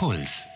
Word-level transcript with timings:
Puls. 0.00 0.48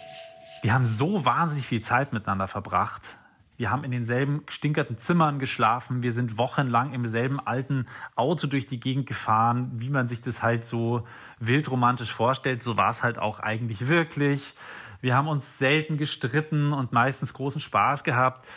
Wir 0.63 0.73
haben 0.73 0.87
so 0.87 1.27
wahnsinnig 1.27 1.67
viel 1.67 1.83
Zeit 1.83 2.15
miteinander 2.15 2.49
verbracht. 2.49 3.19
Wir 3.59 3.71
haben 3.71 3.85
in 3.85 3.91
denselben 3.91 4.43
stinkerten 4.49 4.97
Zimmern 4.97 5.39
geschlafen. 5.39 6.03
Wir 6.03 6.15
sind 6.15 6.39
wochenlang 6.39 6.95
im 6.95 7.07
selben 7.07 7.39
alten 7.41 7.87
Auto 8.17 8.47
durch 8.47 8.67
die 8.67 8.81
Gegend 8.81 9.05
gefahren, 9.05 9.71
wie 9.75 9.91
man 9.91 10.09
sich 10.09 10.23
das 10.23 10.43
halt 10.43 10.65
so 10.65 11.05
wildromantisch 11.41 12.11
vorstellt. 12.11 12.63
So 12.63 12.79
war 12.79 12.91
es 12.91 13.03
halt 13.03 13.19
auch 13.19 13.39
eigentlich 13.39 13.87
wirklich. 13.87 14.55
Wir 15.03 15.15
haben 15.15 15.29
uns 15.29 15.59
selten 15.59 15.99
gestritten 15.99 16.73
und 16.73 16.93
meistens 16.93 17.35
großen 17.35 17.61
Spaß 17.61 18.03
gehabt. 18.03 18.49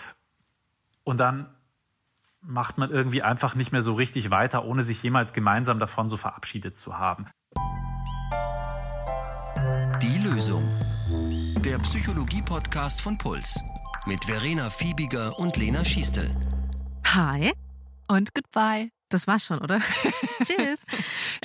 Und 1.04 1.18
dann 1.18 1.54
macht 2.40 2.78
man 2.78 2.92
irgendwie 2.92 3.24
einfach 3.24 3.56
nicht 3.56 3.74
mehr 3.74 3.82
so 3.82 3.94
richtig 3.94 4.30
weiter, 4.30 4.64
ohne 4.64 4.86
sich 4.86 5.04
jemals 5.04 5.34
gemeinsam 5.34 5.80
davon 5.80 6.08
so 6.08 6.16
verabschiedet 6.16 6.78
zu 6.78 6.98
haben. 6.98 7.28
Der 11.78 11.84
Psychologie-Podcast 11.84 13.02
von 13.02 13.20
Puls. 13.20 13.62
Mit 14.08 14.26
Verena 14.26 14.72
Fiebiger 14.72 15.38
und 15.38 15.58
Lena 15.58 15.86
Schiestel. 15.86 16.36
Hi. 17.06 17.54
Und 18.08 18.34
goodbye. 18.34 18.90
Das 19.10 19.28
war's 19.28 19.46
schon, 19.46 19.60
oder? 19.60 19.80
Tschüss. 20.44 20.86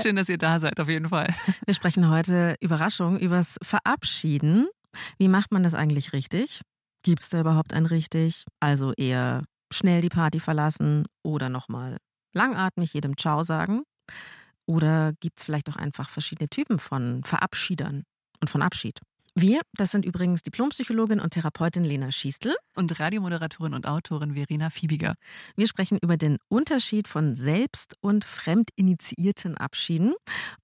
Schön, 0.00 0.16
dass 0.16 0.30
ihr 0.30 0.38
da 0.38 0.58
seid, 0.58 0.80
auf 0.80 0.88
jeden 0.88 1.10
Fall. 1.10 1.26
Wir 1.66 1.74
sprechen 1.74 2.08
heute 2.08 2.54
Überraschung 2.60 3.18
übers 3.18 3.58
Verabschieden. 3.62 4.68
Wie 5.18 5.28
macht 5.28 5.52
man 5.52 5.64
das 5.64 5.74
eigentlich 5.74 6.14
richtig? 6.14 6.62
Gibt 7.02 7.20
es 7.20 7.28
da 7.28 7.40
überhaupt 7.40 7.74
ein 7.74 7.84
richtig? 7.84 8.46
Also 8.58 8.94
eher 8.96 9.44
schnell 9.70 10.00
die 10.00 10.08
Party 10.08 10.40
verlassen 10.40 11.04
oder 11.22 11.50
nochmal 11.50 11.98
langatmig 12.32 12.94
jedem 12.94 13.18
Ciao 13.18 13.42
sagen? 13.42 13.82
Oder 14.64 15.12
gibt 15.20 15.40
es 15.40 15.44
vielleicht 15.44 15.68
auch 15.68 15.76
einfach 15.76 16.08
verschiedene 16.08 16.48
Typen 16.48 16.78
von 16.78 17.22
Verabschiedern 17.22 18.04
und 18.40 18.48
von 18.48 18.62
Abschied? 18.62 18.98
Wir, 19.34 19.62
das 19.78 19.92
sind 19.92 20.04
übrigens 20.04 20.42
Diplompsychologin 20.42 21.18
und 21.18 21.30
Therapeutin 21.30 21.84
Lena 21.84 22.12
Schiestel. 22.12 22.54
Und 22.76 23.00
Radiomoderatorin 23.00 23.72
und 23.72 23.88
Autorin 23.88 24.34
Verena 24.34 24.68
Fiebiger. 24.68 25.12
Wir 25.56 25.66
sprechen 25.66 25.98
über 26.02 26.18
den 26.18 26.36
Unterschied 26.48 27.08
von 27.08 27.34
selbst- 27.34 27.96
und 28.00 28.24
fremdinitiierten 28.24 29.56
Abschieden 29.56 30.14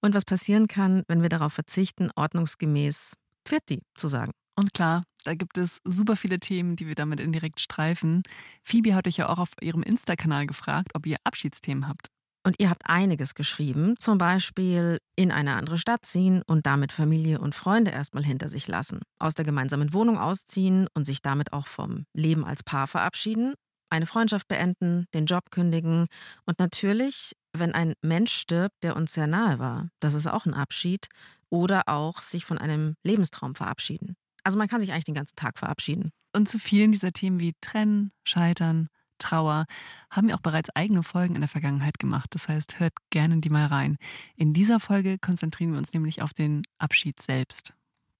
und 0.03 0.15
was 0.15 0.27
passieren 0.27 0.67
kann, 0.67 1.03
wenn 1.09 1.23
wir 1.23 1.31
darauf 1.31 1.55
verzichten, 1.55 2.11
ordnungsgemäß 2.15 3.15
Pfirti 3.47 3.81
zu 3.97 4.09
sagen. 4.09 4.33
Und 4.55 4.75
klar, 4.75 5.03
da 5.25 5.35
gibt 5.35 5.57
es 5.57 5.79
super 5.85 6.17
viele 6.17 6.39
Themen, 6.39 6.77
die 6.77 6.87
wir 6.87 6.95
damit 6.95 7.21
indirekt 7.21 7.61
streifen. 7.61 8.23
Phoebe 8.63 8.95
hat 8.95 9.07
euch 9.07 9.17
ja 9.17 9.31
auch 9.31 9.39
auf 9.39 9.51
ihrem 9.63 9.83
Insta-Kanal 9.83 10.47
gefragt, 10.47 10.91
ob 10.95 11.07
ihr 11.07 11.17
Abschiedsthemen 11.25 11.89
habt. 11.89 12.08
Und 12.49 12.57
ihr 12.61 12.71
habt 12.71 12.87
einiges 12.87 13.35
geschrieben, 13.35 13.97
zum 13.99 14.17
Beispiel 14.17 15.01
in 15.17 15.31
eine 15.31 15.57
andere 15.57 15.77
Stadt 15.77 16.07
ziehen 16.07 16.41
und 16.47 16.65
damit 16.65 16.93
Familie 16.93 17.41
und 17.41 17.55
Freunde 17.55 17.91
erstmal 17.91 18.25
hinter 18.25 18.49
sich 18.49 18.67
lassen, 18.69 19.01
aus 19.19 19.35
der 19.35 19.45
gemeinsamen 19.45 19.93
Wohnung 19.93 20.17
ausziehen 20.17 20.87
und 20.95 21.05
sich 21.05 21.21
damit 21.21 21.53
auch 21.53 21.67
vom 21.67 22.07
Leben 22.15 22.47
als 22.47 22.63
Paar 22.63 22.87
verabschieden, 22.87 23.53
eine 23.91 24.07
Freundschaft 24.07 24.49
beenden, 24.49 25.05
den 25.13 25.27
Job 25.27 25.51
kündigen 25.51 26.07
und 26.47 26.59
natürlich, 26.59 27.33
wenn 27.53 27.75
ein 27.75 27.93
Mensch 28.01 28.33
stirbt, 28.33 28.83
der 28.83 28.97
uns 28.97 29.13
sehr 29.13 29.27
nahe 29.27 29.59
war, 29.59 29.91
das 30.01 30.15
ist 30.15 30.27
auch 30.27 30.47
ein 30.47 30.55
Abschied, 30.55 31.07
oder 31.51 31.83
auch 31.85 32.23
sich 32.23 32.47
von 32.47 32.57
einem 32.57 32.95
Lebenstraum 33.05 33.57
verabschieden. 33.57 34.17
Also 34.43 34.57
man 34.57 34.69
kann 34.69 34.81
sich 34.81 34.93
eigentlich 34.93 35.05
den 35.05 35.15
ganzen 35.15 35.37
Tag 35.37 35.59
verabschieden. 35.59 36.09
Und 36.35 36.49
zu 36.49 36.59
vielen 36.59 36.93
dieser 36.93 37.13
Themen 37.13 37.41
wie 37.41 37.53
Trennen, 37.61 38.11
Scheitern, 38.25 38.89
Trauer 39.19 39.65
haben 40.11 40.29
wir 40.29 40.35
auch 40.35 40.41
bereits 40.41 40.71
eigene 40.71 41.03
Folgen 41.03 41.35
in 41.35 41.41
der 41.41 41.49
Vergangenheit 41.49 41.99
gemacht. 41.99 42.29
Das 42.31 42.49
heißt, 42.49 42.81
hört 42.81 42.95
gerne 43.11 43.39
die 43.41 43.51
mal 43.51 43.67
rein. 43.67 43.97
In 44.37 44.53
dieser 44.53 44.81
Folge 44.81 45.19
konzentrieren 45.19 45.73
wir 45.73 45.79
uns 45.79 45.93
nämlich 45.93 46.23
auf 46.23 46.33
den 46.33 46.63
Abschied 46.79 47.21
selbst. 47.21 47.75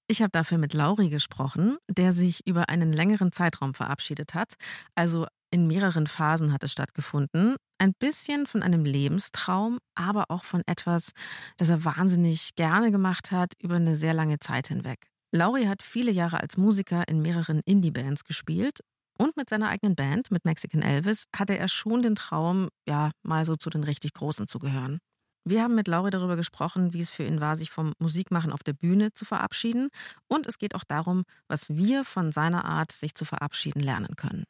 Ich 0.07 0.21
habe 0.21 0.31
dafür 0.31 0.57
mit 0.57 0.73
Lauri 0.73 1.09
gesprochen, 1.09 1.77
der 1.87 2.13
sich 2.13 2.45
über 2.47 2.69
einen 2.69 2.91
längeren 2.91 3.31
Zeitraum 3.31 3.75
verabschiedet 3.75 4.33
hat. 4.33 4.55
Also 4.95 5.27
in 5.51 5.67
mehreren 5.67 6.07
Phasen 6.07 6.51
hat 6.51 6.63
es 6.63 6.71
stattgefunden. 6.71 7.55
Ein 7.77 7.93
bisschen 7.93 8.47
von 8.47 8.63
einem 8.63 8.85
Lebenstraum, 8.85 9.79
aber 9.95 10.25
auch 10.29 10.43
von 10.43 10.63
etwas, 10.65 11.11
das 11.57 11.69
er 11.69 11.85
wahnsinnig 11.85 12.55
gerne 12.55 12.91
gemacht 12.91 13.31
hat 13.31 13.53
über 13.59 13.75
eine 13.75 13.95
sehr 13.95 14.13
lange 14.13 14.39
Zeit 14.39 14.67
hinweg. 14.67 15.07
Lauri 15.31 15.65
hat 15.65 15.83
viele 15.83 16.11
Jahre 16.11 16.39
als 16.39 16.57
Musiker 16.57 17.07
in 17.07 17.21
mehreren 17.21 17.61
Indie-Bands 17.65 18.23
gespielt 18.23 18.79
und 19.19 19.37
mit 19.37 19.49
seiner 19.49 19.69
eigenen 19.69 19.95
Band, 19.95 20.31
mit 20.31 20.45
Mexican 20.45 20.81
Elvis, 20.81 21.25
hatte 21.35 21.57
er 21.57 21.67
schon 21.67 22.01
den 22.01 22.15
Traum, 22.15 22.69
ja, 22.87 23.11
mal 23.21 23.45
so 23.45 23.55
zu 23.55 23.69
den 23.69 23.83
richtig 23.83 24.13
Großen 24.13 24.47
zu 24.47 24.59
gehören. 24.59 24.99
Wir 25.45 25.63
haben 25.63 25.75
mit 25.75 25.87
Lauri 25.87 26.09
darüber 26.09 26.35
gesprochen, 26.35 26.93
wie 26.93 27.01
es 27.01 27.09
für 27.09 27.23
ihn 27.23 27.39
war, 27.39 27.55
sich 27.55 27.71
vom 27.71 27.93
Musikmachen 27.99 28.51
auf 28.51 28.63
der 28.63 28.73
Bühne 28.73 29.13
zu 29.13 29.25
verabschieden. 29.25 29.89
Und 30.27 30.47
es 30.47 30.57
geht 30.57 30.75
auch 30.75 30.83
darum, 30.83 31.23
was 31.47 31.69
wir 31.69 32.03
von 32.03 32.31
seiner 32.31 32.65
Art, 32.65 32.91
sich 32.91 33.15
zu 33.15 33.25
verabschieden, 33.25 33.79
lernen 33.81 34.15
können. 34.15 34.43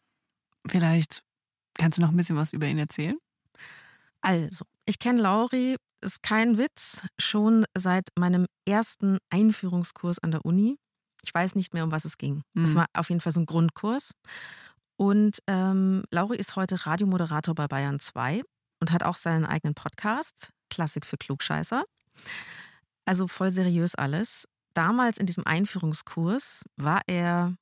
Vielleicht 0.67 1.21
kannst 1.75 1.97
du 1.97 2.01
noch 2.01 2.09
ein 2.09 2.17
bisschen 2.17 2.35
was 2.35 2.53
über 2.53 2.67
ihn 2.67 2.79
erzählen? 2.79 3.17
Also, 4.21 4.65
ich 4.85 4.99
kenne 4.99 5.21
Lauri, 5.21 5.77
ist 6.01 6.23
kein 6.23 6.57
Witz, 6.57 7.05
schon 7.17 7.65
seit 7.77 8.09
meinem 8.17 8.45
ersten 8.67 9.17
Einführungskurs 9.29 10.19
an 10.19 10.31
der 10.31 10.45
Uni. 10.45 10.77
Ich 11.25 11.33
weiß 11.33 11.55
nicht 11.55 11.73
mehr, 11.73 11.83
um 11.83 11.91
was 11.91 12.05
es 12.05 12.17
ging. 12.17 12.43
Mhm. 12.53 12.63
Es 12.63 12.75
war 12.75 12.85
auf 12.93 13.09
jeden 13.09 13.21
Fall 13.21 13.31
so 13.31 13.39
ein 13.39 13.45
Grundkurs. 13.45 14.11
Und 14.97 15.39
ähm, 15.47 16.03
Lauri 16.11 16.37
ist 16.37 16.55
heute 16.55 16.85
Radiomoderator 16.85 17.55
bei 17.55 17.67
Bayern 17.67 17.99
2 17.99 18.41
und 18.81 18.91
hat 18.91 19.03
auch 19.03 19.15
seinen 19.15 19.45
eigenen 19.45 19.73
Podcast, 19.73 20.51
Klassik 20.69 21.05
für 21.05 21.17
Klugscheißer. 21.17 21.83
Also 23.05 23.27
voll 23.27 23.51
seriös 23.51 23.95
alles. 23.95 24.45
Damals 24.73 25.17
in 25.17 25.25
diesem 25.25 25.45
Einführungskurs 25.45 26.63
war 26.75 27.01
er 27.07 27.55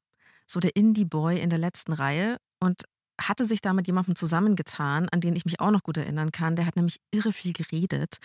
so 0.46 0.60
der 0.60 0.76
Indie-Boy 0.76 1.40
in 1.40 1.50
der 1.50 1.60
letzten 1.60 1.94
Reihe 1.94 2.38
und 2.60 2.84
hatte 3.20 3.46
sich 3.46 3.62
da 3.62 3.74
mit 3.74 3.88
jemandem 3.88 4.16
zusammengetan, 4.16 5.10
an 5.10 5.22
den 5.22 5.36
ich 5.36 5.46
mich 5.46 5.60
auch 5.60 5.72
noch 5.72 5.84
gut 5.84 5.98
erinnern 5.98 6.32
kann. 6.32 6.56
Der 6.56 6.66
hat 6.66 6.76
nämlich 6.76 7.00
irre 7.12 7.34
viel 7.34 7.54
geredet. 7.54 8.18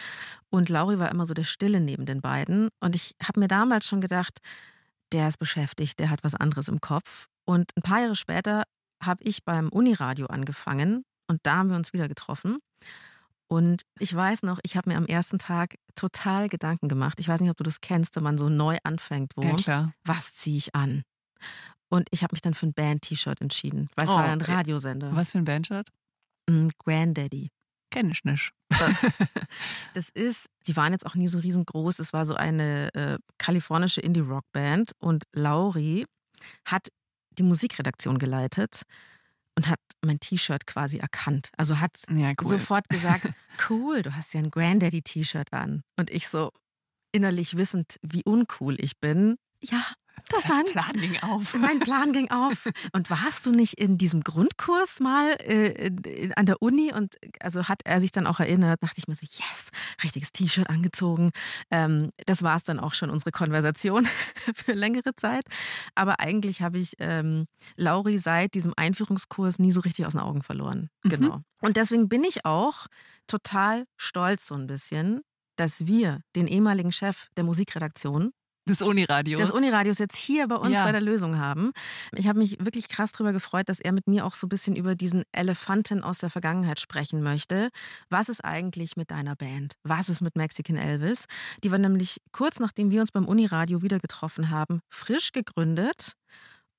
Und 0.50 0.68
Lauri 0.68 0.98
war 0.98 1.10
immer 1.10 1.26
so 1.26 1.34
der 1.34 1.44
Stille 1.44 1.80
neben 1.80 2.04
den 2.04 2.20
beiden. 2.20 2.68
Und 2.80 2.94
ich 2.94 3.14
habe 3.22 3.40
mir 3.40 3.48
damals 3.48 3.86
schon 3.86 4.00
gedacht, 4.00 4.38
der 5.12 5.28
ist 5.28 5.38
beschäftigt, 5.38 5.98
der 5.98 6.10
hat 6.10 6.24
was 6.24 6.34
anderes 6.34 6.68
im 6.68 6.80
Kopf. 6.80 7.26
Und 7.44 7.70
ein 7.76 7.82
paar 7.82 8.00
Jahre 8.00 8.16
später 8.16 8.64
habe 9.02 9.22
ich 9.24 9.44
beim 9.44 9.68
Uniradio 9.68 10.26
angefangen 10.26 11.04
und 11.28 11.40
da 11.44 11.56
haben 11.56 11.70
wir 11.70 11.76
uns 11.76 11.92
wieder 11.92 12.08
getroffen. 12.08 12.58
Und 13.48 13.82
ich 13.98 14.14
weiß 14.14 14.44
noch, 14.44 14.60
ich 14.62 14.76
habe 14.76 14.90
mir 14.90 14.96
am 14.96 15.04
ersten 15.04 15.38
Tag 15.38 15.74
total 15.94 16.48
Gedanken 16.48 16.88
gemacht. 16.88 17.20
Ich 17.20 17.28
weiß 17.28 17.40
nicht, 17.42 17.50
ob 17.50 17.56
du 17.58 17.64
das 17.64 17.82
kennst, 17.82 18.16
wenn 18.16 18.22
man 18.22 18.38
so 18.38 18.48
neu 18.48 18.78
anfängt, 18.82 19.32
wo. 19.36 19.42
Ja, 19.42 19.54
klar. 19.56 19.92
Was 20.04 20.34
ziehe 20.34 20.56
ich 20.56 20.74
an? 20.74 21.02
Und 21.90 22.08
ich 22.10 22.22
habe 22.22 22.32
mich 22.32 22.40
dann 22.40 22.54
für 22.54 22.66
ein 22.66 22.72
Band-T-Shirt 22.72 23.42
entschieden, 23.42 23.90
weil 23.94 24.06
es 24.06 24.10
oh, 24.10 24.14
war 24.14 24.26
ja 24.26 24.32
ein 24.32 24.40
Radiosender. 24.40 25.14
Was 25.14 25.32
für 25.32 25.38
ein 25.38 25.44
Band-Shirt? 25.44 25.88
Mm, 26.48 26.68
Granddaddy. 26.78 27.50
Kenn 27.92 28.10
ich 28.10 28.24
nicht. 28.24 28.52
Das 29.94 30.08
ist, 30.08 30.46
die 30.66 30.76
waren 30.76 30.92
jetzt 30.94 31.04
auch 31.04 31.14
nie 31.14 31.28
so 31.28 31.38
riesengroß. 31.38 31.98
Es 31.98 32.14
war 32.14 32.24
so 32.24 32.34
eine 32.34 32.94
äh, 32.94 33.18
kalifornische 33.36 34.00
Indie-Rock-Band 34.00 34.92
und 34.98 35.24
Lauri 35.32 36.06
hat 36.64 36.88
die 37.38 37.42
Musikredaktion 37.42 38.16
geleitet 38.16 38.82
und 39.54 39.68
hat 39.68 39.78
mein 40.02 40.18
T-Shirt 40.18 40.66
quasi 40.66 40.96
erkannt. 40.96 41.50
Also 41.58 41.78
hat 41.80 41.98
ja, 42.08 42.32
cool. 42.40 42.48
sofort 42.48 42.88
gesagt, 42.88 43.28
cool, 43.68 44.00
du 44.00 44.16
hast 44.16 44.32
ja 44.32 44.40
ein 44.40 44.50
Granddaddy-T-Shirt 44.50 45.52
an. 45.52 45.82
Und 45.98 46.08
ich 46.08 46.28
so 46.28 46.50
innerlich 47.12 47.58
wissend, 47.58 47.96
wie 48.00 48.24
uncool 48.24 48.76
ich 48.82 48.98
bin. 48.98 49.36
Ja, 49.60 49.84
Interessant. 50.18 50.74
Mein 50.74 50.92
Plan 50.92 51.00
ging 51.00 51.22
auf. 51.22 51.54
Mein 51.54 51.80
Plan 51.80 52.12
ging 52.12 52.30
auf. 52.30 52.68
Und 52.92 53.10
warst 53.10 53.46
du 53.46 53.50
nicht 53.50 53.74
in 53.74 53.98
diesem 53.98 54.22
Grundkurs 54.22 55.00
mal 55.00 55.32
äh, 55.40 56.30
an 56.36 56.46
der 56.46 56.62
Uni? 56.62 56.92
Und 56.92 57.16
also 57.40 57.68
hat 57.68 57.80
er 57.84 58.00
sich 58.00 58.12
dann 58.12 58.26
auch 58.26 58.40
erinnert, 58.40 58.82
dachte 58.82 58.98
ich 58.98 59.08
mir 59.08 59.14
so, 59.14 59.26
yes, 59.26 59.70
richtiges 60.02 60.32
T-Shirt 60.32 60.68
angezogen. 60.68 61.30
Ähm, 61.70 62.10
das 62.26 62.42
war 62.42 62.56
es 62.56 62.62
dann 62.62 62.80
auch 62.80 62.94
schon, 62.94 63.10
unsere 63.10 63.30
Konversation 63.30 64.06
für 64.54 64.72
längere 64.72 65.14
Zeit. 65.16 65.44
Aber 65.94 66.20
eigentlich 66.20 66.62
habe 66.62 66.78
ich 66.78 66.94
ähm, 66.98 67.46
Lauri 67.76 68.18
seit 68.18 68.54
diesem 68.54 68.72
Einführungskurs 68.76 69.58
nie 69.58 69.72
so 69.72 69.80
richtig 69.80 70.06
aus 70.06 70.12
den 70.12 70.20
Augen 70.20 70.42
verloren. 70.42 70.88
Mhm. 71.02 71.10
Genau. 71.10 71.40
Und 71.60 71.76
deswegen 71.76 72.08
bin 72.08 72.24
ich 72.24 72.44
auch 72.44 72.86
total 73.26 73.84
stolz 73.96 74.46
so 74.46 74.54
ein 74.54 74.66
bisschen, 74.66 75.20
dass 75.56 75.86
wir 75.86 76.20
den 76.34 76.46
ehemaligen 76.46 76.92
Chef 76.92 77.26
der 77.36 77.44
Musikredaktion 77.44 78.32
des 78.68 78.82
Uniradios. 78.82 79.40
Des 79.40 79.50
Uniradios 79.50 79.98
jetzt 79.98 80.16
hier 80.16 80.46
bei 80.46 80.56
uns 80.56 80.74
ja. 80.74 80.84
bei 80.84 80.92
der 80.92 81.00
Lösung 81.00 81.38
haben. 81.38 81.72
Ich 82.16 82.28
habe 82.28 82.38
mich 82.38 82.58
wirklich 82.64 82.88
krass 82.88 83.12
darüber 83.12 83.32
gefreut, 83.32 83.68
dass 83.68 83.80
er 83.80 83.92
mit 83.92 84.06
mir 84.06 84.24
auch 84.24 84.34
so 84.34 84.46
ein 84.46 84.48
bisschen 84.48 84.76
über 84.76 84.94
diesen 84.94 85.24
Elefanten 85.32 86.02
aus 86.02 86.18
der 86.18 86.30
Vergangenheit 86.30 86.80
sprechen 86.80 87.22
möchte. 87.22 87.70
Was 88.08 88.28
ist 88.28 88.44
eigentlich 88.44 88.96
mit 88.96 89.10
deiner 89.10 89.34
Band? 89.34 89.74
Was 89.82 90.08
ist 90.08 90.20
mit 90.20 90.36
Mexican 90.36 90.76
Elvis? 90.76 91.26
Die 91.64 91.70
war 91.70 91.78
nämlich 91.78 92.20
kurz 92.32 92.60
nachdem 92.60 92.90
wir 92.90 93.00
uns 93.00 93.10
beim 93.10 93.26
Uniradio 93.26 93.82
wieder 93.82 93.98
getroffen 93.98 94.50
haben, 94.50 94.80
frisch 94.88 95.32
gegründet. 95.32 96.14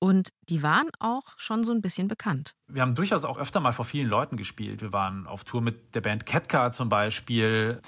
Und 0.00 0.30
die 0.50 0.62
waren 0.62 0.90
auch 0.98 1.22
schon 1.36 1.64
so 1.64 1.72
ein 1.72 1.80
bisschen 1.80 2.08
bekannt. 2.08 2.54
Wir 2.66 2.82
haben 2.82 2.94
durchaus 2.94 3.24
auch 3.24 3.38
öfter 3.38 3.60
mal 3.60 3.72
vor 3.72 3.84
vielen 3.84 4.08
Leuten 4.08 4.36
gespielt. 4.36 4.82
Wir 4.82 4.92
waren 4.92 5.26
auf 5.26 5.44
Tour 5.44 5.62
mit 5.62 5.94
der 5.94 6.02
Band 6.02 6.26
Ketka 6.26 6.72
zum 6.72 6.88
Beispiel. 6.88 7.80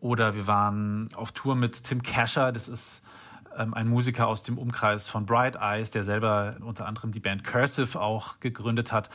Oder 0.00 0.34
wir 0.34 0.46
waren 0.46 1.10
auf 1.14 1.30
Tour 1.32 1.54
mit 1.54 1.84
Tim 1.84 2.02
Casher. 2.02 2.50
Das 2.50 2.66
ist 2.66 3.02
ein 3.56 3.88
Musiker 3.88 4.26
aus 4.26 4.42
dem 4.42 4.58
Umkreis 4.58 5.08
von 5.08 5.26
Bright 5.26 5.56
Eyes, 5.56 5.90
der 5.90 6.04
selber 6.04 6.56
unter 6.60 6.86
anderem 6.86 7.12
die 7.12 7.20
Band 7.20 7.44
Cursive 7.44 8.00
auch 8.00 8.40
gegründet 8.40 8.92
hat. 8.92 9.10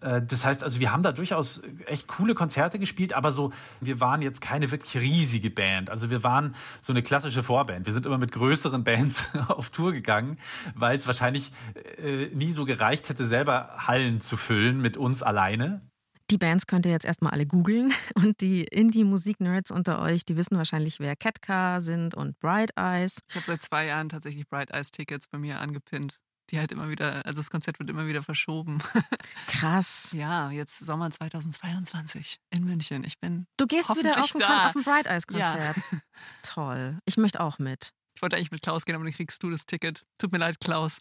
Äh, 0.00 0.22
das 0.22 0.44
heißt 0.44 0.62
also, 0.64 0.80
wir 0.80 0.92
haben 0.92 1.02
da 1.02 1.12
durchaus 1.12 1.62
echt 1.86 2.06
coole 2.06 2.34
Konzerte 2.34 2.78
gespielt, 2.78 3.12
aber 3.12 3.32
so, 3.32 3.52
wir 3.80 4.00
waren 4.00 4.22
jetzt 4.22 4.40
keine 4.40 4.70
wirklich 4.70 4.96
riesige 5.02 5.50
Band. 5.50 5.90
Also 5.90 6.10
wir 6.10 6.22
waren 6.22 6.54
so 6.80 6.92
eine 6.92 7.02
klassische 7.02 7.42
Vorband. 7.42 7.86
Wir 7.86 7.92
sind 7.92 8.06
immer 8.06 8.18
mit 8.18 8.32
größeren 8.32 8.84
Bands 8.84 9.28
auf 9.48 9.70
Tour 9.70 9.92
gegangen, 9.92 10.38
weil 10.74 10.96
es 10.96 11.06
wahrscheinlich 11.06 11.52
äh, 11.98 12.26
nie 12.34 12.52
so 12.52 12.64
gereicht 12.64 13.08
hätte, 13.08 13.26
selber 13.26 13.70
Hallen 13.86 14.20
zu 14.20 14.36
füllen 14.36 14.80
mit 14.80 14.96
uns 14.96 15.22
alleine. 15.22 15.89
Die 16.30 16.38
Bands 16.38 16.68
könnt 16.68 16.86
ihr 16.86 16.92
jetzt 16.92 17.04
erstmal 17.04 17.32
alle 17.32 17.44
googeln 17.44 17.92
und 18.14 18.40
die 18.40 18.62
Indie-Musik-Nerds 18.62 19.72
unter 19.72 20.00
euch, 20.00 20.24
die 20.24 20.36
wissen 20.36 20.56
wahrscheinlich, 20.56 21.00
wer 21.00 21.16
Catcar 21.16 21.80
sind 21.80 22.14
und 22.14 22.38
Bright 22.38 22.70
Eyes. 22.76 23.18
Ich 23.28 23.34
habe 23.34 23.46
seit 23.46 23.62
zwei 23.62 23.86
Jahren 23.86 24.08
tatsächlich 24.08 24.48
Bright 24.48 24.70
Eyes-Tickets 24.70 25.26
bei 25.26 25.38
mir 25.38 25.58
angepinnt. 25.58 26.20
Die 26.50 26.58
halt 26.58 26.72
immer 26.72 26.88
wieder, 26.88 27.24
also 27.26 27.40
das 27.40 27.50
Konzert 27.50 27.78
wird 27.78 27.90
immer 27.90 28.06
wieder 28.06 28.22
verschoben. 28.22 28.78
Krass. 29.46 30.12
Ja, 30.16 30.50
jetzt 30.50 30.78
Sommer 30.78 31.10
2022 31.10 32.40
in 32.50 32.64
München. 32.64 33.04
Ich 33.04 33.20
bin. 33.20 33.46
Du 33.56 33.66
gehst 33.66 33.88
wieder 33.96 34.18
auf 34.18 34.34
ein, 34.34 34.42
auf 34.42 34.76
ein 34.76 34.82
Bright 34.82 35.06
Eyes-Konzert. 35.06 35.76
Ja. 35.76 35.98
Toll. 36.42 36.98
Ich 37.04 37.16
möchte 37.16 37.40
auch 37.40 37.58
mit. 37.58 37.90
Ich 38.16 38.22
wollte 38.22 38.36
eigentlich 38.36 38.50
mit 38.50 38.62
Klaus 38.62 38.84
gehen, 38.84 38.96
aber 38.96 39.04
dann 39.04 39.14
kriegst 39.14 39.42
du 39.42 39.50
das 39.50 39.66
Ticket. 39.66 40.04
Tut 40.18 40.32
mir 40.32 40.38
leid, 40.38 40.60
Klaus. 40.60 40.98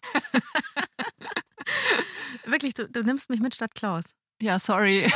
Wirklich, 2.46 2.74
du, 2.74 2.88
du 2.88 3.04
nimmst 3.04 3.30
mich 3.30 3.40
mit 3.40 3.56
statt 3.56 3.74
Klaus. 3.75 4.14
Ja, 4.41 4.59
sorry. 4.59 5.12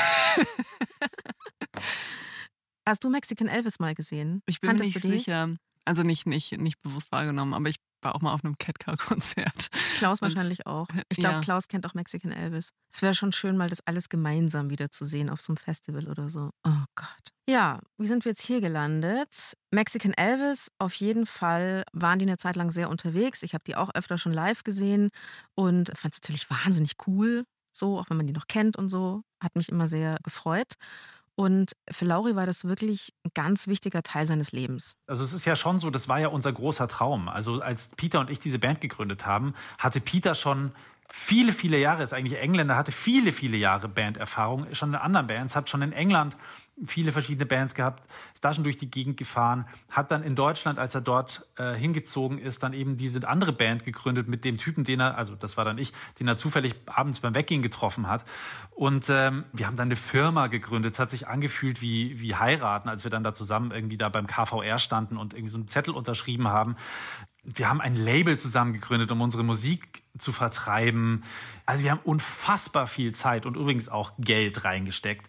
Hast 2.86 3.04
du 3.04 3.10
Mexican 3.10 3.48
Elvis 3.48 3.80
mal 3.80 3.96
gesehen? 3.96 4.42
Ich 4.46 4.60
bin 4.60 4.70
Kanntest 4.70 5.04
mir 5.04 5.12
nicht 5.12 5.26
sicher. 5.26 5.56
Also 5.86 6.04
nicht, 6.04 6.26
nicht, 6.26 6.58
nicht 6.58 6.82
bewusst 6.82 7.12
wahrgenommen, 7.12 7.54
aber 7.54 7.70
ich 7.70 7.78
war 8.02 8.16
auch 8.16 8.22
mal 8.22 8.34
auf 8.34 8.44
einem 8.44 8.58
Catcar-Konzert. 8.58 9.70
Klaus 9.98 10.22
wahrscheinlich 10.22 10.66
auch. 10.66 10.88
Ich 11.10 11.18
glaube, 11.18 11.36
ja. 11.36 11.42
Klaus 11.42 11.68
kennt 11.68 11.86
auch 11.86 11.94
Mexican 11.94 12.32
Elvis. 12.32 12.70
Es 12.94 13.02
wäre 13.02 13.14
schon 13.14 13.32
schön, 13.32 13.56
mal 13.58 13.70
das 13.70 13.86
alles 13.86 14.10
gemeinsam 14.10 14.70
wieder 14.70 14.90
zu 14.90 15.06
sehen 15.06 15.30
auf 15.30 15.42
so 15.42 15.52
einem 15.52 15.58
Festival 15.58 16.08
oder 16.08 16.30
so. 16.30 16.50
Oh 16.66 16.84
Gott. 16.96 17.34
Ja, 17.48 17.80
wie 17.98 18.08
sind 18.08 18.26
wir 18.26 18.32
jetzt 18.32 18.46
hier 18.46 18.62
gelandet? 18.62 19.54
Mexican 19.72 20.14
Elvis, 20.14 20.72
auf 20.80 20.94
jeden 20.96 21.26
Fall 21.26 21.84
waren 21.92 22.20
die 22.20 22.26
eine 22.26 22.38
Zeit 22.38 22.56
lang 22.56 22.70
sehr 22.70 22.90
unterwegs. 22.90 23.44
Ich 23.44 23.54
habe 23.54 23.64
die 23.66 23.76
auch 23.76 23.94
öfter 23.94 24.18
schon 24.18 24.34
live 24.34 24.64
gesehen 24.64 25.10
und 25.56 25.92
fand 25.98 26.14
es 26.14 26.22
natürlich 26.22 26.50
wahnsinnig 26.50 26.94
cool. 27.06 27.44
So, 27.74 28.00
auch 28.00 28.06
wenn 28.10 28.18
man 28.18 28.28
die 28.28 28.34
noch 28.34 28.48
kennt 28.48 28.78
und 28.78 28.88
so. 28.88 29.24
Hat 29.42 29.56
mich 29.56 29.68
immer 29.68 29.88
sehr 29.90 30.18
gefreut. 30.24 30.76
Und 31.36 31.72
für 31.90 32.06
Lauri 32.06 32.36
war 32.36 32.46
das 32.46 32.64
wirklich 32.64 33.12
ein 33.26 33.32
ganz 33.34 33.68
wichtiger 33.68 34.04
Teil 34.04 34.26
seines 34.26 34.52
Lebens. 34.52 34.96
Also 35.08 35.24
es 35.24 35.34
ist 35.34 35.46
ja 35.46 35.56
schon 35.56 35.80
so, 35.80 35.90
das 35.90 36.08
war 36.08 36.20
ja 36.20 36.28
unser 36.28 36.54
großer 36.54 36.88
Traum. 36.88 37.28
Also 37.28 37.60
als 37.60 37.90
Peter 37.90 38.20
und 38.20 38.30
ich 38.30 38.40
diese 38.40 38.60
Band 38.60 38.82
gegründet 38.82 39.26
haben, 39.26 39.56
hatte 39.80 40.00
Peter 40.00 40.36
schon 40.36 40.72
viele, 41.12 41.52
viele 41.52 41.80
Jahre, 41.80 42.04
ist 42.04 42.14
eigentlich 42.14 42.40
Engländer, 42.40 42.76
hatte 42.76 42.92
viele, 42.92 43.34
viele 43.34 43.58
Jahre 43.58 43.88
Banderfahrung, 43.90 44.74
schon 44.74 44.90
in 44.90 44.96
anderen 44.96 45.28
Bands, 45.28 45.56
hat 45.56 45.70
schon 45.70 45.82
in 45.82 45.92
England 45.92 46.36
viele 46.86 47.12
verschiedene 47.12 47.46
Bands 47.46 47.76
gehabt, 47.76 48.04
ist 48.34 48.44
da 48.44 48.54
schon 48.54 48.64
durch 48.64 48.78
die 48.78 48.90
Gegend 48.90 49.18
gefahren, 49.18 49.66
hat 49.90 50.12
dann 50.12 50.24
in 50.24 50.36
Deutschland, 50.36 50.80
als 50.80 50.96
er 50.96 51.02
dort 51.02 51.46
äh, 51.58 51.74
hingezogen 51.74 52.40
ist, 52.40 52.64
dann 52.64 52.74
eben 52.74 52.98
diese 52.98 53.28
andere 53.28 53.54
Band 53.54 53.86
gegründet 53.86 54.28
mit 54.28 54.44
dem 54.44 54.58
Typen, 54.58 54.84
den 54.84 55.00
er, 55.00 55.18
also 55.18 55.36
das 55.36 55.56
war 55.56 55.66
dann 55.66 55.78
ich, 55.78 55.94
den 56.20 56.28
er 56.28 56.38
zufällig 56.38 56.76
abends 56.86 57.20
beim 57.20 57.36
Weggehen 57.36 57.62
getroffen 57.62 58.08
hat. 58.08 58.24
Und 58.72 59.06
ähm, 59.10 59.44
wir 59.54 59.68
haben 59.68 59.78
dann 59.78 59.88
eine 59.88 59.96
Firma 59.96 60.48
gegründet. 60.48 60.94
Es 60.94 61.00
hat 61.00 61.12
sich 61.12 61.28
angefühlt 61.28 61.82
wie, 61.82 62.20
wie 62.20 62.36
heiraten, 62.36 62.90
als 62.90 63.04
wir 63.04 63.12
dann 63.12 63.24
da 63.24 63.34
zusammen 63.34 63.72
irgendwie 63.72 63.98
da 63.98 64.10
beim 64.10 64.28
KVR 64.28 64.80
standen 64.80 65.18
und 65.18 65.34
irgendwie 65.34 65.52
so 65.52 65.58
einen 65.58 65.68
Zettel 65.68 65.94
unterschrieben 65.94 66.48
haben. 66.48 66.76
Wir 67.44 67.70
haben 67.70 67.82
ein 67.82 67.94
Label 67.94 68.40
zusammen 68.40 68.74
gegründet, 68.74 69.12
um 69.12 69.22
unsere 69.22 69.44
Musik 69.44 70.03
zu 70.20 70.32
vertreiben. 70.32 71.24
Also 71.66 71.84
wir 71.84 71.92
haben 71.92 72.02
unfassbar 72.04 72.88
viel 72.88 73.14
Zeit 73.14 73.46
und 73.46 73.56
übrigens 73.56 73.90
auch 73.90 74.14
Geld 74.18 74.64
reingesteckt 74.64 75.28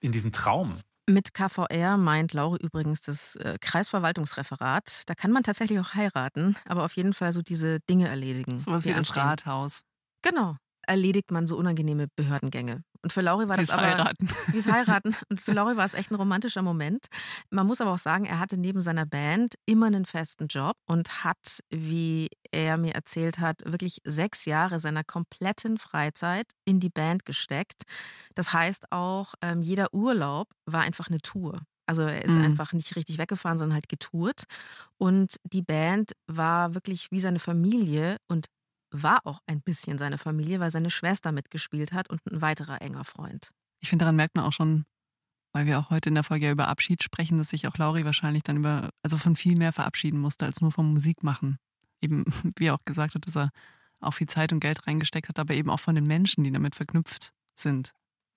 in 0.00 0.12
diesen 0.12 0.32
Traum. 0.32 0.78
Mit 1.08 1.34
KVR 1.34 1.96
meint 1.96 2.32
Laure 2.34 2.56
übrigens 2.58 3.00
das 3.00 3.34
äh, 3.36 3.58
Kreisverwaltungsreferat. 3.60 5.02
Da 5.06 5.14
kann 5.14 5.32
man 5.32 5.42
tatsächlich 5.42 5.80
auch 5.80 5.94
heiraten, 5.94 6.56
aber 6.66 6.84
auf 6.84 6.94
jeden 6.94 7.12
Fall 7.12 7.32
so 7.32 7.42
diese 7.42 7.80
Dinge 7.80 8.08
erledigen. 8.08 8.60
So 8.60 8.70
was 8.70 8.84
wie 8.84 8.92
das 8.92 9.16
Rathaus. 9.16 9.82
Genau. 10.22 10.56
Erledigt 10.86 11.30
man 11.30 11.46
so 11.46 11.56
unangenehme 11.56 12.06
Behördengänge. 12.14 12.84
Und 13.02 13.12
für 13.12 13.22
Lauri 13.22 13.48
war 13.48 13.56
das 13.56 13.70
aber 13.70 13.82
heiraten. 13.82 14.28
Wie's 14.48 14.70
heiraten. 14.70 15.16
Und 15.28 15.40
für 15.40 15.52
Lauri 15.52 15.76
war 15.76 15.86
es 15.86 15.94
echt 15.94 16.10
ein 16.10 16.16
romantischer 16.16 16.62
Moment. 16.62 17.06
Man 17.50 17.66
muss 17.66 17.80
aber 17.80 17.92
auch 17.92 17.98
sagen, 17.98 18.26
er 18.26 18.38
hatte 18.38 18.58
neben 18.58 18.80
seiner 18.80 19.06
Band 19.06 19.54
immer 19.66 19.86
einen 19.86 20.04
festen 20.04 20.48
Job 20.48 20.76
und 20.86 21.24
hat, 21.24 21.60
wie 21.70 22.28
er 22.52 22.76
mir 22.76 22.94
erzählt 22.94 23.38
hat, 23.38 23.62
wirklich 23.64 23.98
sechs 24.04 24.44
Jahre 24.44 24.78
seiner 24.78 25.04
kompletten 25.04 25.78
Freizeit 25.78 26.46
in 26.64 26.80
die 26.80 26.90
Band 26.90 27.24
gesteckt. 27.24 27.82
Das 28.34 28.52
heißt 28.52 28.92
auch, 28.92 29.34
ähm, 29.40 29.62
jeder 29.62 29.94
Urlaub 29.94 30.48
war 30.66 30.82
einfach 30.82 31.08
eine 31.08 31.20
Tour. 31.20 31.58
Also 31.86 32.02
er 32.02 32.24
ist 32.24 32.36
mhm. 32.36 32.44
einfach 32.44 32.72
nicht 32.72 32.94
richtig 32.94 33.18
weggefahren, 33.18 33.58
sondern 33.58 33.74
halt 33.74 33.88
getourt. 33.88 34.44
Und 34.96 35.36
die 35.42 35.62
Band 35.62 36.12
war 36.28 36.74
wirklich 36.74 37.08
wie 37.10 37.18
seine 37.18 37.40
Familie 37.40 38.18
und 38.28 38.46
war 38.90 39.26
auch 39.26 39.40
ein 39.46 39.62
bisschen 39.62 39.98
seine 39.98 40.18
Familie, 40.18 40.60
weil 40.60 40.70
seine 40.70 40.90
Schwester 40.90 41.32
mitgespielt 41.32 41.92
hat 41.92 42.10
und 42.10 42.20
ein 42.26 42.40
weiterer 42.40 42.80
enger 42.82 43.04
Freund. 43.04 43.50
Ich 43.80 43.88
finde, 43.88 44.04
daran 44.04 44.16
merkt 44.16 44.36
man 44.36 44.44
auch 44.44 44.52
schon, 44.52 44.84
weil 45.52 45.66
wir 45.66 45.78
auch 45.78 45.90
heute 45.90 46.08
in 46.08 46.14
der 46.14 46.24
Folge 46.24 46.46
ja 46.46 46.52
über 46.52 46.68
Abschied 46.68 47.02
sprechen, 47.02 47.38
dass 47.38 47.50
sich 47.50 47.66
auch 47.66 47.76
Lauri 47.76 48.04
wahrscheinlich 48.04 48.42
dann 48.42 48.58
über, 48.58 48.90
also 49.02 49.16
von 49.16 49.36
viel 49.36 49.56
mehr 49.56 49.72
verabschieden 49.72 50.20
musste 50.20 50.44
als 50.44 50.60
nur 50.60 50.72
vom 50.72 50.92
Musikmachen. 50.92 51.58
Eben, 52.00 52.24
wie 52.56 52.66
er 52.66 52.74
auch 52.74 52.84
gesagt 52.84 53.14
hat, 53.14 53.26
dass 53.26 53.36
er 53.36 53.50
auch 54.00 54.14
viel 54.14 54.28
Zeit 54.28 54.52
und 54.52 54.60
Geld 54.60 54.86
reingesteckt 54.86 55.28
hat, 55.28 55.38
aber 55.38 55.54
eben 55.54 55.70
auch 55.70 55.80
von 55.80 55.94
den 55.94 56.04
Menschen, 56.04 56.44
die 56.44 56.52
damit 56.52 56.74
verknüpft 56.74 57.32
sind. 57.54 57.92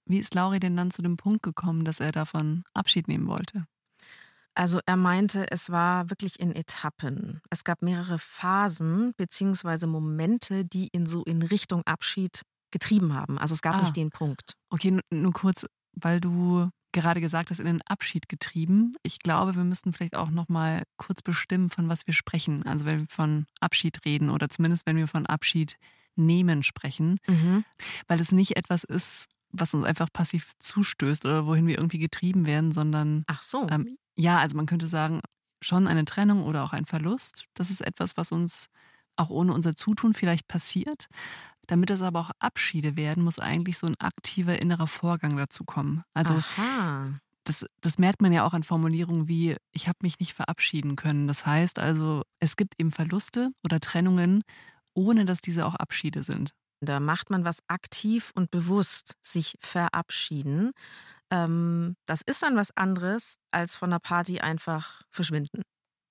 Wie 0.06 0.20
ist 0.20 0.36
Lauri 0.36 0.60
denn 0.60 0.76
dann 0.76 0.92
zu 0.92 1.02
dem 1.02 1.16
Punkt 1.16 1.44
gekommen, 1.44 1.86
dass 1.86 2.02
er 2.02 2.12
davon 2.12 2.64
Abschied 2.74 3.08
nehmen 3.08 3.28
wollte? 3.28 3.66
Also 4.56 4.80
er 4.86 4.98
meinte, 4.98 5.50
es 5.52 5.70
war 5.70 6.10
wirklich 6.10 6.40
in 6.40 6.56
Etappen. 6.56 7.42
Es 7.50 7.64
gab 7.64 7.82
mehrere 7.82 8.20
Phasen 8.20 9.14
bzw. 9.18 9.88
Momente, 9.88 10.66
die 10.66 10.90
ihn 10.92 11.06
so 11.06 11.24
in 11.24 11.42
Richtung 11.42 11.82
Abschied 11.86 12.44
getrieben 12.72 13.14
haben. 13.14 13.38
Also 13.38 13.54
es 13.54 13.62
gab 13.62 13.76
ah. 13.76 13.82
nicht 13.82 13.96
den 13.96 14.10
Punkt. 14.10 14.54
Okay, 14.70 15.00
nur 15.12 15.34
kurz, 15.34 15.66
weil 15.94 16.20
du 16.20 16.70
gerade 16.92 17.22
gesagt 17.22 17.50
hast, 17.50 17.60
in 17.60 17.66
den 17.66 17.82
Abschied 17.82 18.30
getrieben. 18.30 18.94
Ich 19.02 19.20
glaube, 19.20 19.56
wir 19.56 19.64
müssten 19.64 19.94
vielleicht 19.94 20.16
auch 20.16 20.30
noch 20.30 20.48
mal 20.48 20.84
kurz 20.98 21.22
bestimmen, 21.22 21.70
von 21.70 21.90
was 21.90 22.08
wir 22.08 22.14
sprechen. 22.14 22.66
Also 22.66 22.86
wenn 22.86 23.02
wir 23.02 23.08
von 23.10 23.48
Abschied 23.60 24.06
reden 24.06 24.30
oder 24.30 24.48
zumindest 24.50 24.86
wenn 24.86 24.96
wir 24.96 25.08
von 25.08 25.26
Abschied 25.26 25.78
nehmen 26.16 26.62
sprechen, 26.62 27.18
mhm. 27.28 27.66
weil 28.08 28.22
es 28.22 28.32
nicht 28.32 28.56
etwas 28.56 28.84
ist, 28.84 29.28
was 29.50 29.74
uns 29.74 29.86
einfach 29.86 30.12
passiv 30.14 30.54
zustößt 30.60 31.26
oder 31.26 31.46
wohin 31.46 31.68
wir 31.68 31.78
irgendwie 31.78 32.00
getrieben 32.00 32.46
werden, 32.46 32.72
sondern 32.72 33.24
Ach 33.28 33.42
so. 33.42 33.68
Ähm, 33.70 33.98
ja, 34.18 34.40
also 34.40 34.56
man 34.56 34.66
könnte 34.66 34.88
sagen, 34.88 35.22
schon 35.62 35.88
eine 35.88 36.06
Trennung 36.06 36.44
oder 36.44 36.64
auch 36.64 36.74
ein 36.74 36.86
Verlust. 36.86 37.46
Das 37.54 37.70
ist 37.70 37.82
etwas, 37.82 38.18
was 38.18 38.32
uns 38.32 38.68
auch 39.16 39.30
ohne 39.30 39.54
unser 39.54 39.76
Zutun 39.76 40.14
vielleicht 40.14 40.48
passiert. 40.48 41.08
Damit 41.68 41.90
es 41.92 42.02
aber 42.02 42.20
auch 42.20 42.32
Abschiede 42.40 42.98
werden, 42.98 43.24
muss 43.24 43.40
eigentlich 43.40 43.78
so 43.78 43.88
ein 43.88 43.96
aktiver 44.00 44.62
innerer 44.62 44.88
Vorgang 44.88 45.38
dazu 45.38 45.64
kommen. 45.64 46.04
Also 46.14 46.44
Das, 47.46 47.66
das 47.82 47.98
merkt 47.98 48.22
man 48.22 48.32
ja 48.32 48.46
auch 48.46 48.54
an 48.54 48.64
Formulierungen 48.64 49.28
wie, 49.28 49.58
ich 49.74 49.88
habe 49.90 49.98
mich 50.02 50.20
nicht 50.20 50.34
verabschieden 50.34 50.96
können. 50.96 51.28
Das 51.28 51.46
heißt 51.46 51.78
also, 51.78 52.24
es 52.40 52.56
gibt 52.56 52.76
eben 52.80 52.92
Verluste 52.92 53.50
oder 53.64 53.80
Trennungen, 53.82 54.44
ohne 54.94 55.26
dass 55.26 55.42
diese 55.42 55.66
auch 55.66 55.76
Abschiede 55.76 56.24
sind. 56.24 56.52
Da 56.80 57.00
macht 57.02 57.30
man 57.30 57.44
was 57.44 57.60
aktiv 57.68 58.32
und 58.36 58.50
bewusst, 58.52 59.16
sich 59.22 59.58
verabschieden. 59.62 60.72
Ähm, 61.34 61.96
das 62.06 62.22
ist 62.22 62.44
dann 62.44 62.56
was 62.56 62.78
anderes, 62.78 63.38
als 63.50 63.76
von 63.76 63.90
der 63.90 63.98
Party 63.98 64.40
einfach 64.40 65.02
verschwinden. 65.10 65.64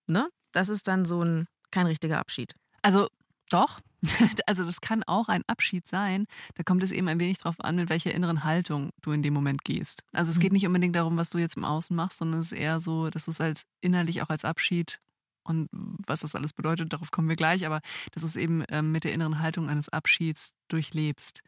Ne? 0.09 0.29
Das 0.50 0.69
ist 0.69 0.88
dann 0.88 1.05
so 1.05 1.23
ein 1.23 1.47
kein 1.71 1.87
richtiger 1.87 2.19
Abschied. 2.19 2.55
Also 2.83 3.09
doch. 3.50 3.81
Also 4.47 4.64
das 4.64 4.81
kann 4.81 5.05
auch 5.05 5.29
ein 5.29 5.45
Abschied 5.47 5.87
sein. 5.87 6.26
Da 6.57 6.64
kommt 6.64 6.83
es 6.83 6.91
eben 6.91 7.07
ein 7.07 7.21
wenig 7.21 7.38
darauf 7.38 7.61
an, 7.61 7.76
mit 7.76 7.88
welcher 7.88 8.12
inneren 8.12 8.43
Haltung 8.43 8.91
du 9.00 9.12
in 9.12 9.23
dem 9.23 9.33
Moment 9.33 9.62
gehst. 9.62 10.02
Also 10.12 10.33
es 10.33 10.41
geht 10.41 10.50
mhm. 10.50 10.55
nicht 10.55 10.67
unbedingt 10.67 10.97
darum, 10.97 11.17
was 11.17 11.31
du 11.31 11.38
jetzt 11.38 11.57
im 11.57 11.64
Außen 11.64 11.95
machst, 11.95 12.19
sondern 12.19 12.41
es 12.41 12.50
ist 12.50 12.59
eher 12.59 12.81
so, 12.81 13.09
dass 13.11 13.26
du 13.26 13.31
es 13.31 13.41
als 13.41 13.62
innerlich 13.81 14.21
auch 14.21 14.29
als 14.29 14.45
Abschied 14.45 14.99
und 15.45 15.69
was 15.73 16.21
das 16.21 16.35
alles 16.35 16.52
bedeutet, 16.52 16.93
darauf 16.93 17.11
kommen 17.11 17.29
wir 17.29 17.37
gleich, 17.37 17.67
aber 17.67 17.81
dass 18.12 18.23
du 18.23 18.29
es 18.29 18.37
eben 18.37 18.64
ähm, 18.69 18.93
mit 18.93 19.05
der 19.05 19.12
inneren 19.12 19.41
Haltung 19.41 19.69
eines 19.69 19.88
Abschieds 19.88 20.55
durchlebst. 20.69 21.43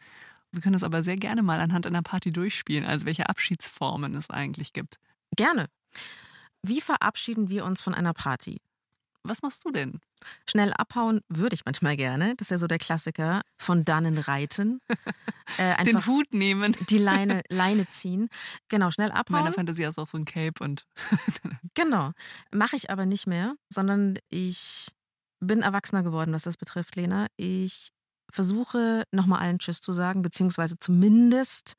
Wir 0.55 0.61
können 0.61 0.75
das 0.75 0.85
aber 0.85 1.03
sehr 1.03 1.17
gerne 1.17 1.43
mal 1.43 1.61
anhand 1.61 1.85
einer 1.85 2.03
Party 2.03 2.31
durchspielen, 2.31 2.87
also 2.87 3.07
welche 3.07 3.29
Abschiedsformen 3.29 4.15
es 4.15 4.31
eigentlich 4.31 4.73
gibt. 4.73 4.99
Gerne. 5.37 5.67
Wie 6.63 6.81
verabschieden 6.81 7.51
wir 7.51 7.65
uns 7.65 7.83
von 7.83 7.93
einer 7.93 8.15
Party? 8.15 8.61
Was 9.25 9.43
machst 9.43 9.65
du 9.65 9.73
denn? 9.73 10.01
Schnell 10.49 10.73
abhauen 10.73 11.23
würde 11.29 11.55
ich 11.55 11.65
manchmal 11.65 11.97
gerne. 11.97 12.35
Das 12.37 12.47
ist 12.47 12.51
ja 12.51 12.59
so 12.59 12.67
der 12.67 12.79
Klassiker. 12.79 13.41
Von 13.59 13.85
dannen 13.85 14.19
reiten. 14.19 14.81
Äh, 15.59 15.85
Den 15.85 16.07
Hut 16.07 16.33
nehmen. 16.33 16.75
Die 16.89 16.97
Leine, 16.97 17.43
Leine 17.51 17.87
ziehen. 17.87 18.31
Genau, 18.71 18.91
schnell 18.91 19.13
abhauen. 19.13 19.43
Meiner 19.43 19.53
Fantasie 19.53 19.85
hast 19.85 19.99
du 19.99 20.03
auch 20.03 20.09
so 20.09 20.17
ein 20.17 20.25
Cape 20.25 20.65
und. 20.65 20.87
genau. 21.75 22.13
Mache 22.51 22.77
ich 22.77 22.89
aber 22.89 23.05
nicht 23.05 23.27
mehr, 23.27 23.55
sondern 23.69 24.15
ich 24.31 24.89
bin 25.41 25.61
erwachsener 25.61 26.03
geworden, 26.03 26.33
was 26.33 26.45
das 26.45 26.57
betrifft, 26.57 26.97
Lena. 26.97 27.27
Ich 27.37 27.91
versuche 28.35 29.05
nochmal 29.13 29.41
allen 29.41 29.59
Tschüss 29.59 29.81
zu 29.81 29.93
sagen, 29.93 30.23
beziehungsweise 30.23 30.77
zumindest 30.79 31.75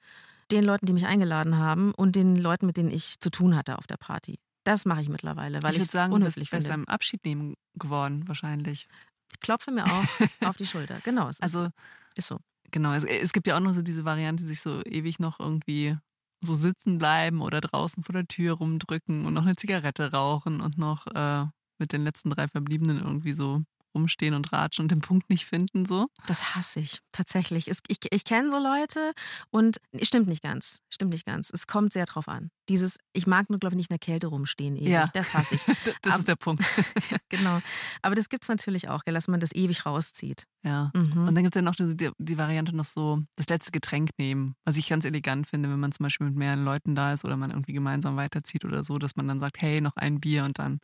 den 0.51 0.63
Leuten, 0.63 0.85
die 0.85 0.93
mich 0.93 1.05
eingeladen 1.05 1.57
haben 1.57 1.93
und 1.93 2.15
den 2.15 2.35
Leuten, 2.37 2.65
mit 2.65 2.77
denen 2.77 2.91
ich 2.91 3.19
zu 3.19 3.29
tun 3.29 3.55
hatte 3.55 3.77
auf 3.77 3.87
der 3.87 3.97
Party. 3.97 4.39
Das 4.63 4.85
mache 4.85 5.01
ich 5.01 5.09
mittlerweile, 5.09 5.61
weil 5.63 5.75
ich 5.75 5.85
sagen, 5.85 6.13
unhöflich 6.13 6.49
finde. 6.49 6.63
besser 6.63 6.73
im 6.75 6.87
Abschied 6.87 7.23
nehmen 7.25 7.55
geworden, 7.75 8.27
wahrscheinlich. 8.27 8.87
Ich 9.33 9.39
klopfe 9.39 9.71
mir 9.71 9.85
auch 9.85 10.03
auf 10.47 10.55
die 10.57 10.65
Schulter. 10.65 10.99
Genau, 11.03 11.27
es 11.27 11.41
Also, 11.41 11.65
ist, 11.65 11.71
ist 12.15 12.27
so. 12.27 12.37
genau, 12.71 12.93
es, 12.93 13.03
es 13.03 13.33
gibt 13.33 13.47
ja 13.47 13.57
auch 13.57 13.59
noch 13.61 13.73
so 13.73 13.81
diese 13.81 14.05
Variante, 14.05 14.43
sich 14.45 14.61
so 14.61 14.81
ewig 14.85 15.19
noch 15.19 15.39
irgendwie 15.39 15.97
so 16.41 16.55
sitzen 16.55 16.97
bleiben 16.97 17.41
oder 17.41 17.59
draußen 17.61 18.03
vor 18.03 18.13
der 18.13 18.27
Tür 18.27 18.53
rumdrücken 18.55 19.25
und 19.25 19.33
noch 19.33 19.45
eine 19.45 19.55
Zigarette 19.55 20.11
rauchen 20.11 20.61
und 20.61 20.77
noch 20.77 21.07
äh, 21.07 21.45
mit 21.79 21.91
den 21.91 22.01
letzten 22.01 22.29
drei 22.29 22.47
Verbliebenen 22.47 22.99
irgendwie 22.99 23.33
so 23.33 23.63
rumstehen 23.95 24.33
und 24.33 24.51
ratschen 24.53 24.83
und 24.83 24.91
den 24.91 25.01
Punkt 25.01 25.29
nicht 25.29 25.45
finden, 25.45 25.85
so. 25.85 26.07
Das 26.27 26.55
hasse 26.55 26.79
ich 26.81 26.99
tatsächlich. 27.11 27.67
Es, 27.67 27.79
ich 27.87 27.99
ich 28.11 28.25
kenne 28.25 28.49
so 28.51 28.59
Leute 28.59 29.13
und 29.49 29.77
stimmt 30.01 30.27
nicht 30.27 30.43
ganz. 30.43 30.81
Stimmt 30.93 31.11
nicht 31.11 31.25
ganz. 31.25 31.49
Es 31.51 31.65
kommt 31.65 31.93
sehr 31.93 32.05
drauf 32.05 32.27
an. 32.27 32.51
Dieses, 32.69 32.97
ich 33.13 33.25
mag 33.27 33.49
nur, 33.49 33.59
glaube 33.59 33.73
ich, 33.75 33.77
nicht 33.77 33.89
in 33.89 33.93
der 33.95 33.99
Kälte 33.99 34.27
rumstehen 34.27 34.75
ewig. 34.75 34.89
Ja. 34.89 35.07
Das 35.13 35.33
hasse 35.33 35.55
ich. 35.55 35.61
Das 36.01 36.13
Ab- 36.13 36.19
ist 36.19 36.27
der 36.27 36.35
Punkt. 36.35 36.63
genau. 37.29 37.59
Aber 38.01 38.15
das 38.15 38.29
gibt 38.29 38.43
es 38.43 38.49
natürlich 38.49 38.89
auch, 38.89 39.03
gell, 39.05 39.13
dass 39.13 39.27
man 39.27 39.39
das 39.39 39.53
ewig 39.53 39.85
rauszieht. 39.85 40.45
Ja. 40.63 40.91
Mhm. 40.93 41.27
Und 41.27 41.35
dann 41.35 41.43
gibt 41.43 41.55
es 41.55 41.59
ja 41.59 41.61
noch 41.61 41.75
die, 41.75 42.11
die 42.17 42.37
Variante 42.37 42.75
noch 42.75 42.85
so, 42.85 43.21
das 43.35 43.47
letzte 43.47 43.71
Getränk 43.71 44.09
nehmen, 44.17 44.55
was 44.65 44.77
ich 44.77 44.87
ganz 44.89 45.05
elegant 45.05 45.47
finde, 45.47 45.69
wenn 45.69 45.79
man 45.79 45.91
zum 45.91 46.03
Beispiel 46.03 46.27
mit 46.27 46.35
mehreren 46.35 46.63
Leuten 46.65 46.95
da 46.95 47.13
ist 47.13 47.23
oder 47.23 47.37
man 47.37 47.51
irgendwie 47.51 47.73
gemeinsam 47.73 48.17
weiterzieht 48.17 48.65
oder 48.65 48.83
so, 48.83 48.97
dass 48.97 49.15
man 49.15 49.27
dann 49.27 49.39
sagt, 49.39 49.61
hey, 49.61 49.79
noch 49.81 49.95
ein 49.95 50.19
Bier 50.19 50.43
und 50.43 50.59
dann 50.59 50.79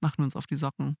machen 0.00 0.18
wir 0.18 0.24
uns 0.24 0.36
auf 0.36 0.46
die 0.46 0.56
Socken. 0.56 0.96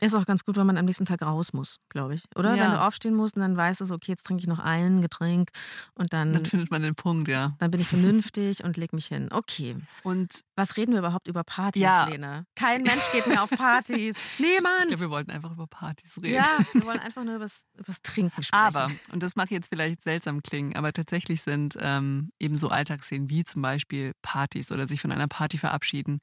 Ist 0.00 0.14
auch 0.14 0.26
ganz 0.26 0.44
gut, 0.44 0.56
wenn 0.56 0.66
man 0.66 0.76
am 0.78 0.84
nächsten 0.84 1.04
Tag 1.06 1.22
raus 1.22 1.52
muss, 1.52 1.76
glaube 1.88 2.14
ich. 2.14 2.22
Oder? 2.36 2.54
Ja. 2.54 2.64
Wenn 2.64 2.70
du 2.72 2.80
aufstehen 2.80 3.14
musst 3.16 3.34
und 3.36 3.42
dann 3.42 3.56
weißt 3.56 3.80
du 3.80 3.84
so, 3.84 3.94
okay, 3.94 4.12
jetzt 4.12 4.24
trinke 4.24 4.40
ich 4.42 4.46
noch 4.46 4.60
ein 4.60 5.00
Getränk 5.00 5.50
und 5.94 6.12
dann, 6.12 6.32
Dann 6.32 6.46
findet 6.46 6.70
man 6.70 6.82
den 6.82 6.94
Punkt, 6.94 7.26
ja. 7.28 7.52
dann 7.58 7.70
bin 7.70 7.80
ich 7.80 7.88
vernünftig 7.88 8.62
und 8.62 8.76
leg 8.76 8.92
mich 8.92 9.06
hin. 9.06 9.28
Okay. 9.32 9.76
Und 10.04 10.40
Was 10.56 10.76
reden 10.76 10.92
wir 10.92 11.00
überhaupt 11.00 11.26
über 11.28 11.42
Partys, 11.44 11.82
Ja. 11.82 12.06
Lena? 12.06 12.44
Kein 12.54 12.82
Mensch 12.82 13.10
geht 13.12 13.26
mehr 13.26 13.42
auf 13.42 13.50
Partys. 13.50 14.16
ich 14.38 14.38
Niemand. 14.38 14.86
glaube, 14.88 15.00
wir 15.02 15.10
wollten 15.10 15.30
einfach 15.32 15.50
über 15.52 15.66
Partys 15.66 16.16
reden. 16.22 16.34
ja, 16.34 16.58
wir 16.72 16.84
wollen 16.84 16.98
einfach 17.00 17.24
nur 17.24 17.36
übers, 17.36 17.62
übers 17.76 18.00
Trinken 18.02 18.42
sprechen. 18.42 18.54
Aber, 18.76 18.90
und 19.12 19.22
das 19.22 19.34
mag 19.36 19.50
jetzt 19.50 19.68
vielleicht 19.70 20.02
seltsam 20.02 20.42
klingen, 20.42 20.76
aber 20.76 20.92
tatsächlich 20.92 21.42
sind 21.42 21.76
ähm, 21.80 22.30
eben 22.38 22.56
so 22.56 22.68
Alltagsszenen 22.68 23.30
wie 23.30 23.42
zum 23.44 23.62
Beispiel 23.62 24.12
Partys 24.22 24.70
oder 24.72 24.86
sich 24.86 25.00
von 25.00 25.10
einer 25.12 25.28
Party 25.28 25.58
verabschieden, 25.58 26.20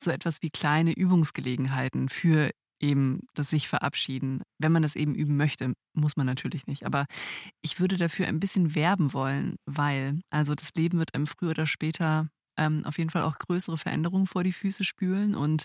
so 0.00 0.10
etwas 0.10 0.42
wie 0.42 0.50
kleine 0.50 0.92
Übungsgelegenheiten 0.92 2.08
für 2.08 2.50
eben 2.82 3.20
das 3.34 3.50
sich 3.50 3.68
verabschieden. 3.68 4.42
Wenn 4.58 4.72
man 4.72 4.82
das 4.82 4.96
eben 4.96 5.14
üben 5.14 5.36
möchte, 5.36 5.74
muss 5.94 6.16
man 6.16 6.26
natürlich 6.26 6.66
nicht. 6.66 6.84
Aber 6.84 7.06
ich 7.62 7.80
würde 7.80 7.96
dafür 7.96 8.26
ein 8.28 8.40
bisschen 8.40 8.74
werben 8.74 9.12
wollen, 9.12 9.56
weil, 9.66 10.20
also 10.30 10.54
das 10.54 10.70
Leben 10.74 10.98
wird 10.98 11.14
einem 11.14 11.26
früher 11.26 11.50
oder 11.50 11.66
später 11.66 12.28
ähm, 12.56 12.84
auf 12.84 12.98
jeden 12.98 13.10
Fall 13.10 13.22
auch 13.22 13.38
größere 13.38 13.78
Veränderungen 13.78 14.26
vor 14.26 14.44
die 14.44 14.52
Füße 14.52 14.84
spülen 14.84 15.34
und 15.34 15.64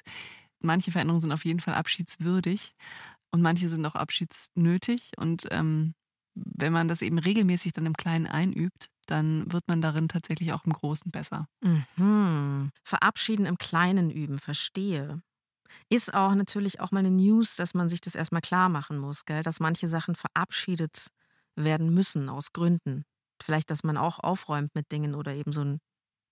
manche 0.59 0.91
Veränderungen 0.91 1.21
sind 1.21 1.31
auf 1.31 1.45
jeden 1.45 1.59
Fall 1.59 1.73
abschiedswürdig 1.75 2.73
und 3.31 3.41
manche 3.41 3.69
sind 3.69 3.85
auch 3.85 3.95
abschiedsnötig 3.95 5.11
und 5.17 5.47
ähm, 5.51 5.93
wenn 6.35 6.71
man 6.71 6.87
das 6.87 7.01
eben 7.01 7.17
regelmäßig 7.17 7.73
dann 7.73 7.85
im 7.85 7.95
Kleinen 7.97 8.27
einübt, 8.27 8.87
dann 9.07 9.51
wird 9.51 9.67
man 9.67 9.81
darin 9.81 10.07
tatsächlich 10.07 10.53
auch 10.53 10.65
im 10.65 10.73
Großen 10.73 11.11
besser. 11.11 11.47
Mhm. 11.61 12.71
Verabschieden 12.83 13.45
im 13.45 13.57
Kleinen 13.57 14.11
üben, 14.11 14.37
verstehe. 14.37 15.21
Ist 15.89 16.13
auch 16.13 16.33
natürlich 16.35 16.79
auch 16.79 16.91
mal 16.91 16.99
eine 16.99 17.11
News, 17.11 17.55
dass 17.55 17.73
man 17.73 17.89
sich 17.89 18.01
das 18.01 18.15
erstmal 18.15 18.41
klar 18.41 18.69
machen 18.69 18.97
muss, 18.97 19.25
gell? 19.25 19.43
dass 19.43 19.59
manche 19.59 19.87
Sachen 19.87 20.15
verabschiedet 20.15 21.07
werden 21.55 21.93
müssen 21.93 22.29
aus 22.29 22.53
Gründen. 22.53 23.03
Vielleicht, 23.41 23.69
dass 23.71 23.83
man 23.83 23.97
auch 23.97 24.19
aufräumt 24.19 24.73
mit 24.75 24.91
Dingen 24.91 25.15
oder 25.15 25.33
eben 25.33 25.51
so 25.51 25.61
ein, 25.63 25.79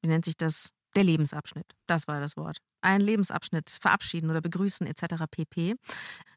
wie 0.01 0.07
nennt 0.09 0.25
sich 0.25 0.37
das? 0.37 0.71
Der 0.95 1.03
Lebensabschnitt. 1.03 1.65
Das 1.87 2.07
war 2.07 2.21
das 2.21 2.37
Wort. 2.37 2.59
Ein 2.81 3.01
Lebensabschnitt 3.01 3.69
verabschieden 3.69 4.29
oder 4.29 4.39
begrüßen 4.41 4.87
etc. 4.87 5.25
pp. 5.29 5.75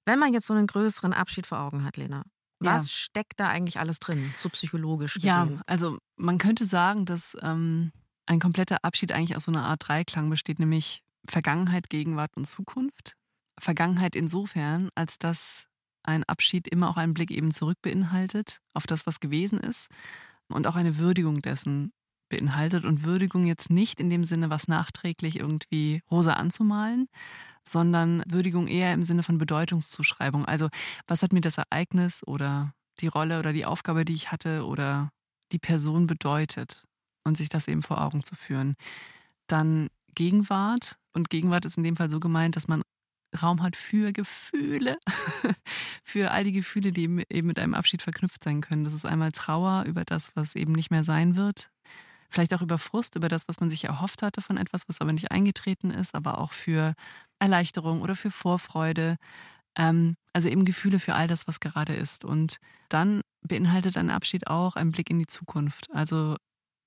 Wenn 0.04 0.18
man 0.18 0.32
jetzt 0.34 0.46
so 0.48 0.54
einen 0.54 0.66
größeren 0.66 1.12
Abschied 1.12 1.46
vor 1.46 1.60
Augen 1.60 1.84
hat, 1.84 1.96
Lena, 1.96 2.24
Ja. 2.60 2.74
was 2.74 2.90
steckt 2.92 3.38
da 3.38 3.48
eigentlich 3.48 3.78
alles 3.78 4.00
drin, 4.00 4.34
so 4.36 4.48
psychologisch 4.48 5.16
Ja, 5.22 5.44
gesehen? 5.44 5.62
also 5.66 5.98
man 6.16 6.38
könnte 6.38 6.66
sagen, 6.66 7.04
dass 7.04 7.36
ähm, 7.42 7.92
ein 8.26 8.40
kompletter 8.40 8.78
Abschied 8.82 9.12
eigentlich 9.12 9.36
aus 9.36 9.44
so 9.44 9.52
einer 9.52 9.64
Art 9.64 9.86
Dreiklang 9.86 10.28
besteht, 10.28 10.58
nämlich 10.58 11.02
Vergangenheit, 11.28 11.90
Gegenwart 11.90 12.36
und 12.36 12.46
Zukunft. 12.46 13.14
Vergangenheit 13.58 14.14
insofern, 14.14 14.90
als 14.94 15.18
dass 15.18 15.66
ein 16.02 16.24
Abschied 16.24 16.68
immer 16.68 16.88
auch 16.88 16.96
einen 16.96 17.14
Blick 17.14 17.30
eben 17.30 17.50
zurück 17.52 17.78
beinhaltet 17.82 18.60
auf 18.72 18.86
das, 18.86 19.06
was 19.06 19.20
gewesen 19.20 19.58
ist 19.58 19.88
und 20.48 20.66
auch 20.66 20.76
eine 20.76 20.98
Würdigung 20.98 21.42
dessen 21.42 21.92
beinhaltet 22.28 22.84
und 22.84 23.04
Würdigung 23.04 23.44
jetzt 23.44 23.70
nicht 23.70 24.00
in 24.00 24.10
dem 24.10 24.24
Sinne, 24.24 24.50
was 24.50 24.68
nachträglich 24.68 25.38
irgendwie 25.38 26.02
rosa 26.10 26.34
anzumalen, 26.34 27.08
sondern 27.64 28.22
Würdigung 28.26 28.68
eher 28.68 28.92
im 28.92 29.02
Sinne 29.02 29.22
von 29.22 29.38
Bedeutungszuschreibung. 29.38 30.44
Also 30.44 30.68
was 31.06 31.22
hat 31.22 31.32
mir 31.32 31.40
das 31.40 31.58
Ereignis 31.58 32.26
oder 32.26 32.72
die 33.00 33.06
Rolle 33.06 33.38
oder 33.38 33.52
die 33.52 33.66
Aufgabe, 33.66 34.04
die 34.04 34.14
ich 34.14 34.30
hatte 34.32 34.64
oder 34.64 35.10
die 35.52 35.58
Person 35.58 36.06
bedeutet 36.06 36.84
und 37.24 37.36
sich 37.36 37.48
das 37.48 37.68
eben 37.68 37.82
vor 37.82 38.02
Augen 38.02 38.22
zu 38.22 38.34
führen. 38.34 38.74
Dann 39.46 39.88
Gegenwart 40.14 40.98
und 41.18 41.30
Gegenwart 41.30 41.64
ist 41.64 41.76
in 41.76 41.82
dem 41.82 41.96
Fall 41.96 42.08
so 42.08 42.20
gemeint, 42.20 42.56
dass 42.56 42.68
man 42.68 42.82
Raum 43.42 43.62
hat 43.62 43.76
für 43.76 44.12
Gefühle, 44.12 44.96
für 46.02 46.30
all 46.30 46.44
die 46.44 46.52
Gefühle, 46.52 46.92
die 46.92 47.24
eben 47.28 47.46
mit 47.46 47.58
einem 47.58 47.74
Abschied 47.74 48.00
verknüpft 48.00 48.42
sein 48.42 48.62
können. 48.62 48.84
Das 48.84 48.94
ist 48.94 49.04
einmal 49.04 49.32
Trauer 49.32 49.84
über 49.86 50.04
das, 50.04 50.34
was 50.34 50.54
eben 50.54 50.72
nicht 50.72 50.90
mehr 50.90 51.04
sein 51.04 51.36
wird. 51.36 51.70
Vielleicht 52.30 52.54
auch 52.54 52.62
über 52.62 52.78
Frust, 52.78 53.16
über 53.16 53.28
das, 53.28 53.48
was 53.48 53.60
man 53.60 53.68
sich 53.70 53.84
erhofft 53.84 54.22
hatte 54.22 54.40
von 54.40 54.56
etwas, 54.56 54.88
was 54.88 55.00
aber 55.00 55.12
nicht 55.12 55.30
eingetreten 55.30 55.90
ist, 55.90 56.14
aber 56.14 56.38
auch 56.38 56.52
für 56.52 56.94
Erleichterung 57.38 58.00
oder 58.00 58.14
für 58.14 58.30
Vorfreude. 58.30 59.16
Ähm, 59.76 60.16
also 60.32 60.48
eben 60.48 60.64
Gefühle 60.64 61.00
für 61.00 61.14
all 61.14 61.26
das, 61.26 61.46
was 61.48 61.60
gerade 61.60 61.94
ist. 61.94 62.24
Und 62.24 62.58
dann 62.88 63.22
beinhaltet 63.42 63.96
ein 63.96 64.10
Abschied 64.10 64.46
auch 64.46 64.76
einen 64.76 64.92
Blick 64.92 65.10
in 65.10 65.18
die 65.18 65.26
Zukunft. 65.26 65.88
Also, 65.92 66.36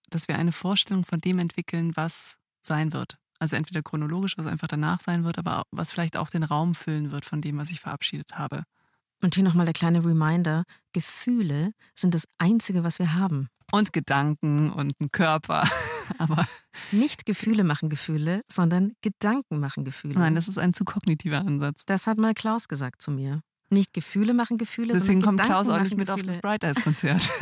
dass 0.10 0.28
wir 0.28 0.38
eine 0.38 0.52
Vorstellung 0.52 1.06
von 1.06 1.20
dem 1.20 1.40
entwickeln, 1.40 1.96
was 1.96 2.38
sein 2.62 2.94
wird. 2.94 3.18
Also 3.42 3.56
entweder 3.56 3.82
chronologisch, 3.82 4.38
was 4.38 4.46
einfach 4.46 4.68
danach 4.68 5.00
sein 5.00 5.24
wird, 5.24 5.40
aber 5.40 5.64
was 5.72 5.92
vielleicht 5.92 6.16
auch 6.16 6.30
den 6.30 6.44
Raum 6.44 6.76
füllen 6.76 7.12
wird 7.12 7.26
von 7.26 7.42
dem, 7.42 7.58
was 7.58 7.72
ich 7.72 7.80
verabschiedet 7.80 8.38
habe. 8.38 8.66
Und 9.24 9.34
hier 9.34 9.44
nochmal 9.44 9.66
der 9.66 9.74
kleine 9.74 10.06
Reminder: 10.06 10.64
Gefühle 10.94 11.72
sind 11.96 12.14
das 12.14 12.28
Einzige, 12.38 12.84
was 12.84 13.00
wir 13.00 13.16
haben. 13.16 13.48
Und 13.72 13.94
Gedanken 13.94 14.72
und 14.72 14.94
ein 15.02 15.10
Körper. 15.12 15.68
aber 16.20 16.48
Nicht 16.92 17.26
Gefühle 17.26 17.64
machen 17.64 17.90
Gefühle, 17.90 18.42
sondern 18.48 18.94
Gedanken 19.02 19.60
machen 19.60 19.86
Gefühle. 19.86 20.20
nein, 20.20 20.36
das 20.36 20.48
ist 20.48 20.60
ein 20.60 20.76
zu 20.76 20.86
kognitiver 20.86 21.40
Ansatz. 21.40 21.82
Das 21.88 22.06
hat 22.06 22.20
mal 22.20 22.36
Klaus 22.36 22.68
gesagt 22.68 23.02
zu 23.02 23.10
mir. 23.10 23.42
Nicht 23.72 23.96
Gefühle 23.96 24.36
machen 24.36 24.60
Gefühle, 24.60 24.94
Deswegen 24.94 25.24
kommt 25.24 25.42
Klaus 25.42 25.68
auch 25.68 25.80
Gedanken 25.80 25.84
nicht 25.86 25.98
mit 25.98 26.12
auf 26.12 26.20
das 26.22 26.28
Gefühle. 26.28 26.42
Bright 26.42 26.64
Eyes 26.64 26.84
Konzert. 26.84 27.28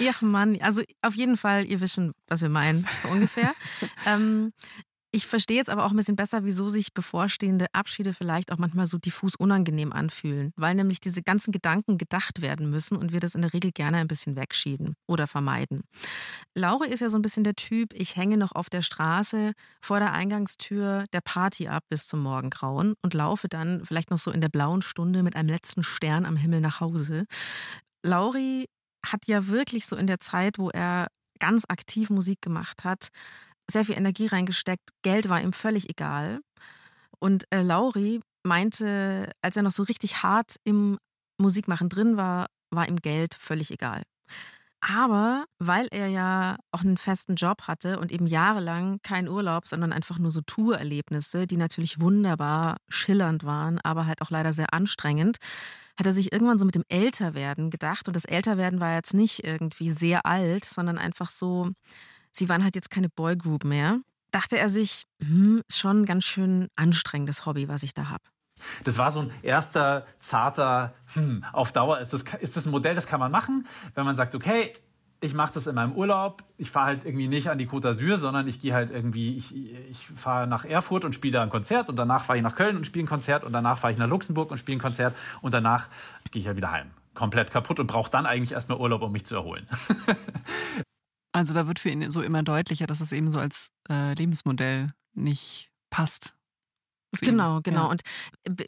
Ach 0.00 0.22
Mann, 0.22 0.60
also 0.60 0.82
auf 1.02 1.14
jeden 1.14 1.36
Fall, 1.36 1.66
ihr 1.66 1.80
wisst 1.80 1.94
schon, 1.94 2.12
was 2.26 2.42
wir 2.42 2.48
meinen, 2.48 2.86
ungefähr. 3.10 3.52
ähm, 4.06 4.52
ich 5.10 5.26
verstehe 5.26 5.56
jetzt 5.56 5.70
aber 5.70 5.86
auch 5.86 5.90
ein 5.90 5.96
bisschen 5.96 6.16
besser, 6.16 6.44
wieso 6.44 6.68
sich 6.68 6.92
bevorstehende 6.92 7.66
Abschiede 7.72 8.12
vielleicht 8.12 8.52
auch 8.52 8.58
manchmal 8.58 8.84
so 8.84 8.98
diffus 8.98 9.36
unangenehm 9.36 9.90
anfühlen, 9.90 10.52
weil 10.56 10.74
nämlich 10.74 11.00
diese 11.00 11.22
ganzen 11.22 11.50
Gedanken 11.50 11.96
gedacht 11.96 12.42
werden 12.42 12.68
müssen 12.68 12.94
und 12.94 13.10
wir 13.10 13.20
das 13.20 13.34
in 13.34 13.40
der 13.40 13.54
Regel 13.54 13.72
gerne 13.72 13.96
ein 13.96 14.08
bisschen 14.08 14.36
wegschieben 14.36 14.96
oder 15.06 15.26
vermeiden. 15.26 15.80
Laure 16.54 16.86
ist 16.86 17.00
ja 17.00 17.08
so 17.08 17.16
ein 17.16 17.22
bisschen 17.22 17.42
der 17.42 17.54
Typ, 17.54 17.94
ich 17.94 18.16
hänge 18.16 18.36
noch 18.36 18.52
auf 18.52 18.68
der 18.68 18.82
Straße 18.82 19.52
vor 19.80 19.98
der 19.98 20.12
Eingangstür 20.12 21.04
der 21.14 21.22
Party 21.22 21.68
ab 21.68 21.84
bis 21.88 22.06
zum 22.06 22.20
Morgengrauen 22.20 22.92
und 23.00 23.14
laufe 23.14 23.48
dann 23.48 23.86
vielleicht 23.86 24.10
noch 24.10 24.18
so 24.18 24.30
in 24.30 24.42
der 24.42 24.50
blauen 24.50 24.82
Stunde 24.82 25.22
mit 25.22 25.36
einem 25.36 25.48
letzten 25.48 25.82
Stern 25.82 26.26
am 26.26 26.36
Himmel 26.36 26.60
nach 26.60 26.80
Hause. 26.80 27.24
Lauri 28.04 28.66
hat 29.04 29.26
ja 29.26 29.46
wirklich 29.46 29.86
so 29.86 29.96
in 29.96 30.06
der 30.06 30.20
Zeit, 30.20 30.58
wo 30.58 30.70
er 30.70 31.08
ganz 31.38 31.64
aktiv 31.68 32.10
Musik 32.10 32.42
gemacht 32.42 32.84
hat, 32.84 33.08
sehr 33.70 33.84
viel 33.84 33.96
Energie 33.96 34.26
reingesteckt. 34.26 34.90
Geld 35.02 35.28
war 35.28 35.40
ihm 35.40 35.52
völlig 35.52 35.88
egal. 35.90 36.40
Und 37.18 37.44
äh, 37.50 37.62
Lauri 37.62 38.20
meinte, 38.44 39.30
als 39.42 39.56
er 39.56 39.62
noch 39.62 39.72
so 39.72 39.82
richtig 39.82 40.22
hart 40.22 40.56
im 40.64 40.98
Musikmachen 41.38 41.88
drin 41.88 42.16
war, 42.16 42.46
war 42.70 42.88
ihm 42.88 42.96
Geld 42.96 43.34
völlig 43.34 43.70
egal. 43.70 44.02
Aber 44.80 45.46
weil 45.58 45.88
er 45.90 46.06
ja 46.06 46.56
auch 46.70 46.82
einen 46.82 46.98
festen 46.98 47.34
Job 47.34 47.62
hatte 47.62 47.98
und 47.98 48.12
eben 48.12 48.26
jahrelang 48.26 49.00
kein 49.02 49.28
Urlaub, 49.28 49.66
sondern 49.66 49.92
einfach 49.92 50.18
nur 50.18 50.30
so 50.30 50.40
Tourerlebnisse, 50.40 51.46
die 51.46 51.56
natürlich 51.56 52.00
wunderbar 52.00 52.76
schillernd 52.88 53.44
waren, 53.44 53.80
aber 53.80 54.06
halt 54.06 54.22
auch 54.22 54.30
leider 54.30 54.52
sehr 54.52 54.72
anstrengend, 54.72 55.38
hat 55.98 56.06
er 56.06 56.12
sich 56.12 56.32
irgendwann 56.32 56.58
so 56.58 56.64
mit 56.64 56.76
dem 56.76 56.84
Älterwerden 56.88 57.70
gedacht. 57.70 58.06
Und 58.06 58.14
das 58.14 58.24
Älterwerden 58.24 58.78
war 58.78 58.94
jetzt 58.94 59.14
nicht 59.14 59.44
irgendwie 59.44 59.90
sehr 59.90 60.24
alt, 60.26 60.64
sondern 60.64 60.96
einfach 60.96 61.30
so, 61.30 61.70
sie 62.32 62.48
waren 62.48 62.62
halt 62.62 62.76
jetzt 62.76 62.90
keine 62.90 63.08
Boygroup 63.08 63.64
mehr. 63.64 64.00
Dachte 64.30 64.58
er 64.58 64.68
sich, 64.68 65.04
hm, 65.20 65.62
ist 65.68 65.78
schon 65.78 66.02
ein 66.02 66.06
ganz 66.06 66.24
schön 66.24 66.68
anstrengendes 66.76 67.46
Hobby, 67.46 67.66
was 67.68 67.82
ich 67.82 67.94
da 67.94 68.10
habe. 68.10 68.22
Das 68.84 68.98
war 68.98 69.12
so 69.12 69.20
ein 69.20 69.30
erster 69.42 70.06
zarter, 70.18 70.94
hm, 71.14 71.44
auf 71.52 71.72
Dauer 71.72 72.00
ist 72.00 72.12
das, 72.12 72.24
ist 72.40 72.56
das 72.56 72.66
ein 72.66 72.70
Modell, 72.70 72.94
das 72.94 73.06
kann 73.06 73.20
man 73.20 73.30
machen, 73.30 73.66
wenn 73.94 74.04
man 74.04 74.16
sagt, 74.16 74.34
okay, 74.34 74.74
ich 75.20 75.34
mache 75.34 75.52
das 75.52 75.66
in 75.66 75.74
meinem 75.74 75.92
Urlaub. 75.92 76.44
Ich 76.56 76.70
fahre 76.70 76.86
halt 76.86 77.04
irgendwie 77.04 77.28
nicht 77.28 77.50
an 77.50 77.58
die 77.58 77.66
Côte 77.66 77.90
d'Azur, 77.90 78.16
sondern 78.16 78.46
ich 78.46 78.60
gehe 78.60 78.72
halt 78.72 78.90
irgendwie, 78.90 79.36
ich, 79.36 79.54
ich 79.90 80.06
fahre 80.14 80.46
nach 80.46 80.64
Erfurt 80.64 81.04
und 81.04 81.14
spiele 81.14 81.34
da 81.34 81.42
ein 81.42 81.50
Konzert 81.50 81.88
und 81.88 81.96
danach 81.96 82.24
fahre 82.24 82.36
ich 82.38 82.42
nach 82.42 82.54
Köln 82.54 82.76
und 82.76 82.86
spiele 82.86 83.04
ein 83.04 83.08
Konzert 83.08 83.44
und 83.44 83.52
danach 83.52 83.78
fahre 83.78 83.92
ich 83.92 83.98
nach 83.98 84.08
Luxemburg 84.08 84.50
und 84.50 84.58
spiele 84.58 84.78
ein 84.78 84.80
Konzert 84.80 85.16
und 85.40 85.52
danach 85.54 85.88
gehe 86.30 86.40
ich 86.40 86.46
halt 86.46 86.56
wieder 86.56 86.70
heim. 86.70 86.90
Komplett 87.14 87.50
kaputt 87.50 87.80
und 87.80 87.88
brauche 87.88 88.10
dann 88.10 88.26
eigentlich 88.26 88.52
erstmal 88.52 88.78
Urlaub, 88.78 89.02
um 89.02 89.10
mich 89.10 89.26
zu 89.26 89.34
erholen. 89.34 89.66
also 91.32 91.52
da 91.52 91.66
wird 91.66 91.80
für 91.80 91.88
ihn 91.88 92.10
so 92.12 92.22
immer 92.22 92.44
deutlicher, 92.44 92.86
dass 92.86 93.00
das 93.00 93.10
eben 93.10 93.30
so 93.30 93.40
als 93.40 93.70
äh, 93.90 94.14
Lebensmodell 94.14 94.92
nicht 95.14 95.70
passt. 95.90 96.37
Genau, 97.20 97.60
genau. 97.62 97.84
Ja. 97.84 97.90
Und 97.90 98.02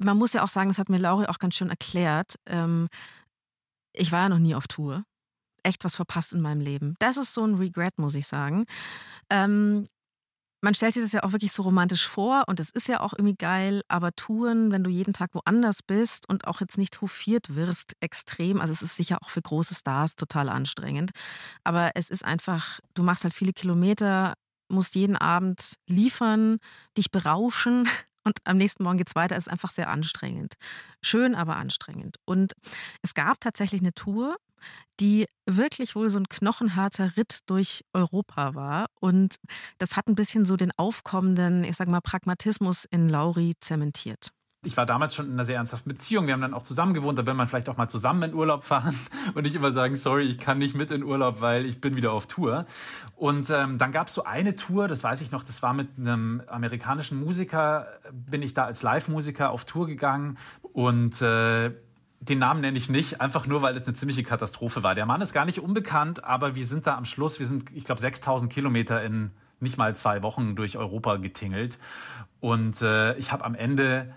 man 0.03 0.17
muss 0.17 0.33
ja 0.33 0.43
auch 0.43 0.49
sagen, 0.49 0.71
das 0.71 0.79
hat 0.79 0.89
mir 0.89 0.99
Lauri 0.99 1.27
auch 1.27 1.39
ganz 1.39 1.55
schön 1.57 1.69
erklärt. 1.69 2.37
Ähm, 2.47 2.89
ich 3.93 4.13
war 4.13 4.23
ja 4.23 4.29
noch 4.29 4.39
nie 4.39 4.55
auf 4.55 4.67
Tour 4.67 5.05
echt 5.63 5.85
was 5.85 5.97
verpasst 5.97 6.33
in 6.33 6.41
meinem 6.41 6.61
Leben. 6.61 6.95
Das 6.99 7.17
ist 7.17 7.35
so 7.35 7.45
ein 7.45 7.55
Regret, 7.55 7.99
muss 7.99 8.15
ich 8.15 8.27
sagen. 8.27 8.65
Ähm, 9.31 9.87
man 10.63 10.75
stellt 10.75 10.93
sich 10.93 11.03
das 11.03 11.13
ja 11.13 11.23
auch 11.23 11.33
wirklich 11.33 11.53
so 11.53 11.63
romantisch 11.63 12.07
vor 12.07 12.45
und 12.47 12.61
es 12.61 12.71
ist 12.71 12.87
ja 12.87 13.01
auch 13.01 13.15
irgendwie 13.15 13.37
geil, 13.37 13.81
aber 13.89 14.13
Touren, 14.13 14.71
wenn 14.71 14.85
du 14.85 14.91
jeden 14.91 15.15
Tag 15.15 15.35
woanders 15.35 15.83
bist 15.83 16.29
und 16.29 16.47
auch 16.47 16.61
jetzt 16.61 16.77
nicht 16.77 17.01
hofiert 17.01 17.55
wirst, 17.55 17.95
extrem. 18.01 18.61
Also 18.61 18.75
es 18.75 18.83
ist 18.83 18.97
sicher 18.97 19.19
auch 19.23 19.31
für 19.31 19.41
große 19.41 19.75
Stars 19.75 20.17
total 20.17 20.51
anstrengend. 20.51 21.13
Aber 21.65 21.93
es 21.95 22.11
ist 22.11 22.25
einfach, 22.25 22.81
du 22.95 23.03
machst 23.03 23.25
halt 23.25 23.33
viele 23.33 23.55
Kilometer, 23.55 24.35
musst 24.69 24.95
jeden 24.97 25.17
Abend 25.17 25.77
liefern, 25.87 26.59
dich 26.97 27.11
berauschen 27.11 27.89
und 28.25 28.39
am 28.45 28.57
nächsten 28.57 28.83
Morgen 28.83 28.99
geht 28.99 29.09
es 29.09 29.15
weiter. 29.15 29.37
Es 29.37 29.47
ist 29.47 29.53
einfach 29.53 29.73
sehr 29.73 29.89
anstrengend. 29.89 30.55
Schön, 31.03 31.35
aber 31.35 31.57
anstrengend. 31.57 32.17
Und 32.25 32.53
es 33.03 33.15
gab 33.15 33.41
tatsächlich 33.41 33.81
eine 33.81 33.95
Tour, 33.95 34.37
die 35.01 35.27
wirklich 35.47 35.97
wohl 35.97 36.11
so 36.11 36.19
ein 36.19 36.29
knochenharter 36.29 37.17
Ritt 37.17 37.39
durch 37.47 37.85
Europa 37.93 38.55
war. 38.55 38.87
Und 39.01 39.37
das 39.79 39.97
hat 39.97 40.09
ein 40.09 40.15
bisschen 40.15 40.45
so 40.45 40.57
den 40.57 40.73
aufkommenden, 40.77 41.65
ich 41.65 41.77
sag 41.77 41.89
mal, 41.89 42.01
Pragmatismus 42.01 42.85
in 42.85 43.09
Lauri 43.09 43.55
zementiert. 43.61 44.31
Ich 44.63 44.77
war 44.77 44.85
damals 44.85 45.15
schon 45.15 45.25
in 45.25 45.33
einer 45.33 45.47
sehr 45.47 45.57
ernsthaften 45.57 45.89
Beziehung. 45.89 46.27
Wir 46.27 46.35
haben 46.35 46.43
dann 46.43 46.53
auch 46.53 46.65
zusammen 46.65 46.93
gewohnt. 46.93 47.19
Da 47.19 47.25
will 47.25 47.33
man 47.33 47.49
vielleicht 47.49 47.71
auch 47.71 47.79
mal 47.79 47.89
zusammen 47.89 48.25
in 48.25 48.35
Urlaub 48.35 48.63
fahren 48.63 48.95
und 49.35 49.45
nicht 49.45 49.55
immer 49.55 49.73
sagen, 49.73 49.97
sorry, 49.97 50.25
ich 50.25 50.39
kann 50.39 50.59
nicht 50.59 50.75
mit 50.75 50.91
in 50.91 51.03
Urlaub, 51.03 51.41
weil 51.41 51.65
ich 51.65 51.81
bin 51.81 51.97
wieder 51.97 52.13
auf 52.13 52.27
Tour. 52.27 52.67
Und 53.17 53.49
ähm, 53.49 53.79
dann 53.79 53.91
gab 53.91 54.09
es 54.09 54.15
so 54.15 54.25
eine 54.25 54.57
Tour, 54.57 54.87
das 54.87 55.03
weiß 55.03 55.23
ich 55.23 55.31
noch, 55.31 55.45
das 55.45 55.63
war 55.63 55.73
mit 55.73 55.89
einem 55.97 56.43
amerikanischen 56.47 57.19
Musiker, 57.19 57.87
bin 58.13 58.43
ich 58.43 58.53
da 58.53 58.67
als 58.67 58.83
Live-Musiker 58.83 59.51
auf 59.51 59.65
Tour 59.65 59.87
gegangen 59.87 60.37
und 60.75 61.23
äh, 61.23 61.71
den 62.21 62.39
Namen 62.39 62.61
nenne 62.61 62.77
ich 62.77 62.91
nicht, 62.91 63.23
einfach 63.23 63.47
nur, 63.47 63.63
weil 63.63 63.75
es 63.75 63.87
eine 63.87 63.95
ziemliche 63.95 64.23
Katastrophe 64.23 64.83
war. 64.83 64.95
Der 64.95 65.07
Mann 65.07 65.23
ist 65.23 65.33
gar 65.33 65.47
nicht 65.47 65.61
unbekannt, 65.61 66.23
aber 66.23 66.55
wir 66.55 66.67
sind 66.67 66.87
da 66.87 66.99
am 66.99 67.07
Schluss, 67.07 67.41
wir 67.41 67.47
sind, 67.47 67.71
ich 67.75 67.85
glaube, 67.85 68.01
6000 68.03 68.53
Kilometer 68.53 69.03
in 69.03 69.31
nicht 69.59 69.79
mal 69.79 69.97
zwei 69.97 70.23
Wochen 70.23 70.55
durch 70.55 70.77
Europa 70.77 71.17
getingelt. 71.17 71.79
Und 72.41 72.83
äh, 72.83 73.17
ich 73.17 73.33
habe 73.33 73.45
am 73.45 73.55
Ende 73.55 74.13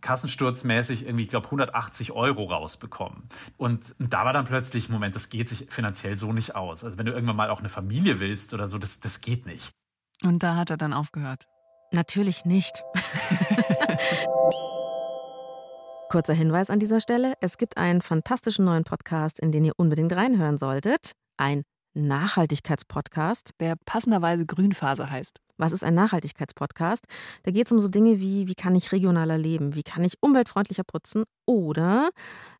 kassensturzmäßig 0.00 1.04
irgendwie, 1.04 1.24
ich 1.24 1.28
glaube, 1.28 1.46
180 1.46 2.12
Euro 2.12 2.44
rausbekommen. 2.44 3.24
Und 3.56 3.94
da 3.98 4.24
war 4.24 4.32
dann 4.32 4.44
plötzlich, 4.44 4.88
Moment, 4.88 5.14
das 5.14 5.28
geht 5.28 5.48
sich 5.48 5.66
finanziell 5.70 6.16
so 6.16 6.32
nicht 6.32 6.54
aus. 6.54 6.84
Also 6.84 6.98
wenn 6.98 7.06
du 7.06 7.12
irgendwann 7.12 7.36
mal 7.36 7.50
auch 7.50 7.60
eine 7.60 7.68
Familie 7.68 8.20
willst 8.20 8.54
oder 8.54 8.66
so, 8.66 8.78
das, 8.78 9.00
das 9.00 9.20
geht 9.20 9.46
nicht. 9.46 9.72
Und 10.24 10.42
da 10.42 10.56
hat 10.56 10.70
er 10.70 10.76
dann 10.76 10.92
aufgehört. 10.92 11.46
Natürlich 11.92 12.44
nicht. 12.44 12.82
Kurzer 16.10 16.34
Hinweis 16.34 16.70
an 16.70 16.78
dieser 16.78 17.00
Stelle: 17.00 17.34
Es 17.40 17.58
gibt 17.58 17.76
einen 17.76 18.00
fantastischen 18.02 18.64
neuen 18.64 18.84
Podcast, 18.84 19.40
in 19.40 19.52
den 19.52 19.64
ihr 19.64 19.74
unbedingt 19.76 20.12
reinhören 20.12 20.58
solltet. 20.58 21.12
Ein 21.36 21.64
Nachhaltigkeitspodcast. 22.06 23.50
Der 23.60 23.76
passenderweise 23.84 24.46
Grünphase 24.46 25.10
heißt. 25.10 25.40
Was 25.58 25.72
ist 25.72 25.82
ein 25.82 25.94
Nachhaltigkeitspodcast? 25.94 27.04
Da 27.42 27.50
geht 27.50 27.66
es 27.66 27.72
um 27.72 27.80
so 27.80 27.88
Dinge 27.88 28.20
wie, 28.20 28.46
wie 28.46 28.54
kann 28.54 28.76
ich 28.76 28.92
regionaler 28.92 29.36
leben? 29.36 29.74
Wie 29.74 29.82
kann 29.82 30.04
ich 30.04 30.14
umweltfreundlicher 30.20 30.84
putzen? 30.84 31.24
Oder 31.46 32.10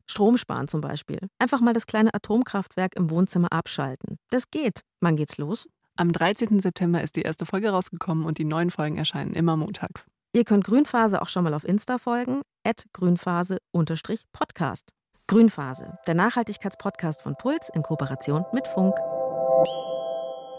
Strom 0.05 0.37
sparen 0.37 0.67
zum 0.67 0.81
Beispiel. 0.81 1.19
Einfach 1.39 1.61
mal 1.61 1.73
das 1.73 1.85
kleine 1.85 2.13
Atomkraftwerk 2.13 2.95
im 2.95 3.09
Wohnzimmer 3.09 3.51
abschalten. 3.51 4.17
Das 4.29 4.51
geht. 4.51 4.81
Wann 4.99 5.15
geht's 5.15 5.37
los? 5.37 5.69
Am 5.95 6.11
13. 6.11 6.59
September 6.59 7.01
ist 7.01 7.15
die 7.15 7.21
erste 7.21 7.45
Folge 7.45 7.69
rausgekommen 7.69 8.25
und 8.25 8.37
die 8.37 8.45
neuen 8.45 8.71
Folgen 8.71 8.97
erscheinen 8.97 9.33
immer 9.33 9.55
montags. 9.55 10.05
Ihr 10.33 10.43
könnt 10.43 10.63
Grünphase 10.63 11.21
auch 11.21 11.29
schon 11.29 11.43
mal 11.43 11.53
auf 11.53 11.63
Insta 11.63 11.97
folgen, 11.97 12.41
at 12.63 12.85
grünphase-podcast. 12.93 14.91
Grünphase, 15.27 15.97
der 16.07 16.15
Nachhaltigkeitspodcast 16.15 17.21
von 17.21 17.35
Puls 17.35 17.69
in 17.73 17.83
Kooperation 17.83 18.45
mit 18.53 18.67
Funk. 18.67 18.95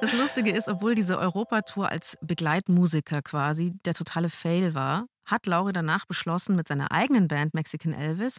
Das 0.00 0.14
Lustige 0.14 0.50
ist, 0.50 0.68
obwohl 0.68 0.94
diese 0.94 1.18
Europatour 1.18 1.90
als 1.90 2.16
Begleitmusiker 2.22 3.22
quasi 3.22 3.72
der 3.84 3.94
totale 3.94 4.28
Fail 4.30 4.74
war, 4.74 5.06
hat 5.26 5.46
Lauri 5.46 5.72
danach 5.72 6.06
beschlossen, 6.06 6.56
mit 6.56 6.68
seiner 6.68 6.90
eigenen 6.90 7.28
Band 7.28 7.54
Mexican 7.54 7.92
Elvis 7.92 8.38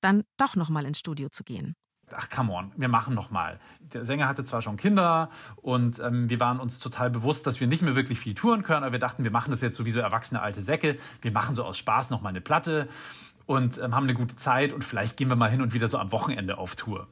dann 0.00 0.22
doch 0.36 0.54
nochmal 0.56 0.86
ins 0.86 0.98
Studio 0.98 1.28
zu 1.28 1.42
gehen 1.42 1.74
ach 2.16 2.28
come 2.28 2.52
on, 2.52 2.72
wir 2.76 2.88
machen 2.88 3.14
noch 3.14 3.30
mal. 3.30 3.58
Der 3.80 4.04
Sänger 4.04 4.28
hatte 4.28 4.44
zwar 4.44 4.62
schon 4.62 4.76
Kinder 4.76 5.30
und 5.56 5.98
ähm, 6.00 6.28
wir 6.28 6.40
waren 6.40 6.60
uns 6.60 6.78
total 6.78 7.10
bewusst, 7.10 7.46
dass 7.46 7.60
wir 7.60 7.66
nicht 7.66 7.82
mehr 7.82 7.96
wirklich 7.96 8.18
viel 8.18 8.34
touren 8.34 8.62
können, 8.62 8.82
aber 8.82 8.92
wir 8.92 8.98
dachten, 8.98 9.24
wir 9.24 9.30
machen 9.30 9.50
das 9.50 9.60
jetzt 9.60 9.76
so 9.76 9.86
wie 9.86 9.90
so 9.90 10.00
erwachsene 10.00 10.40
alte 10.40 10.62
Säcke. 10.62 10.96
Wir 11.22 11.32
machen 11.32 11.54
so 11.54 11.64
aus 11.64 11.78
Spaß 11.78 12.10
noch 12.10 12.20
mal 12.20 12.30
eine 12.30 12.40
Platte 12.40 12.88
und 13.46 13.78
ähm, 13.78 13.94
haben 13.94 14.04
eine 14.04 14.14
gute 14.14 14.36
Zeit 14.36 14.72
und 14.72 14.84
vielleicht 14.84 15.16
gehen 15.16 15.28
wir 15.28 15.36
mal 15.36 15.50
hin 15.50 15.62
und 15.62 15.74
wieder 15.74 15.88
so 15.88 15.98
am 15.98 16.12
Wochenende 16.12 16.58
auf 16.58 16.76
Tour. 16.76 17.08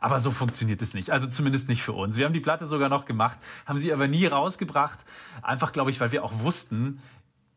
Aber 0.00 0.18
so 0.18 0.30
funktioniert 0.30 0.80
es 0.82 0.94
nicht. 0.94 1.10
Also 1.10 1.28
zumindest 1.28 1.68
nicht 1.68 1.82
für 1.82 1.92
uns. 1.92 2.16
Wir 2.16 2.24
haben 2.24 2.32
die 2.32 2.40
Platte 2.40 2.66
sogar 2.66 2.88
noch 2.88 3.04
gemacht, 3.04 3.38
haben 3.66 3.78
sie 3.78 3.92
aber 3.92 4.08
nie 4.08 4.26
rausgebracht. 4.26 4.98
Einfach, 5.42 5.72
glaube 5.72 5.90
ich, 5.90 6.00
weil 6.00 6.10
wir 6.12 6.24
auch 6.24 6.32
wussten, 6.40 7.00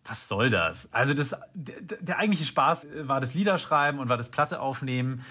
was 0.05 0.27
soll 0.27 0.49
das? 0.49 0.89
Also 0.91 1.13
das, 1.13 1.35
der, 1.53 1.75
der 2.01 2.17
eigentliche 2.17 2.45
Spaß 2.45 2.87
war 3.03 3.21
das 3.21 3.33
Liederschreiben 3.33 3.99
und 3.99 4.09
war 4.09 4.17
das 4.17 4.29
Platte 4.29 4.59
aufnehmen 4.59 5.23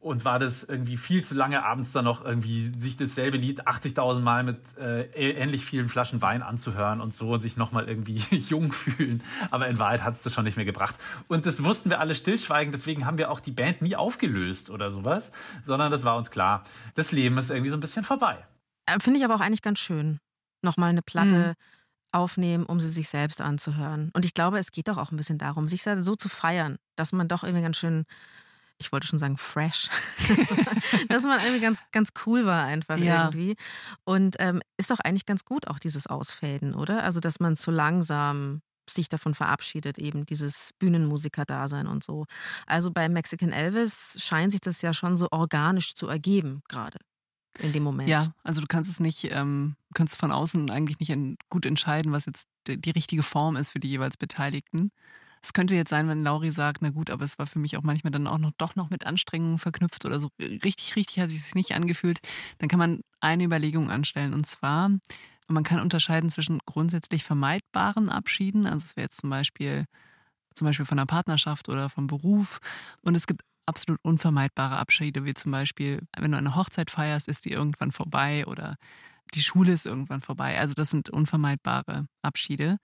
und 0.00 0.24
war 0.24 0.38
das 0.38 0.64
irgendwie 0.64 0.96
viel 0.96 1.22
zu 1.22 1.34
lange 1.34 1.62
abends 1.62 1.92
dann 1.92 2.06
noch 2.06 2.24
irgendwie 2.24 2.72
sich 2.78 2.96
dasselbe 2.96 3.36
Lied 3.36 3.68
80.000 3.68 4.20
Mal 4.20 4.42
mit 4.42 4.58
äh, 4.78 5.04
ähnlich 5.12 5.66
vielen 5.66 5.90
Flaschen 5.90 6.22
Wein 6.22 6.42
anzuhören 6.42 7.02
und 7.02 7.14
so 7.14 7.30
und 7.30 7.40
sich 7.40 7.58
nochmal 7.58 7.86
irgendwie 7.86 8.16
jung 8.36 8.72
fühlen. 8.72 9.22
Aber 9.50 9.68
in 9.68 9.78
Wahrheit 9.78 10.02
hat 10.02 10.14
es 10.14 10.22
das 10.22 10.32
schon 10.32 10.44
nicht 10.44 10.56
mehr 10.56 10.64
gebracht. 10.64 10.94
Und 11.28 11.44
das 11.44 11.62
wussten 11.62 11.90
wir 11.90 12.00
alle 12.00 12.14
stillschweigend, 12.14 12.72
deswegen 12.72 13.04
haben 13.04 13.18
wir 13.18 13.30
auch 13.30 13.40
die 13.40 13.52
Band 13.52 13.82
nie 13.82 13.94
aufgelöst 13.94 14.70
oder 14.70 14.90
sowas, 14.90 15.32
sondern 15.66 15.92
das 15.92 16.02
war 16.02 16.16
uns 16.16 16.30
klar, 16.30 16.64
das 16.94 17.12
Leben 17.12 17.36
ist 17.36 17.50
irgendwie 17.50 17.70
so 17.70 17.76
ein 17.76 17.80
bisschen 17.80 18.02
vorbei. 18.02 18.46
Äh, 18.86 19.00
finde 19.00 19.18
ich 19.18 19.24
aber 19.24 19.34
auch 19.34 19.40
eigentlich 19.40 19.62
ganz 19.62 19.80
schön, 19.80 20.18
nochmal 20.62 20.88
eine 20.88 21.02
Platte 21.02 21.48
mhm. 21.48 22.18
aufnehmen, 22.18 22.64
um 22.64 22.80
sie 22.80 22.88
sich 22.88 23.10
selbst 23.10 23.42
anzuhören. 23.42 24.10
Und 24.14 24.24
ich 24.24 24.32
glaube, 24.32 24.58
es 24.58 24.72
geht 24.72 24.88
doch 24.88 24.96
auch 24.96 25.10
ein 25.10 25.18
bisschen 25.18 25.36
darum, 25.36 25.68
sich 25.68 25.82
so 25.82 26.14
zu 26.14 26.30
feiern, 26.30 26.78
dass 26.96 27.12
man 27.12 27.28
doch 27.28 27.44
irgendwie 27.44 27.62
ganz 27.62 27.76
schön 27.76 28.06
ich 28.80 28.92
wollte 28.92 29.06
schon 29.06 29.18
sagen 29.18 29.36
fresh, 29.36 29.88
dass 31.08 31.24
man 31.24 31.38
irgendwie 31.40 31.60
ganz, 31.60 31.80
ganz 31.92 32.10
cool 32.26 32.46
war 32.46 32.64
einfach 32.64 32.96
ja. 32.96 33.26
irgendwie. 33.26 33.54
Und 34.04 34.36
ähm, 34.38 34.62
ist 34.78 34.90
doch 34.90 35.00
eigentlich 35.00 35.26
ganz 35.26 35.44
gut 35.44 35.68
auch 35.68 35.78
dieses 35.78 36.06
Ausfäden, 36.06 36.74
oder? 36.74 37.04
Also, 37.04 37.20
dass 37.20 37.40
man 37.40 37.56
so 37.56 37.70
langsam 37.70 38.62
sich 38.88 39.08
davon 39.08 39.34
verabschiedet, 39.34 39.98
eben 39.98 40.26
dieses 40.26 40.70
Bühnenmusiker-Dasein 40.78 41.86
und 41.86 42.02
so. 42.02 42.26
Also 42.66 42.90
bei 42.90 43.08
Mexican 43.08 43.52
Elvis 43.52 44.16
scheint 44.18 44.50
sich 44.50 44.60
das 44.60 44.82
ja 44.82 44.92
schon 44.92 45.16
so 45.16 45.28
organisch 45.30 45.94
zu 45.94 46.08
ergeben, 46.08 46.62
gerade 46.68 46.98
in 47.58 47.72
dem 47.72 47.82
Moment. 47.82 48.08
Ja, 48.08 48.34
also 48.42 48.60
du 48.60 48.66
kannst 48.66 48.90
es 48.90 48.98
nicht, 48.98 49.30
ähm, 49.30 49.76
kannst 49.94 50.18
von 50.18 50.32
außen 50.32 50.70
eigentlich 50.70 50.98
nicht 50.98 51.38
gut 51.50 51.66
entscheiden, 51.66 52.12
was 52.12 52.26
jetzt 52.26 52.48
die 52.66 52.90
richtige 52.90 53.22
Form 53.22 53.56
ist 53.56 53.70
für 53.70 53.80
die 53.80 53.88
jeweils 53.88 54.16
Beteiligten. 54.16 54.90
Es 55.42 55.52
könnte 55.54 55.74
jetzt 55.74 55.88
sein, 55.90 56.08
wenn 56.08 56.22
Lauri 56.22 56.50
sagt, 56.50 56.82
na 56.82 56.90
gut, 56.90 57.10
aber 57.10 57.24
es 57.24 57.38
war 57.38 57.46
für 57.46 57.58
mich 57.58 57.76
auch 57.76 57.82
manchmal 57.82 58.10
dann 58.10 58.26
auch 58.26 58.38
noch 58.38 58.52
doch 58.58 58.76
noch 58.76 58.90
mit 58.90 59.06
Anstrengungen 59.06 59.58
verknüpft 59.58 60.04
oder 60.04 60.20
so 60.20 60.28
richtig, 60.38 60.96
richtig 60.96 61.18
hat 61.18 61.30
sich 61.30 61.40
es 61.40 61.54
nicht 61.54 61.72
angefühlt. 61.72 62.20
Dann 62.58 62.68
kann 62.68 62.78
man 62.78 63.00
eine 63.20 63.44
Überlegung 63.44 63.90
anstellen 63.90 64.34
und 64.34 64.46
zwar, 64.46 64.90
man 65.48 65.64
kann 65.64 65.80
unterscheiden 65.80 66.30
zwischen 66.30 66.58
grundsätzlich 66.66 67.24
vermeidbaren 67.24 68.08
Abschieden, 68.10 68.66
also 68.66 68.84
es 68.84 68.96
wäre 68.96 69.04
jetzt 69.06 69.20
zum 69.20 69.30
Beispiel 69.30 69.86
zum 70.54 70.66
Beispiel 70.66 70.86
von 70.86 70.98
einer 70.98 71.06
Partnerschaft 71.06 71.68
oder 71.68 71.88
vom 71.88 72.06
Beruf. 72.06 72.58
Und 73.02 73.16
es 73.16 73.26
gibt 73.26 73.42
absolut 73.66 74.00
unvermeidbare 74.02 74.76
Abschiede, 74.76 75.24
wie 75.24 75.34
zum 75.34 75.52
Beispiel, 75.52 76.02
wenn 76.18 76.32
du 76.32 76.38
eine 76.38 76.56
Hochzeit 76.56 76.90
feierst, 76.90 77.28
ist 77.28 77.44
die 77.44 77.52
irgendwann 77.52 77.92
vorbei 77.92 78.46
oder 78.46 78.76
die 79.34 79.42
Schule 79.42 79.72
ist 79.72 79.86
irgendwann 79.86 80.20
vorbei. 80.22 80.58
Also 80.58 80.74
das 80.74 80.90
sind 80.90 81.08
unvermeidbare 81.08 82.06
Abschiede. 82.22 82.78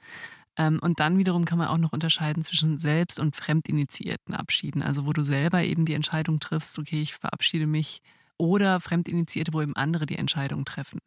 Ähm, 0.57 0.79
und 0.81 1.01
dann 1.01 1.19
wiederum 1.19 1.45
kann 1.45 1.59
man 1.59 1.69
auch 1.69 1.79
noch 1.79 1.92
unterscheiden 1.92 2.42
zwischen 2.42 2.79
selbst- 2.79 3.21
und 3.21 3.37
fremdinitiierten 3.37 4.35
Abschieden. 4.35 4.83
Also 4.83 5.07
wo 5.07 5.12
du 5.12 5.23
selber 5.23 5.62
eben 5.62 5.85
die 5.85 5.95
Entscheidung 5.95 6.40
triffst, 6.40 6.79
okay, 6.79 7.03
ich 7.03 7.14
verabschiede 7.14 7.66
mich. 7.66 8.01
Oder 8.38 8.81
fremdinitiierte, 8.81 9.55
wo 9.55 9.62
eben 9.62 9.77
andere 9.77 10.05
die 10.05 10.19
Entscheidung 10.19 10.66
treffen. 10.66 10.99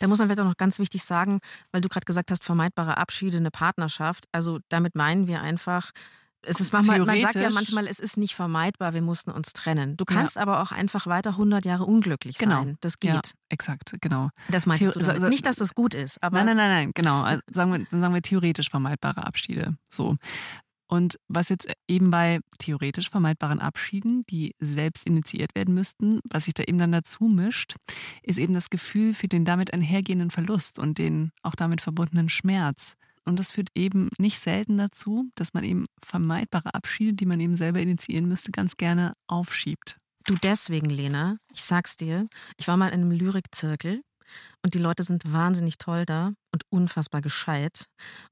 Da 0.00 0.06
muss 0.06 0.18
man 0.18 0.28
vielleicht 0.28 0.40
auch 0.40 0.44
noch 0.44 0.56
ganz 0.56 0.78
wichtig 0.78 1.04
sagen, 1.04 1.40
weil 1.72 1.80
du 1.80 1.88
gerade 1.88 2.04
gesagt 2.04 2.30
hast, 2.30 2.44
vermeidbare 2.44 2.98
Abschiede, 2.98 3.36
eine 3.36 3.50
Partnerschaft. 3.50 4.26
Also 4.32 4.58
damit 4.68 4.94
meinen 4.94 5.26
wir 5.26 5.40
einfach, 5.40 5.92
es 6.42 6.60
ist 6.60 6.72
manchmal, 6.72 7.04
man 7.04 7.20
sagt 7.20 7.34
ja 7.34 7.50
manchmal, 7.50 7.86
es 7.86 7.98
ist 7.98 8.16
nicht 8.16 8.34
vermeidbar, 8.34 8.94
wir 8.94 9.02
mussten 9.02 9.30
uns 9.30 9.52
trennen. 9.52 9.96
Du 9.96 10.04
kannst 10.04 10.36
ja. 10.36 10.42
aber 10.42 10.62
auch 10.62 10.72
einfach 10.72 11.06
weiter 11.06 11.30
100 11.30 11.64
Jahre 11.64 11.84
unglücklich 11.84 12.38
genau. 12.38 12.64
sein. 12.64 12.78
Das 12.80 13.00
geht. 13.00 13.12
Ja, 13.12 13.20
exakt, 13.48 13.96
genau. 14.00 14.30
Das 14.48 14.66
meinst 14.66 14.82
Theo 14.82 14.92
du 14.92 15.00
damit. 15.00 15.28
Nicht, 15.30 15.46
dass 15.46 15.56
das 15.56 15.74
gut 15.74 15.94
ist, 15.94 16.22
aber. 16.22 16.38
Nein, 16.38 16.46
nein, 16.46 16.56
nein, 16.56 16.70
nein, 16.70 16.90
genau. 16.94 17.22
Also 17.22 17.42
sagen 17.50 17.72
wir, 17.72 17.86
dann 17.90 18.00
sagen 18.00 18.14
wir 18.14 18.22
theoretisch 18.22 18.70
vermeidbare 18.70 19.26
Abschiede. 19.26 19.76
So. 19.90 20.16
Und 20.90 21.18
was 21.28 21.50
jetzt 21.50 21.68
eben 21.86 22.10
bei 22.10 22.40
theoretisch 22.58 23.10
vermeidbaren 23.10 23.60
Abschieden, 23.60 24.24
die 24.30 24.54
selbst 24.58 25.06
initiiert 25.06 25.54
werden 25.54 25.74
müssten, 25.74 26.20
was 26.30 26.46
sich 26.46 26.54
da 26.54 26.62
eben 26.62 26.78
dann 26.78 26.92
dazu 26.92 27.24
mischt, 27.24 27.76
ist 28.22 28.38
eben 28.38 28.54
das 28.54 28.70
Gefühl 28.70 29.12
für 29.12 29.28
den 29.28 29.44
damit 29.44 29.74
einhergehenden 29.74 30.30
Verlust 30.30 30.78
und 30.78 30.96
den 30.96 31.30
auch 31.42 31.54
damit 31.54 31.82
verbundenen 31.82 32.30
Schmerz. 32.30 32.96
Und 33.28 33.38
das 33.38 33.50
führt 33.50 33.68
eben 33.74 34.08
nicht 34.18 34.40
selten 34.40 34.78
dazu, 34.78 35.30
dass 35.34 35.52
man 35.52 35.62
eben 35.62 35.84
vermeidbare 36.02 36.72
Abschiede, 36.72 37.12
die 37.12 37.26
man 37.26 37.38
eben 37.40 37.56
selber 37.56 37.78
initiieren 37.78 38.26
müsste, 38.26 38.50
ganz 38.52 38.78
gerne 38.78 39.12
aufschiebt. 39.26 39.98
Du 40.26 40.34
deswegen, 40.42 40.88
Lena, 40.88 41.36
ich 41.52 41.62
sag's 41.62 41.96
dir, 41.96 42.26
ich 42.56 42.68
war 42.68 42.78
mal 42.78 42.88
in 42.88 43.02
einem 43.02 43.10
Lyrikzirkel 43.10 44.00
und 44.62 44.72
die 44.72 44.78
Leute 44.78 45.02
sind 45.02 45.30
wahnsinnig 45.30 45.76
toll 45.76 46.06
da 46.06 46.32
und 46.52 46.62
unfassbar 46.70 47.20
gescheit. 47.20 47.84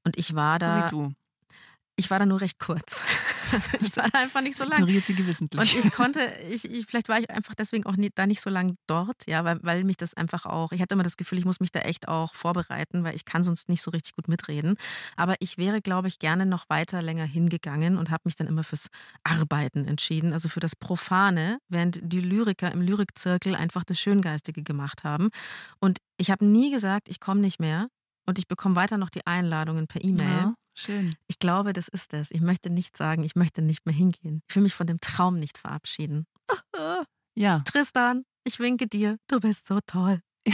Und 0.03 0.17
ich 0.17 0.33
war 0.33 0.57
da. 0.57 0.89
So 0.89 0.97
wie 0.97 1.03
du. 1.03 1.13
Ich 1.99 2.11
war 2.11 2.19
da 2.19 2.25
nur 2.25 2.39
recht 2.41 2.59
kurz. 2.59 3.03
Also 3.51 3.71
ich 3.81 3.95
war 3.97 4.07
da 4.09 4.19
einfach 4.19 4.41
nicht 4.41 4.57
so 4.57 4.65
lang. 4.65 4.79
Ignoriert 4.79 5.05
sie 5.05 5.15
gewissentlich. 5.15 5.75
Und 5.75 5.85
ich 5.85 5.91
konnte, 5.91 6.31
ich, 6.49 6.69
ich, 6.69 6.85
vielleicht 6.85 7.09
war 7.09 7.19
ich 7.19 7.29
einfach 7.29 7.55
deswegen 7.55 7.85
auch 7.85 7.95
nie, 7.95 8.11
da 8.13 8.27
nicht 8.27 8.41
so 8.41 8.49
lang 8.49 8.77
dort, 8.87 9.27
ja, 9.27 9.43
weil, 9.43 9.59
weil 9.63 9.83
mich 9.83 9.97
das 9.97 10.13
einfach 10.13 10.45
auch, 10.45 10.71
ich 10.71 10.81
hatte 10.81 10.93
immer 10.93 11.03
das 11.03 11.17
Gefühl, 11.17 11.39
ich 11.39 11.45
muss 11.45 11.59
mich 11.59 11.71
da 11.71 11.79
echt 11.79 12.07
auch 12.07 12.35
vorbereiten, 12.35 13.03
weil 13.03 13.15
ich 13.15 13.25
kann 13.25 13.43
sonst 13.43 13.67
nicht 13.67 13.81
so 13.81 13.91
richtig 13.91 14.15
gut 14.15 14.27
mitreden. 14.27 14.75
Aber 15.15 15.35
ich 15.39 15.57
wäre, 15.57 15.81
glaube 15.81 16.07
ich, 16.07 16.19
gerne 16.19 16.45
noch 16.45 16.69
weiter 16.69 17.01
länger 17.01 17.25
hingegangen 17.25 17.97
und 17.97 18.11
habe 18.11 18.21
mich 18.25 18.35
dann 18.35 18.47
immer 18.47 18.63
fürs 18.63 18.87
Arbeiten 19.23 19.85
entschieden, 19.85 20.33
also 20.33 20.49
für 20.49 20.59
das 20.59 20.75
Profane, 20.75 21.57
während 21.67 21.99
die 22.01 22.21
Lyriker 22.21 22.71
im 22.71 22.81
Lyrikzirkel 22.81 23.55
einfach 23.55 23.83
das 23.83 23.99
Schöngeistige 23.99 24.63
gemacht 24.63 25.03
haben. 25.03 25.29
Und 25.79 25.97
ich 26.17 26.31
habe 26.31 26.45
nie 26.45 26.71
gesagt, 26.71 27.09
ich 27.09 27.19
komme 27.19 27.41
nicht 27.41 27.59
mehr. 27.59 27.87
Und 28.27 28.37
ich 28.37 28.47
bekomme 28.47 28.75
weiter 28.75 28.97
noch 28.97 29.09
die 29.09 29.25
Einladungen 29.25 29.87
per 29.87 30.03
E-Mail. 30.03 30.27
Ja. 30.27 30.53
Schön. 30.77 31.09
Ich 31.27 31.39
glaube, 31.39 31.73
das 31.73 31.87
ist 31.87 32.13
es. 32.13 32.29
Ich 32.29 32.41
möchte 32.41 32.69
nicht 32.69 32.95
sagen, 32.95 33.23
ich 33.23 33.35
möchte 33.35 33.63
nicht 33.63 33.85
mehr 33.87 33.95
hingehen. 33.95 34.43
Ich 34.47 34.55
will 34.55 34.63
mich 34.63 34.75
von 34.75 34.85
dem 34.85 34.99
Traum 34.99 35.39
nicht 35.39 35.57
verabschieden. 35.57 36.25
Ja. 37.39 37.59
Tristan, 37.59 38.23
ich 38.45 38.57
winke 38.57 38.87
dir. 38.87 39.17
Du 39.27 39.39
bist 39.39 39.67
so 39.67 39.79
toll. 39.85 40.21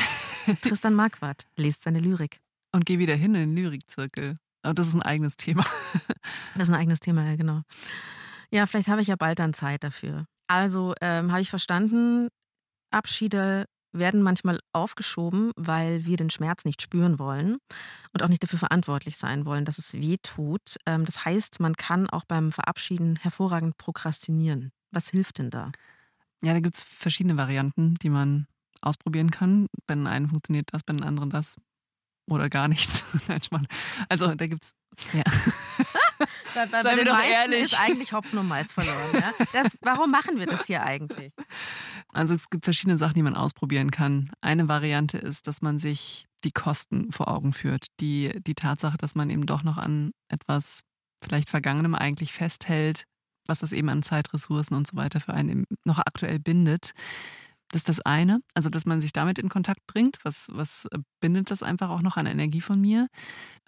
Tristan 0.62 0.94
Marquardt 0.94 1.46
liest 1.56 1.84
seine 1.84 2.02
Lyrik. 2.02 2.42
Und 2.74 2.86
geh 2.86 3.00
wieder 3.00 3.16
hin 3.16 3.36
in 3.36 3.54
den 3.54 3.56
Lyrikzirkel. 3.56 4.36
Aber 4.64 4.74
das 4.74 4.90
ist 4.90 4.94
ein 4.94 5.02
eigenes 5.02 5.38
Thema. 5.38 5.64
das 6.56 6.64
ist 6.64 6.70
ein 6.70 6.76
eigenes 6.76 7.00
Thema, 7.00 7.24
ja, 7.24 7.38
genau. 7.38 7.62
Ja, 8.52 8.66
vielleicht 8.66 8.90
habe 8.90 9.02
ich 9.02 9.08
ja 9.08 9.16
bald 9.16 9.40
dann 9.40 9.54
Zeit 9.54 9.86
dafür. 9.86 10.26
Also 10.48 10.94
ähm, 11.00 11.32
habe 11.32 11.40
ich 11.40 11.50
verstanden, 11.50 12.28
Abschiede 12.92 13.66
werden 13.94 14.22
manchmal 14.22 14.60
aufgeschoben, 14.74 15.52
weil 15.56 16.06
wir 16.06 16.18
den 16.18 16.30
Schmerz 16.30 16.66
nicht 16.66 16.82
spüren 16.82 17.20
wollen 17.20 17.58
und 18.12 18.24
auch 18.24 18.28
nicht 18.28 18.44
dafür 18.44 18.60
verantwortlich 18.60 19.18
sein 19.18 19.46
wollen, 19.46 19.66
dass 19.66 19.78
es 19.78 19.94
weh 19.94 20.18
tut. 20.22 20.78
Ähm, 20.86 21.06
das 21.06 21.24
heißt, 21.26 21.60
man 21.60 21.76
kann 21.76 22.10
auch 22.10 22.26
beim 22.26 22.52
Verabschieden 22.52 23.18
hervorragend 23.22 23.78
prokrastinieren. 23.78 24.72
Was 24.92 25.10
hilft 25.10 25.38
denn 25.38 25.50
da? 25.50 25.72
Ja, 26.42 26.54
da 26.54 26.60
gibt 26.60 26.76
es 26.76 26.84
verschiedene 26.84 27.38
Varianten, 27.38 27.96
die 27.96 28.10
man 28.10 28.48
ausprobieren 28.82 29.32
kann. 29.32 29.68
Bei 29.88 29.96
den 29.96 30.08
einen 30.08 30.28
funktioniert 30.28 30.70
das, 30.74 30.84
bei 30.84 30.94
den 30.94 31.04
anderen 31.04 31.30
das 31.30 31.56
oder 32.30 32.50
gar 32.50 32.68
nichts. 32.68 33.04
Nein, 33.28 33.68
Also 34.10 34.36
da 34.36 34.46
gibt 34.46 34.64
es. 34.64 34.74
Ja. 35.14 35.24
bei, 36.56 36.66
bei, 36.66 36.84
bei 36.84 36.96
den 36.96 37.06
doch 37.06 37.20
ehrlich. 37.20 37.64
ist 37.64 37.80
eigentlich 37.80 38.14
Hopfen 38.14 38.40
und 38.40 38.48
Malz 38.48 38.74
verloren. 38.74 38.98
Ja? 39.14 39.32
Das, 39.54 39.78
warum 39.82 40.12
machen 40.12 40.40
wir 40.40 40.46
das 40.46 40.66
hier 40.66 40.84
eigentlich? 40.84 41.32
Also 42.14 42.36
es 42.36 42.50
gibt 42.50 42.64
verschiedene 42.64 42.98
Sachen, 42.98 43.16
die 43.16 43.24
man 43.24 43.36
ausprobieren 43.36 43.92
kann. 43.92 44.30
Eine 44.42 44.68
Variante 44.68 45.18
ist, 45.18 45.48
dass 45.48 45.62
man 45.62 45.80
sich 45.80 46.26
die 46.44 46.52
Kosten 46.52 47.12
vor 47.12 47.28
Augen 47.28 47.54
führt. 47.54 47.88
Die, 48.00 48.32
die 48.46 48.56
Tatsache, 48.56 48.98
dass 48.98 49.16
man 49.16 49.30
eben 49.30 49.46
doch 49.46 49.64
noch 49.64 49.78
an 49.78 50.12
etwas 50.30 50.82
vielleicht 51.24 51.50
Vergangenem 51.50 51.96
eigentlich 51.96 52.34
festhält, 52.34 53.06
was 53.48 53.60
das 53.60 53.72
eben 53.72 53.90
an 53.90 54.04
Zeitressourcen 54.04 54.76
und 54.76 54.88
so 54.88 54.96
weiter 54.98 55.20
für 55.20 55.34
einen 55.34 55.66
noch 55.86 56.00
aktuell 56.00 56.40
bindet. 56.40 56.92
Das 57.70 57.82
ist 57.82 57.90
das 57.90 58.02
eine, 58.02 58.42
also 58.54 58.70
dass 58.70 58.86
man 58.86 59.02
sich 59.02 59.14
damit 59.14 59.40
in 59.40 59.50
Kontakt 59.50 59.86
bringt. 59.88 60.20
Was, 60.24 60.48
was 60.52 60.88
bindet 61.20 61.50
das 61.50 61.64
einfach 61.64 61.90
auch 61.90 62.04
noch 62.04 62.18
an 62.18 62.28
Energie 62.28 62.62
von 62.62 62.80
mir? 62.80 63.08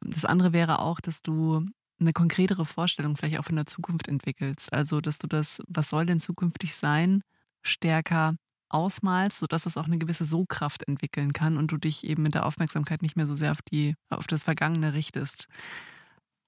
Das 0.02 0.26
andere 0.26 0.54
wäre 0.54 0.80
auch, 0.80 1.02
dass 1.02 1.24
du 1.24 1.66
eine 2.00 2.14
konkretere 2.14 2.66
Vorstellung 2.66 3.16
vielleicht 3.16 3.40
auch 3.40 3.46
von 3.46 3.56
der 3.56 3.66
Zukunft 3.66 4.08
entwickelst. 4.08 4.72
Also, 4.74 5.02
dass 5.02 5.18
du 5.18 5.28
das, 5.28 5.62
was 5.68 5.90
soll 5.90 6.06
denn 6.06 6.20
zukünftig 6.20 6.76
sein, 6.76 7.22
stärker 7.62 8.36
ausmalst, 8.70 9.40
sodass 9.40 9.66
es 9.66 9.78
auch 9.78 9.86
eine 9.86 9.98
gewisse 9.98 10.26
So-Kraft 10.26 10.88
entwickeln 10.88 11.34
kann 11.34 11.58
und 11.58 11.72
du 11.72 11.78
dich 11.78 12.04
eben 12.04 12.24
mit 12.24 12.34
der 12.34 12.46
Aufmerksamkeit 12.46 13.02
nicht 13.02 13.16
mehr 13.16 13.26
so 13.26 13.36
sehr 13.36 13.52
auf, 13.52 13.62
die, 13.62 13.96
auf 14.10 14.28
das 14.28 14.44
Vergangene 14.44 14.94
richtest. 14.94 15.48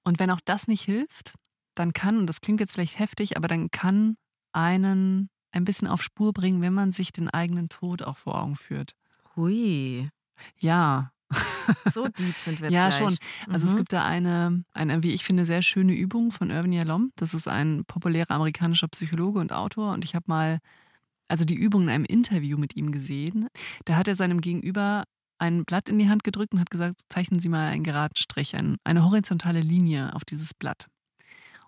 Und 0.04 0.18
wenn 0.18 0.30
auch 0.30 0.40
das 0.44 0.68
nicht 0.68 0.82
hilft, 0.82 1.34
dann 1.74 1.92
kann, 1.92 2.18
und 2.18 2.26
das 2.26 2.40
klingt 2.40 2.60
jetzt 2.60 2.74
vielleicht 2.74 2.98
heftig, 2.98 3.36
aber 3.36 3.48
dann 3.48 3.70
kann 3.70 4.16
einen 4.52 5.30
ein 5.52 5.64
bisschen 5.64 5.88
auf 5.88 6.02
Spur 6.02 6.32
bringen, 6.32 6.60
wenn 6.60 6.74
man 6.74 6.92
sich 6.92 7.12
den 7.12 7.30
eigenen 7.30 7.68
Tod 7.68 8.02
auch 8.02 8.16
vor 8.16 8.40
Augen 8.40 8.56
führt. 8.56 8.92
Hui. 9.36 10.08
Ja, 10.58 11.12
so 11.92 12.08
deep 12.08 12.36
sind 12.38 12.60
wir 12.60 12.70
jetzt 12.70 12.74
Ja, 12.74 12.88
gleich. 12.88 12.98
schon. 12.98 13.16
Also 13.52 13.66
mhm. 13.66 13.72
es 13.72 13.76
gibt 13.76 13.92
da 13.92 14.04
eine, 14.04 14.64
eine, 14.72 15.02
wie 15.02 15.12
ich 15.12 15.24
finde, 15.24 15.46
sehr 15.46 15.62
schöne 15.62 15.94
Übung 15.94 16.32
von 16.32 16.50
Irvin 16.50 16.72
Yalom. 16.72 17.12
Das 17.16 17.34
ist 17.34 17.48
ein 17.48 17.84
populärer 17.86 18.30
amerikanischer 18.30 18.88
Psychologe 18.88 19.38
und 19.40 19.52
Autor. 19.52 19.92
Und 19.92 20.04
ich 20.04 20.14
habe 20.14 20.24
mal, 20.28 20.58
also 21.28 21.44
die 21.44 21.54
Übung 21.54 21.82
in 21.82 21.88
einem 21.90 22.04
Interview 22.04 22.56
mit 22.56 22.76
ihm 22.76 22.92
gesehen. 22.92 23.48
Da 23.84 23.96
hat 23.96 24.08
er 24.08 24.16
seinem 24.16 24.40
Gegenüber 24.40 25.04
ein 25.38 25.64
Blatt 25.64 25.88
in 25.88 25.98
die 25.98 26.08
Hand 26.08 26.24
gedrückt 26.24 26.52
und 26.52 26.60
hat 26.60 26.70
gesagt, 26.70 27.02
zeichnen 27.08 27.40
Sie 27.40 27.48
mal 27.48 27.68
einen 27.68 27.84
geraden 27.84 28.16
Strich, 28.16 28.56
eine 28.56 29.04
horizontale 29.04 29.60
Linie 29.60 30.14
auf 30.14 30.24
dieses 30.24 30.54
Blatt. 30.54 30.86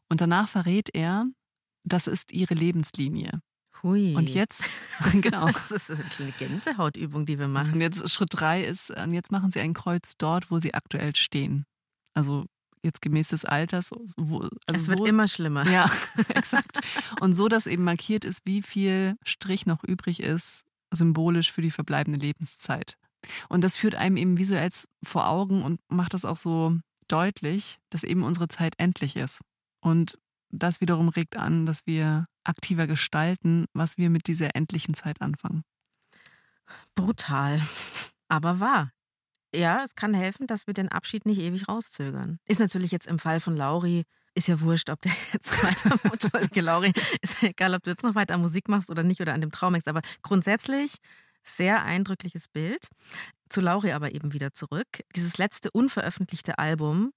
Und 0.08 0.20
danach 0.20 0.48
verrät 0.48 0.88
er, 0.92 1.26
das 1.84 2.06
ist 2.06 2.32
Ihre 2.32 2.54
Lebenslinie. 2.54 3.40
Hui. 3.82 4.14
Und 4.14 4.28
jetzt, 4.28 4.64
genau. 5.20 5.46
Das 5.52 5.70
ist 5.70 5.90
eine 5.90 6.32
Gänsehautübung, 6.32 7.26
die 7.26 7.38
wir 7.38 7.48
machen. 7.48 7.74
Und 7.74 7.80
jetzt 7.80 8.08
Schritt 8.10 8.28
drei 8.32 8.62
ist, 8.62 8.90
und 8.90 9.14
jetzt 9.14 9.32
machen 9.32 9.50
Sie 9.50 9.60
ein 9.60 9.74
Kreuz 9.74 10.14
dort, 10.18 10.50
wo 10.50 10.58
Sie 10.58 10.74
aktuell 10.74 11.16
stehen. 11.16 11.64
Also 12.14 12.46
jetzt 12.82 13.02
gemäß 13.02 13.28
des 13.28 13.44
Alters. 13.44 13.90
Wo, 14.16 14.38
also 14.40 14.50
es 14.74 14.88
wird 14.88 14.98
so, 15.00 15.06
immer 15.06 15.28
schlimmer. 15.28 15.68
Ja, 15.70 15.90
exakt. 16.28 16.80
Und 17.20 17.34
so, 17.34 17.48
dass 17.48 17.66
eben 17.66 17.84
markiert 17.84 18.24
ist, 18.24 18.42
wie 18.44 18.62
viel 18.62 19.16
Strich 19.24 19.66
noch 19.66 19.84
übrig 19.84 20.20
ist, 20.20 20.62
symbolisch 20.90 21.52
für 21.52 21.62
die 21.62 21.70
verbleibende 21.70 22.18
Lebenszeit. 22.18 22.96
Und 23.48 23.62
das 23.62 23.76
führt 23.76 23.94
einem 23.94 24.16
eben 24.16 24.38
visuell 24.38 24.70
vor 25.04 25.28
Augen 25.28 25.62
und 25.62 25.80
macht 25.88 26.14
das 26.14 26.24
auch 26.24 26.36
so 26.36 26.78
deutlich, 27.08 27.78
dass 27.90 28.02
eben 28.02 28.22
unsere 28.22 28.48
Zeit 28.48 28.74
endlich 28.78 29.16
ist. 29.16 29.40
Und 29.80 30.18
das 30.50 30.80
wiederum 30.80 31.08
regt 31.08 31.36
an, 31.36 31.66
dass 31.66 31.86
wir 31.86 32.26
aktiver 32.44 32.86
gestalten, 32.86 33.66
was 33.72 33.98
wir 33.98 34.10
mit 34.10 34.26
dieser 34.26 34.54
endlichen 34.54 34.94
Zeit 34.94 35.20
anfangen. 35.20 35.62
Brutal, 36.94 37.60
aber 38.28 38.60
wahr. 38.60 38.92
Ja, 39.54 39.82
es 39.82 39.96
kann 39.96 40.14
helfen, 40.14 40.46
dass 40.46 40.66
wir 40.66 40.74
den 40.74 40.88
Abschied 40.88 41.26
nicht 41.26 41.40
ewig 41.40 41.68
rauszögern. 41.68 42.38
Ist 42.46 42.60
natürlich 42.60 42.92
jetzt 42.92 43.08
im 43.08 43.18
Fall 43.18 43.40
von 43.40 43.56
Lauri, 43.56 44.04
ist 44.34 44.46
ja 44.46 44.60
wurscht, 44.60 44.90
ob 44.90 45.00
der 45.00 45.12
jetzt 45.32 45.50
weiter, 45.64 45.98
entschuldige 46.04 46.60
Lauri, 46.60 46.92
ist 47.20 47.42
ja 47.42 47.48
egal, 47.48 47.74
ob 47.74 47.82
du 47.82 47.90
jetzt 47.90 48.04
noch 48.04 48.14
weiter 48.14 48.38
Musik 48.38 48.68
machst 48.68 48.90
oder 48.90 49.02
nicht 49.02 49.20
oder 49.20 49.34
an 49.34 49.40
dem 49.40 49.50
Traum 49.50 49.74
hängst, 49.74 49.88
aber 49.88 50.02
grundsätzlich 50.22 50.96
sehr 51.42 51.82
eindrückliches 51.82 52.48
Bild. 52.48 52.88
Zu 53.48 53.60
Lauri 53.60 53.90
aber 53.92 54.14
eben 54.14 54.32
wieder 54.32 54.52
zurück. 54.52 54.86
Dieses 55.16 55.38
letzte 55.38 55.70
unveröffentlichte 55.72 56.58
Album, 56.58 57.12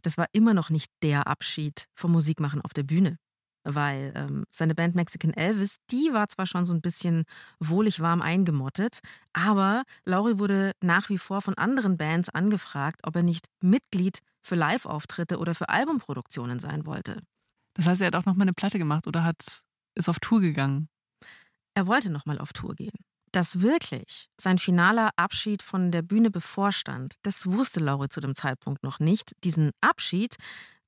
das 0.00 0.16
war 0.16 0.26
immer 0.32 0.54
noch 0.54 0.70
nicht 0.70 0.90
der 1.02 1.26
Abschied 1.26 1.86
vom 1.94 2.12
Musikmachen 2.12 2.62
auf 2.62 2.72
der 2.72 2.84
Bühne 2.84 3.18
weil 3.64 4.12
ähm, 4.14 4.44
seine 4.50 4.74
Band 4.74 4.94
Mexican 4.94 5.32
Elvis, 5.34 5.76
die 5.90 6.12
war 6.12 6.28
zwar 6.28 6.46
schon 6.46 6.64
so 6.64 6.72
ein 6.72 6.80
bisschen 6.80 7.24
wohlig 7.58 8.00
warm 8.00 8.22
eingemottet, 8.22 9.00
aber 9.32 9.84
Laurie 10.04 10.38
wurde 10.38 10.72
nach 10.80 11.08
wie 11.08 11.18
vor 11.18 11.42
von 11.42 11.54
anderen 11.54 11.96
Bands 11.96 12.28
angefragt, 12.28 13.00
ob 13.04 13.16
er 13.16 13.22
nicht 13.22 13.46
Mitglied 13.62 14.20
für 14.42 14.54
Live-Auftritte 14.54 15.38
oder 15.38 15.54
für 15.54 15.68
Albumproduktionen 15.68 16.58
sein 16.58 16.86
wollte. 16.86 17.22
Das 17.74 17.86
heißt, 17.86 18.00
er 18.00 18.08
hat 18.08 18.16
auch 18.16 18.26
noch 18.26 18.34
mal 18.34 18.42
eine 18.42 18.52
Platte 18.52 18.78
gemacht 18.78 19.06
oder 19.06 19.24
hat 19.24 19.62
ist 19.94 20.08
auf 20.08 20.20
Tour 20.20 20.40
gegangen? 20.40 20.88
Er 21.74 21.86
wollte 21.86 22.10
noch 22.10 22.26
mal 22.26 22.38
auf 22.38 22.52
Tour 22.52 22.74
gehen. 22.74 23.04
Dass 23.32 23.60
wirklich 23.60 24.28
sein 24.40 24.58
finaler 24.58 25.10
Abschied 25.16 25.62
von 25.62 25.92
der 25.92 26.02
Bühne 26.02 26.30
bevorstand, 26.30 27.14
das 27.22 27.46
wusste 27.46 27.80
Laurie 27.80 28.08
zu 28.08 28.20
dem 28.20 28.34
Zeitpunkt 28.34 28.82
noch 28.82 28.98
nicht. 28.98 29.32
Diesen 29.44 29.70
Abschied, 29.80 30.36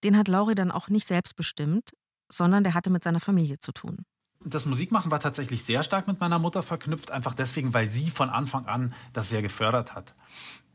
den 0.03 0.17
hat 0.17 0.27
Laurie 0.27 0.57
dann 0.57 0.73
auch 0.73 0.89
nicht 0.89 1.07
selbst 1.07 1.37
bestimmt, 1.37 1.91
sondern 2.33 2.65
der 2.65 2.75
hatte 2.75 2.91
mit 2.91 3.05
seiner 3.05 3.21
Familie 3.21 3.59
zu 3.59 3.73
tun. 3.73 4.05
Das 4.45 4.67
Musikmachen 4.67 5.11
war 5.11 5.21
tatsächlich 5.21 5.63
sehr 5.65 5.83
stark 5.83 6.09
mit 6.09 6.19
meiner 6.19 6.39
Mutter 6.39 6.63
verknüpft, 6.63 7.13
einfach 7.13 7.35
deswegen, 7.35 7.75
weil 7.75 7.91
sie 7.91 8.11
von 8.11 8.29
Anfang 8.29 8.67
an 8.67 8.93
das 9.13 9.29
sehr 9.29 9.43
gefördert 9.43 9.95
hat. 9.95 10.15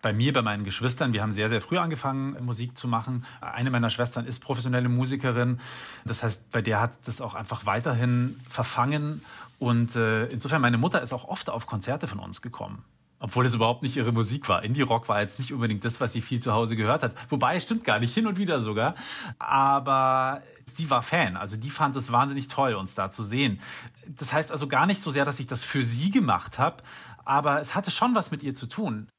bei 0.02 0.14
mir, 0.14 0.32
bei 0.32 0.44
meinen 0.44 0.64
Geschwistern. 0.64 1.12
Wir 1.12 1.22
haben 1.24 1.32
sehr, 1.32 1.50
sehr 1.50 1.60
früh 1.60 1.78
angefangen, 1.80 2.38
Musik 2.46 2.78
zu 2.78 2.88
machen. 2.88 3.26
Eine 3.42 3.72
meiner 3.72 3.90
Schwestern 3.90 4.26
ist 4.26 4.40
professionelle 4.40 4.90
Musikerin. 4.90 5.60
Das 6.06 6.22
heißt, 6.24 6.52
bei 6.52 6.62
der 6.62 6.80
hat 6.80 6.92
das 7.06 7.20
auch 7.20 7.34
einfach 7.34 7.66
weiterhin 7.66 8.40
verfangen. 8.48 9.22
Und 9.60 9.96
äh, 9.96 10.28
insofern, 10.28 10.62
meine 10.62 10.78
Mutter 10.78 11.02
ist 11.02 11.14
auch 11.14 11.26
oft 11.28 11.50
auf 11.50 11.66
Konzerte 11.66 12.08
von 12.08 12.20
uns 12.20 12.42
gekommen. 12.44 12.86
Obwohl 13.20 13.46
es 13.46 13.54
überhaupt 13.54 13.82
nicht 13.84 13.98
ihre 13.98 14.12
Musik 14.12 14.48
war. 14.48 14.64
Indie-Rock 14.64 15.10
war 15.10 15.22
jetzt 15.22 15.40
nicht 15.40 15.52
unbedingt 15.52 15.84
das, 15.84 16.00
was 16.00 16.14
sie 16.14 16.22
viel 16.22 16.42
zu 16.42 16.54
Hause 16.54 16.76
gehört 16.76 17.04
hat. 17.04 17.16
Wobei, 17.30 17.60
stimmt 17.60 17.84
gar 17.84 18.00
nicht, 18.00 18.14
hin 18.14 18.28
und 18.28 18.38
wieder 18.38 18.60
sogar. 18.62 18.96
Aber 19.40 20.44
die 20.78 20.90
war 20.90 21.02
Fan. 21.02 21.38
Also 21.38 21.58
die 21.58 21.70
fand 21.70 21.96
es 21.96 22.12
wahnsinnig 22.12 22.48
toll, 22.48 22.74
uns 22.76 22.96
da 22.96 23.10
zu 23.10 23.24
sehen. 23.24 23.60
Das 24.08 24.34
heißt 24.34 24.52
also 24.52 24.68
gar 24.68 24.86
nicht 24.86 25.02
so 25.02 25.12
sehr, 25.12 25.26
dass 25.26 25.40
ich 25.40 25.48
das 25.48 25.64
für 25.64 25.84
sie 25.84 26.12
gemacht 26.12 26.60
habe, 26.60 26.84
aber 27.26 27.60
es 27.62 27.76
hatte 27.76 27.92
schon 27.92 28.16
was 28.16 28.32
mit 28.32 28.44
ihr 28.44 28.54
zu 28.54 28.68
tun. 28.68 29.10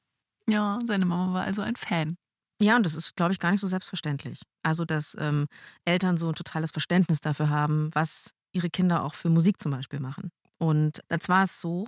Ja, 0.49 0.79
seine 0.87 1.05
Mama 1.05 1.35
war 1.35 1.45
also 1.45 1.63
ein 1.63 1.77
Fan. 1.77 2.17
Ja, 2.61 2.77
und 2.77 2.85
das 2.85 2.95
ist, 2.95 3.15
glaube 3.17 3.33
ich, 3.33 3.39
gar 3.39 3.53
nicht 3.53 3.61
so 3.61 3.69
selbstverständlich. 3.69 4.41
Also, 4.65 4.85
dass 4.85 5.17
ähm, 5.19 5.47
Eltern 5.85 6.17
so 6.17 6.29
ein 6.29 6.35
totales 6.35 6.71
Verständnis 6.71 7.21
dafür 7.21 7.51
haben, 7.51 7.91
was 7.95 8.33
ihre 8.53 8.71
Kinder 8.71 9.05
auch 9.05 9.15
für 9.15 9.31
Musik 9.31 9.61
zum 9.61 9.71
Beispiel 9.71 10.01
machen. 10.01 10.31
Und 10.59 11.03
jetzt 11.11 11.29
war 11.29 11.45
es 11.45 11.61
so, 11.61 11.87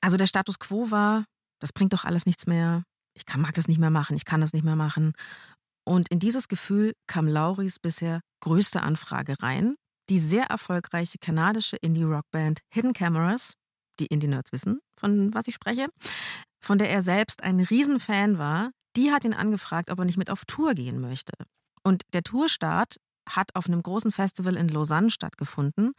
also 0.00 0.16
der 0.16 0.26
Status 0.26 0.58
quo 0.58 0.90
war, 0.90 1.24
das 1.60 1.72
bringt 1.72 1.92
doch 1.92 2.04
alles 2.04 2.26
nichts 2.26 2.46
mehr. 2.46 2.82
Ich 3.14 3.24
kann, 3.24 3.40
mag 3.40 3.54
das 3.54 3.68
nicht 3.68 3.78
mehr 3.78 3.90
machen, 3.90 4.16
ich 4.16 4.24
kann 4.24 4.40
das 4.40 4.52
nicht 4.52 4.64
mehr 4.64 4.76
machen. 4.76 5.12
Und 5.84 6.08
in 6.08 6.18
dieses 6.18 6.48
Gefühl 6.48 6.92
kam 7.06 7.28
Lauris 7.28 7.78
bisher 7.78 8.20
größte 8.40 8.82
Anfrage 8.82 9.34
rein. 9.40 9.76
Die 10.08 10.18
sehr 10.18 10.44
erfolgreiche 10.44 11.18
kanadische 11.18 11.76
Indie-Rockband 11.76 12.60
Hidden 12.72 12.92
Cameras, 12.92 13.54
die 13.98 14.06
Indie-Nerds 14.06 14.52
wissen, 14.52 14.80
von 14.98 15.34
was 15.34 15.48
ich 15.48 15.54
spreche, 15.54 15.88
von 16.60 16.78
der 16.78 16.90
er 16.90 17.02
selbst 17.02 17.42
ein 17.42 17.60
Riesenfan 17.60 18.38
war, 18.38 18.70
die 18.96 19.12
hat 19.12 19.24
ihn 19.24 19.34
angefragt, 19.34 19.90
ob 19.90 19.98
er 19.98 20.04
nicht 20.04 20.18
mit 20.18 20.30
auf 20.30 20.44
Tour 20.44 20.74
gehen 20.74 21.00
möchte. 21.00 21.32
Und 21.82 22.02
der 22.12 22.22
Tourstart 22.22 22.96
hat 23.28 23.54
auf 23.54 23.66
einem 23.66 23.82
großen 23.82 24.12
Festival 24.12 24.56
in 24.56 24.68
Lausanne 24.68 25.10
stattgefunden 25.10 25.92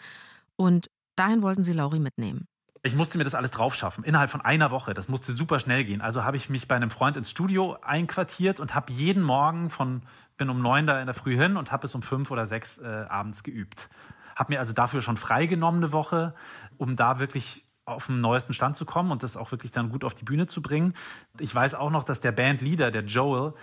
und 0.56 0.88
dahin 1.16 1.42
wollten 1.42 1.64
sie 1.64 1.74
Lauri 1.74 2.00
mitnehmen. 2.00 2.48
Ich 2.88 2.96
musste 2.96 3.18
mir 3.18 3.26
das 3.26 3.36
alles 3.36 3.52
drauf 3.52 3.76
schaffen, 3.76 4.06
innerhalb 4.06 4.30
von 4.30 4.40
einer 4.40 4.72
Woche. 4.72 4.94
Das 4.94 5.10
musste 5.10 5.34
super 5.34 5.60
schnell 5.60 5.84
gehen. 5.84 6.00
Also 6.02 6.24
habe 6.24 6.38
ich 6.38 6.50
mich 6.50 6.70
bei 6.70 6.76
einem 6.78 6.90
Freund 6.90 7.18
ins 7.18 7.30
Studio 7.30 7.78
einquartiert 7.82 8.62
und 8.62 8.76
habe 8.76 8.94
jeden 8.94 9.24
Morgen 9.24 9.70
von, 9.70 10.04
bin 10.38 10.50
um 10.50 10.62
neun 10.62 10.88
da 10.88 11.00
in 11.02 11.06
der 11.06 11.14
Früh 11.14 11.36
hin 11.36 11.58
und 11.58 11.74
habe 11.74 11.82
bis 11.82 11.94
um 11.96 12.02
fünf 12.02 12.32
oder 12.32 12.46
sechs 12.46 12.78
äh, 12.78 13.06
abends 13.10 13.44
geübt. 13.44 13.90
Habe 14.38 14.54
mir 14.54 14.60
also 14.60 14.72
dafür 14.72 15.02
schon 15.02 15.18
freigenommen 15.18 15.84
eine 15.84 15.92
Woche, 15.92 16.34
um 16.78 16.96
da 16.96 17.20
wirklich 17.20 17.66
auf 17.84 18.08
den 18.08 18.20
neuesten 18.20 18.54
Stand 18.54 18.78
zu 18.78 18.86
kommen 18.86 19.12
und 19.12 19.22
das 19.22 19.36
auch 19.36 19.52
wirklich 19.52 19.72
dann 19.72 19.90
gut 19.90 20.06
auf 20.06 20.14
die 20.14 20.24
Bühne 20.24 20.48
zu 20.48 20.62
bringen. 20.62 20.94
Ich 21.40 21.54
weiß 21.54 21.76
auch 21.76 21.90
noch, 21.90 22.06
dass 22.06 22.22
der 22.22 22.32
Bandleader, 22.32 22.90
der 22.90 23.04
Joel, 23.04 23.54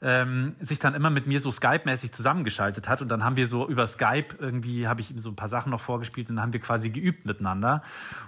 ähm, 0.00 0.56
sich 0.60 0.78
dann 0.78 0.94
immer 0.94 1.10
mit 1.10 1.26
mir 1.26 1.40
so 1.40 1.50
Skype-mäßig 1.50 2.12
zusammengeschaltet 2.12 2.88
hat. 2.88 3.02
Und 3.02 3.08
dann 3.08 3.24
haben 3.24 3.36
wir 3.36 3.46
so 3.46 3.68
über 3.68 3.86
Skype 3.86 4.36
irgendwie, 4.38 4.86
habe 4.88 5.00
ich 5.00 5.10
ihm 5.10 5.18
so 5.18 5.30
ein 5.30 5.36
paar 5.36 5.48
Sachen 5.48 5.70
noch 5.70 5.80
vorgespielt 5.80 6.28
und 6.30 6.36
dann 6.36 6.42
haben 6.42 6.52
wir 6.52 6.60
quasi 6.60 6.90
geübt 6.90 7.26
miteinander. 7.26 7.82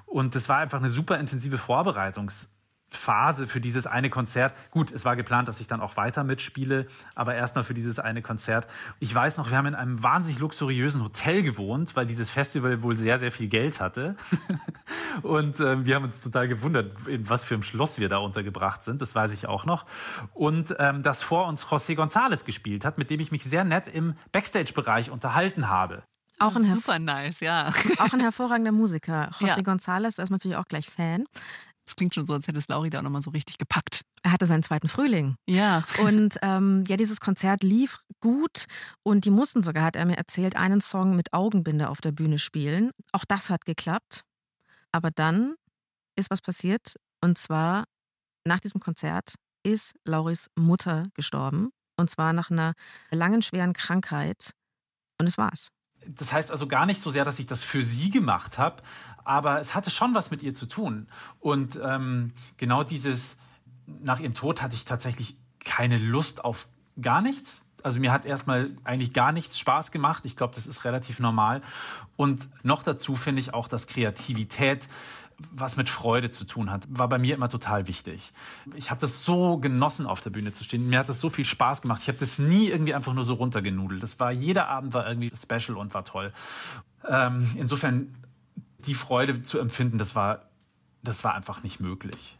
Und 0.06 0.34
das 0.34 0.48
war 0.48 0.58
einfach 0.58 0.78
eine 0.78 0.90
super 0.90 1.18
intensive 1.18 1.56
Vorbereitungs- 1.56 2.48
Phase 2.90 3.46
für 3.46 3.60
dieses 3.60 3.86
eine 3.86 4.10
Konzert. 4.10 4.52
Gut, 4.70 4.90
es 4.90 5.04
war 5.04 5.16
geplant, 5.16 5.48
dass 5.48 5.60
ich 5.60 5.66
dann 5.68 5.80
auch 5.80 5.96
weiter 5.96 6.24
mitspiele, 6.24 6.86
aber 7.14 7.34
erstmal 7.34 7.64
für 7.64 7.74
dieses 7.74 7.98
eine 7.98 8.20
Konzert. 8.20 8.66
Ich 8.98 9.14
weiß 9.14 9.38
noch, 9.38 9.50
wir 9.50 9.56
haben 9.56 9.66
in 9.66 9.74
einem 9.74 10.02
wahnsinnig 10.02 10.40
luxuriösen 10.40 11.02
Hotel 11.02 11.42
gewohnt, 11.42 11.94
weil 11.96 12.06
dieses 12.06 12.30
Festival 12.30 12.82
wohl 12.82 12.96
sehr, 12.96 13.18
sehr 13.18 13.32
viel 13.32 13.48
Geld 13.48 13.80
hatte. 13.80 14.16
Und 15.22 15.60
äh, 15.60 15.84
wir 15.84 15.94
haben 15.94 16.04
uns 16.04 16.20
total 16.20 16.48
gewundert, 16.48 16.94
in 17.06 17.28
was 17.30 17.44
für 17.44 17.54
einem 17.54 17.62
Schloss 17.62 17.98
wir 18.00 18.08
da 18.08 18.18
untergebracht 18.18 18.82
sind. 18.82 19.00
Das 19.00 19.14
weiß 19.14 19.32
ich 19.32 19.46
auch 19.46 19.64
noch. 19.64 19.86
Und 20.34 20.74
ähm, 20.78 21.02
dass 21.02 21.22
vor 21.22 21.46
uns 21.46 21.66
José 21.66 21.94
González 21.94 22.44
gespielt 22.44 22.84
hat, 22.84 22.98
mit 22.98 23.10
dem 23.10 23.20
ich 23.20 23.30
mich 23.30 23.44
sehr 23.44 23.64
nett 23.64 23.88
im 23.88 24.14
Backstage-Bereich 24.32 25.10
unterhalten 25.10 25.68
habe. 25.68 26.02
Auch 26.40 26.56
ein 26.56 26.64
Super 26.64 26.98
nice, 26.98 27.40
ja. 27.40 27.70
Auch 27.98 28.14
ein 28.14 28.20
hervorragender 28.20 28.72
Musiker. 28.72 29.30
José 29.38 29.46
ja. 29.46 29.56
González 29.56 30.20
ist 30.20 30.30
natürlich 30.30 30.56
auch 30.56 30.64
gleich 30.64 30.88
Fan. 30.88 31.26
Das 31.90 31.96
klingt 31.96 32.14
schon 32.14 32.24
so, 32.24 32.34
als 32.34 32.46
hätte 32.46 32.58
es 32.58 32.68
Lauri 32.68 32.88
da 32.88 33.00
auch 33.00 33.02
nochmal 33.02 33.20
so 33.20 33.32
richtig 33.32 33.58
gepackt. 33.58 34.02
Er 34.22 34.30
hatte 34.30 34.46
seinen 34.46 34.62
zweiten 34.62 34.86
Frühling. 34.86 35.34
Ja. 35.48 35.82
Und 36.04 36.38
ähm, 36.40 36.84
ja, 36.86 36.96
dieses 36.96 37.18
Konzert 37.18 37.64
lief 37.64 38.04
gut 38.20 38.66
und 39.02 39.24
die 39.24 39.30
mussten 39.30 39.60
sogar, 39.60 39.82
hat 39.82 39.96
er 39.96 40.04
mir 40.04 40.16
erzählt, 40.16 40.54
einen 40.54 40.80
Song 40.80 41.16
mit 41.16 41.32
Augenbinde 41.32 41.88
auf 41.88 42.00
der 42.00 42.12
Bühne 42.12 42.38
spielen. 42.38 42.92
Auch 43.10 43.24
das 43.24 43.50
hat 43.50 43.64
geklappt. 43.64 44.22
Aber 44.92 45.10
dann 45.10 45.56
ist 46.14 46.30
was 46.30 46.40
passiert 46.40 46.94
und 47.22 47.36
zwar 47.38 47.86
nach 48.44 48.60
diesem 48.60 48.80
Konzert 48.80 49.34
ist 49.64 49.96
Lauris 50.04 50.46
Mutter 50.54 51.08
gestorben 51.14 51.70
und 51.96 52.08
zwar 52.08 52.32
nach 52.32 52.52
einer 52.52 52.74
langen, 53.10 53.42
schweren 53.42 53.72
Krankheit. 53.72 54.52
Und 55.18 55.26
es 55.26 55.38
war's. 55.38 55.70
Das 56.06 56.32
heißt 56.32 56.50
also 56.50 56.66
gar 56.66 56.86
nicht 56.86 57.00
so 57.00 57.10
sehr, 57.10 57.24
dass 57.24 57.38
ich 57.38 57.46
das 57.46 57.62
für 57.62 57.82
sie 57.82 58.10
gemacht 58.10 58.58
habe, 58.58 58.82
aber 59.24 59.60
es 59.60 59.74
hatte 59.74 59.90
schon 59.90 60.14
was 60.14 60.30
mit 60.30 60.42
ihr 60.42 60.54
zu 60.54 60.66
tun. 60.66 61.08
Und 61.38 61.78
ähm, 61.82 62.32
genau 62.56 62.84
dieses, 62.84 63.36
nach 63.86 64.20
ihrem 64.20 64.34
Tod 64.34 64.62
hatte 64.62 64.74
ich 64.74 64.84
tatsächlich 64.84 65.36
keine 65.60 65.98
Lust 65.98 66.44
auf 66.44 66.68
gar 67.00 67.20
nichts. 67.20 67.62
Also 67.82 68.00
mir 68.00 68.12
hat 68.12 68.24
erstmal 68.26 68.68
eigentlich 68.84 69.12
gar 69.12 69.32
nichts 69.32 69.58
Spaß 69.58 69.90
gemacht. 69.90 70.24
Ich 70.24 70.36
glaube, 70.36 70.54
das 70.54 70.66
ist 70.66 70.84
relativ 70.84 71.18
normal. 71.18 71.62
Und 72.16 72.48
noch 72.62 72.82
dazu 72.82 73.16
finde 73.16 73.40
ich 73.40 73.54
auch, 73.54 73.68
dass 73.68 73.86
Kreativität 73.86 74.86
was 75.50 75.76
mit 75.76 75.88
Freude 75.88 76.30
zu 76.30 76.44
tun 76.44 76.70
hat, 76.70 76.86
war 76.90 77.08
bei 77.08 77.18
mir 77.18 77.34
immer 77.34 77.48
total 77.48 77.86
wichtig. 77.86 78.32
Ich 78.74 78.90
habe 78.90 79.00
das 79.00 79.24
so 79.24 79.58
genossen, 79.58 80.06
auf 80.06 80.20
der 80.20 80.30
Bühne 80.30 80.52
zu 80.52 80.64
stehen. 80.64 80.88
Mir 80.88 80.98
hat 80.98 81.08
das 81.08 81.20
so 81.20 81.30
viel 81.30 81.44
Spaß 81.44 81.82
gemacht. 81.82 82.02
Ich 82.02 82.08
habe 82.08 82.18
das 82.18 82.38
nie 82.38 82.68
irgendwie 82.68 82.94
einfach 82.94 83.14
nur 83.14 83.24
so 83.24 83.34
runtergenudelt. 83.34 84.02
Das 84.02 84.18
war 84.20 84.32
jeder 84.32 84.68
Abend 84.68 84.94
war 84.94 85.08
irgendwie 85.08 85.32
special 85.34 85.76
und 85.76 85.94
war 85.94 86.04
toll. 86.04 86.32
Ähm, 87.08 87.50
insofern 87.56 88.14
die 88.80 88.94
Freude 88.94 89.42
zu 89.42 89.58
empfinden, 89.58 89.98
das 89.98 90.14
war 90.14 90.50
das 91.02 91.24
war 91.24 91.34
einfach 91.34 91.62
nicht 91.62 91.80
möglich. 91.80 92.38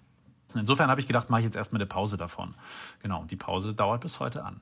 Insofern 0.55 0.91
habe 0.91 1.01
ich 1.01 1.07
gedacht, 1.07 1.31
mache 1.31 1.41
ich 1.41 1.45
jetzt 1.45 1.57
erstmal 1.57 1.81
eine 1.81 1.87
Pause 1.87 2.17
davon. 2.17 2.55
Genau, 3.01 3.21
und 3.21 3.31
die 3.31 3.37
Pause 3.37 3.73
dauert 3.73 4.01
bis 4.01 4.19
heute 4.19 4.45
an. 4.45 4.61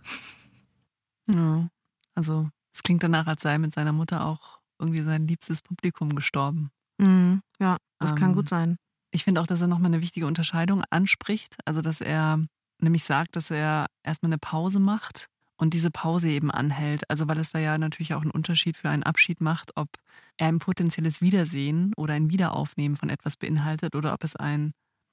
Ja, 1.29 1.69
also 2.15 2.51
es 2.75 2.83
klingt 2.83 3.03
danach, 3.03 3.27
als 3.27 3.43
sei 3.43 3.59
mit 3.59 3.73
seiner 3.73 3.93
Mutter 3.93 4.27
auch 4.27 4.61
irgendwie 4.79 5.03
sein 5.03 5.27
liebstes 5.27 5.63
Publikum 5.63 6.15
gestorben. 6.15 6.71
Mhm, 6.99 7.41
ja, 7.61 7.77
das 8.01 8.11
ähm, 8.11 8.17
kann 8.17 8.35
gut 8.35 8.49
sein. 8.49 8.77
Ich 9.11 9.25
finde 9.25 9.41
auch, 9.41 9.47
dass 9.47 9.61
er 9.61 9.69
nochmal 9.69 9.91
eine 9.93 10.03
wichtige 10.03 10.27
Unterscheidung 10.27 10.85
anspricht. 10.91 11.57
Also, 11.65 11.81
dass 11.81 12.01
er 12.01 12.41
nämlich 12.81 13.05
sagt, 13.05 13.37
dass 13.37 13.51
er 13.51 13.87
erstmal 14.03 14.29
eine 14.29 14.39
Pause 14.39 14.81
macht 14.81 15.27
und 15.57 15.75
diese 15.75 15.91
Pause 15.91 16.29
eben 16.29 16.51
anhält. 16.51 17.09
Also, 17.11 17.29
weil 17.29 17.39
es 17.39 17.51
da 17.53 17.59
ja 17.59 17.79
natürlich 17.79 18.15
auch 18.15 18.23
einen 18.23 18.31
Unterschied 18.31 18.77
für 18.77 18.91
einen 18.91 19.03
Abschied 19.03 19.41
macht, 19.41 19.77
ob 19.77 19.89
er 20.37 20.49
ein 20.49 20.59
potenzielles 20.59 21.21
Wiedersehen 21.21 21.93
oder 21.97 22.15
ein 22.15 22.31
Wiederaufnehmen 22.31 22.97
von 22.97 23.09
etwas 23.11 23.37
beinhaltet 23.37 23.95
oder 23.95 24.13
ob 24.13 24.25
es 24.25 24.37
ein 24.37 24.73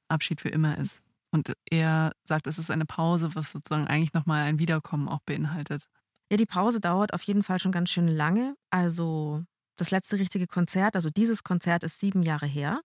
Abschied 0.09 0.41
für 0.41 0.49
immer 0.49 0.77
ist. 0.77 1.01
Und 1.31 1.53
er 1.69 2.11
sagt, 2.23 2.47
es 2.47 2.59
ist 2.59 2.71
eine 2.71 2.85
Pause, 2.85 3.35
was 3.35 3.51
sozusagen 3.51 3.87
eigentlich 3.87 4.13
nochmal 4.13 4.43
ein 4.43 4.59
Wiederkommen 4.59 5.09
auch 5.09 5.19
beinhaltet. 5.25 5.85
Ja, 6.31 6.37
die 6.37 6.45
Pause 6.45 6.79
dauert 6.79 7.13
auf 7.13 7.23
jeden 7.23 7.43
Fall 7.43 7.59
schon 7.59 7.71
ganz 7.71 7.89
schön 7.89 8.07
lange. 8.07 8.55
Also 8.69 9.43
das 9.75 9.91
letzte 9.91 10.19
richtige 10.19 10.47
Konzert, 10.47 10.95
also 10.95 11.09
dieses 11.09 11.43
Konzert 11.43 11.83
ist 11.83 11.99
sieben 11.99 12.23
Jahre 12.23 12.45
her. 12.45 12.81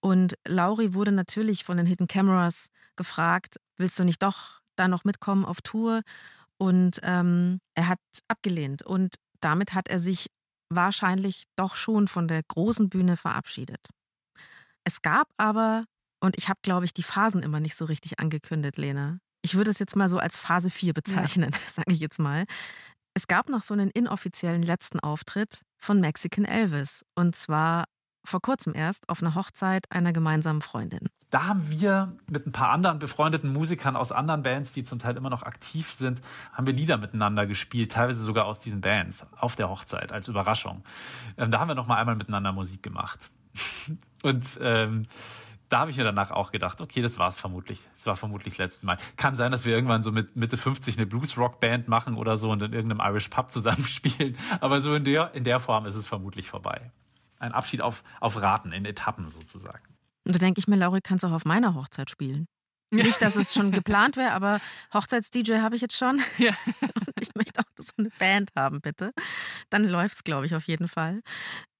Und 0.00 0.34
Lauri 0.46 0.94
wurde 0.94 1.12
natürlich 1.12 1.64
von 1.64 1.76
den 1.76 1.86
Hidden 1.86 2.06
Cameras 2.06 2.68
gefragt, 2.96 3.56
willst 3.76 3.98
du 3.98 4.04
nicht 4.04 4.22
doch 4.22 4.60
da 4.76 4.88
noch 4.88 5.04
mitkommen 5.04 5.44
auf 5.44 5.62
Tour? 5.62 6.02
Und 6.58 7.00
ähm, 7.02 7.60
er 7.74 7.88
hat 7.88 8.00
abgelehnt. 8.28 8.82
Und 8.82 9.16
damit 9.40 9.74
hat 9.74 9.88
er 9.88 9.98
sich 9.98 10.28
wahrscheinlich 10.68 11.44
doch 11.56 11.76
schon 11.76 12.08
von 12.08 12.28
der 12.28 12.42
großen 12.42 12.88
Bühne 12.88 13.16
verabschiedet. 13.16 13.88
Es 14.84 15.02
gab 15.02 15.28
aber, 15.36 15.84
und 16.20 16.36
ich 16.38 16.48
habe, 16.48 16.58
glaube 16.62 16.84
ich, 16.84 16.94
die 16.94 17.02
Phasen 17.02 17.42
immer 17.42 17.60
nicht 17.60 17.76
so 17.76 17.84
richtig 17.84 18.18
angekündigt, 18.18 18.76
Lena. 18.76 19.18
Ich 19.42 19.54
würde 19.54 19.70
es 19.70 19.78
jetzt 19.78 19.96
mal 19.96 20.08
so 20.08 20.18
als 20.18 20.36
Phase 20.36 20.70
4 20.70 20.92
bezeichnen, 20.92 21.50
ja. 21.52 21.58
sage 21.68 21.92
ich 21.92 22.00
jetzt 22.00 22.18
mal. 22.18 22.44
Es 23.14 23.26
gab 23.26 23.48
noch 23.48 23.62
so 23.62 23.74
einen 23.74 23.90
inoffiziellen 23.90 24.62
letzten 24.62 25.00
Auftritt 25.00 25.60
von 25.78 26.00
Mexican 26.00 26.44
Elvis. 26.44 27.04
Und 27.14 27.36
zwar 27.36 27.84
vor 28.26 28.40
kurzem 28.40 28.74
erst 28.74 29.08
auf 29.08 29.22
einer 29.22 29.34
Hochzeit 29.34 29.84
einer 29.90 30.12
gemeinsamen 30.12 30.62
Freundin. 30.62 31.08
Da 31.30 31.46
haben 31.46 31.70
wir 31.70 32.16
mit 32.30 32.46
ein 32.46 32.52
paar 32.52 32.70
anderen 32.70 32.98
befreundeten 32.98 33.52
Musikern 33.52 33.96
aus 33.96 34.12
anderen 34.12 34.42
Bands, 34.42 34.72
die 34.72 34.84
zum 34.84 34.98
Teil 34.98 35.16
immer 35.16 35.30
noch 35.30 35.42
aktiv 35.42 35.90
sind, 35.90 36.20
haben 36.52 36.66
wir 36.66 36.74
Lieder 36.74 36.98
miteinander 36.98 37.46
gespielt, 37.46 37.92
teilweise 37.92 38.22
sogar 38.22 38.46
aus 38.46 38.60
diesen 38.60 38.80
Bands 38.80 39.26
auf 39.36 39.56
der 39.56 39.68
Hochzeit 39.68 40.12
als 40.12 40.28
Überraschung. 40.28 40.82
Ähm, 41.36 41.50
da 41.50 41.60
haben 41.60 41.68
wir 41.68 41.74
noch 41.74 41.86
mal 41.86 41.96
einmal 41.96 42.16
miteinander 42.16 42.52
Musik 42.52 42.82
gemacht. 42.82 43.30
Und 44.22 44.58
ähm, 44.60 45.06
da 45.68 45.80
habe 45.80 45.90
ich 45.90 45.96
mir 45.96 46.04
danach 46.04 46.30
auch 46.30 46.52
gedacht, 46.52 46.80
okay, 46.80 47.02
das 47.02 47.18
war 47.18 47.28
es 47.28 47.38
vermutlich. 47.38 47.80
Das 47.96 48.06
war 48.06 48.16
vermutlich 48.16 48.54
das 48.54 48.58
letzte 48.58 48.86
Mal. 48.86 48.98
Kann 49.16 49.36
sein, 49.36 49.50
dass 49.50 49.64
wir 49.64 49.74
irgendwann 49.74 50.02
so 50.02 50.12
mit 50.12 50.36
Mitte 50.36 50.56
50 50.56 50.96
eine 50.96 51.06
Blues-Rock-Band 51.06 51.88
machen 51.88 52.16
oder 52.16 52.38
so 52.38 52.50
und 52.50 52.62
in 52.62 52.72
irgendeinem 52.72 53.06
Irish 53.08 53.28
Pub 53.28 53.52
zusammenspielen. 53.52 54.36
Aber 54.60 54.80
so 54.80 54.94
in 54.94 55.04
der, 55.04 55.34
in 55.34 55.44
der 55.44 55.60
Form 55.60 55.86
ist 55.86 55.96
es 55.96 56.06
vermutlich 56.06 56.48
vorbei. 56.48 56.92
Ein 57.38 57.52
Abschied 57.52 57.82
auf, 57.82 58.04
auf 58.20 58.40
Raten, 58.40 58.72
in 58.72 58.84
Etappen 58.84 59.28
sozusagen. 59.28 59.84
Und 60.24 60.34
da 60.34 60.38
denke 60.38 60.58
ich 60.58 60.68
mir, 60.68 60.76
Lauri, 60.76 61.00
kannst 61.00 61.24
auch 61.24 61.32
auf 61.32 61.44
meiner 61.44 61.74
Hochzeit 61.74 62.10
spielen. 62.10 62.46
Nicht, 62.92 63.20
dass 63.20 63.34
es 63.36 63.52
schon 63.52 63.72
geplant 63.72 64.16
wäre, 64.16 64.32
aber 64.32 64.60
Hochzeits-DJ 64.94 65.58
habe 65.58 65.74
ich 65.74 65.82
jetzt 65.82 65.96
schon. 65.96 66.20
Ja. 66.38 66.52
Und 66.80 67.20
ich 67.20 67.34
möchte 67.34 67.60
auch 67.60 67.64
so 67.78 67.92
eine 67.98 68.10
Band 68.18 68.50
haben, 68.56 68.80
bitte. 68.80 69.12
Dann 69.70 69.84
läuft 69.84 70.16
es, 70.16 70.24
glaube 70.24 70.46
ich, 70.46 70.54
auf 70.54 70.68
jeden 70.68 70.86
Fall. 70.86 71.20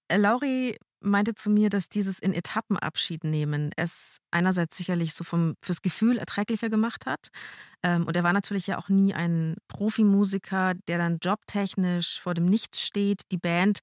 Äh, 0.09 0.17
Lauri 0.19 0.79
meinte 1.07 1.35
zu 1.35 1.51
mir, 1.51 1.71
dass 1.71 1.89
dieses 1.89 2.19
in 2.19 2.33
Etappen 2.35 2.77
Abschied 2.77 3.25
nehmen 3.25 3.71
es 3.77 4.19
einerseits 4.31 4.77
sicherlich 4.77 5.15
so 5.15 5.25
vom, 5.25 5.55
fürs 5.65 5.83
Gefühl 5.83 6.19
erträglicher 6.19 6.69
gemacht 6.69 7.07
hat. 7.07 7.29
Ähm, 7.83 8.07
und 8.07 8.17
er 8.17 8.23
war 8.23 8.33
natürlich 8.33 8.67
ja 8.67 8.79
auch 8.79 8.89
nie 8.89 9.15
ein 9.15 9.57
Profimusiker, 9.69 10.75
der 10.89 10.99
dann 10.99 11.19
jobtechnisch 11.23 12.21
vor 12.21 12.35
dem 12.35 12.47
Nichts 12.47 12.83
steht. 12.83 13.23
Die 13.33 13.39
Band 13.39 13.79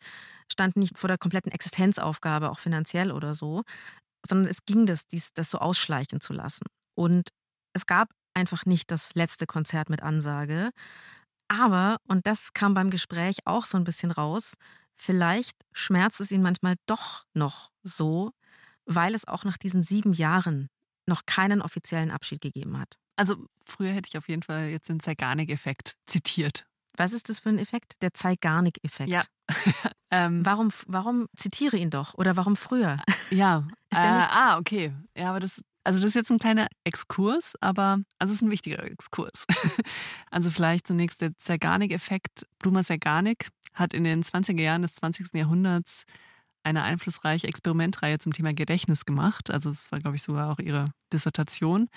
stand 0.52 0.76
nicht 0.76 1.00
vor 1.00 1.08
der 1.08 1.18
kompletten 1.18 1.52
Existenzaufgabe, 1.52 2.52
auch 2.52 2.60
finanziell 2.60 3.12
oder 3.12 3.34
so, 3.34 3.64
sondern 4.28 4.50
es 4.50 4.66
ging 4.66 4.86
das, 4.86 5.08
dies, 5.08 5.34
das 5.34 5.50
so 5.50 5.58
ausschleichen 5.58 6.22
zu 6.22 6.34
lassen. 6.34 6.66
Und 6.96 7.30
es 7.74 7.86
gab 7.86 8.10
einfach 8.34 8.66
nicht 8.66 8.92
das 8.92 9.16
letzte 9.16 9.46
Konzert 9.46 9.90
mit 9.90 10.04
Ansage. 10.04 10.72
Aber, 11.48 11.98
und 12.08 12.26
das 12.26 12.54
kam 12.54 12.74
beim 12.74 12.90
Gespräch 12.90 13.38
auch 13.46 13.66
so 13.66 13.78
ein 13.78 13.84
bisschen 13.84 14.12
raus, 14.12 14.56
vielleicht 15.04 15.58
schmerzt 15.74 16.22
es 16.22 16.32
ihn 16.32 16.42
manchmal 16.42 16.76
doch 16.86 17.26
noch 17.34 17.72
so, 17.84 18.32
weil 18.86 19.16
es 19.16 19.28
auch 19.28 19.44
nach 19.44 19.58
diesen 19.58 19.84
sieben 19.84 20.14
Jahren 20.14 20.70
noch 21.06 21.26
keinen 21.26 21.62
offiziellen 21.62 22.10
Abschied 22.10 22.42
gegeben 22.42 22.80
hat. 22.80 22.98
Also 23.18 23.46
früher 23.66 23.92
hätte 23.92 24.08
ich 24.08 24.18
auf 24.18 24.30
jeden 24.30 24.44
Fall 24.44 24.70
jetzt 24.70 24.88
den 24.90 25.02
Zeigarnik-Effekt 25.02 25.96
zitiert. 26.08 26.66
Was 26.96 27.12
ist 27.12 27.28
das 27.30 27.40
für 27.40 27.50
ein 27.50 27.58
Effekt? 27.58 28.02
Der 28.02 28.14
Zeigarnik-Effekt. 28.14 29.10
Ja. 29.10 29.22
ähm, 30.12 30.46
warum, 30.46 30.72
warum 30.88 31.28
zitiere 31.36 31.76
ihn 31.76 31.90
doch? 31.90 32.14
Oder 32.14 32.38
warum 32.38 32.56
früher? 32.56 32.98
Ja. 33.30 33.68
ist 33.92 34.02
der 34.02 34.18
nicht? 34.18 34.28
Äh, 34.28 34.32
ah, 34.32 34.58
okay. 34.58 34.94
Ja, 35.18 35.32
aber 35.32 35.40
das, 35.40 35.62
also 35.84 36.00
das 36.00 36.10
ist 36.10 36.16
jetzt 36.16 36.32
ein 36.32 36.40
kleiner 36.40 36.68
Exkurs, 36.84 37.56
aber 37.62 38.00
also 38.20 38.32
es 38.32 38.38
ist 38.38 38.42
ein 38.42 38.52
wichtiger 38.52 38.84
Exkurs. 38.84 39.46
also 40.32 40.50
vielleicht 40.50 40.88
zunächst 40.88 41.22
der 41.22 41.38
Zeigarnik-Effekt. 41.38 42.48
Bluma 42.60 42.84
Zeigarnik 42.84 43.48
hat 43.74 43.94
in 43.94 44.04
den 44.04 44.24
20er 44.24 44.62
Jahren 44.62 44.82
des 44.82 44.96
20. 44.96 45.34
Jahrhunderts 45.34 46.04
eine 46.64 46.84
einflussreiche 46.84 47.48
Experimentreihe 47.48 48.20
zum 48.20 48.34
Thema 48.34 48.54
Gedächtnis 48.54 49.06
gemacht. 49.06 49.52
Also 49.52 49.70
es 49.70 49.92
war, 49.92 50.00
glaube 50.00 50.16
ich, 50.16 50.24
sogar 50.24 50.52
auch 50.52 50.60
ihre 50.60 50.86
Dissertation. 51.12 51.90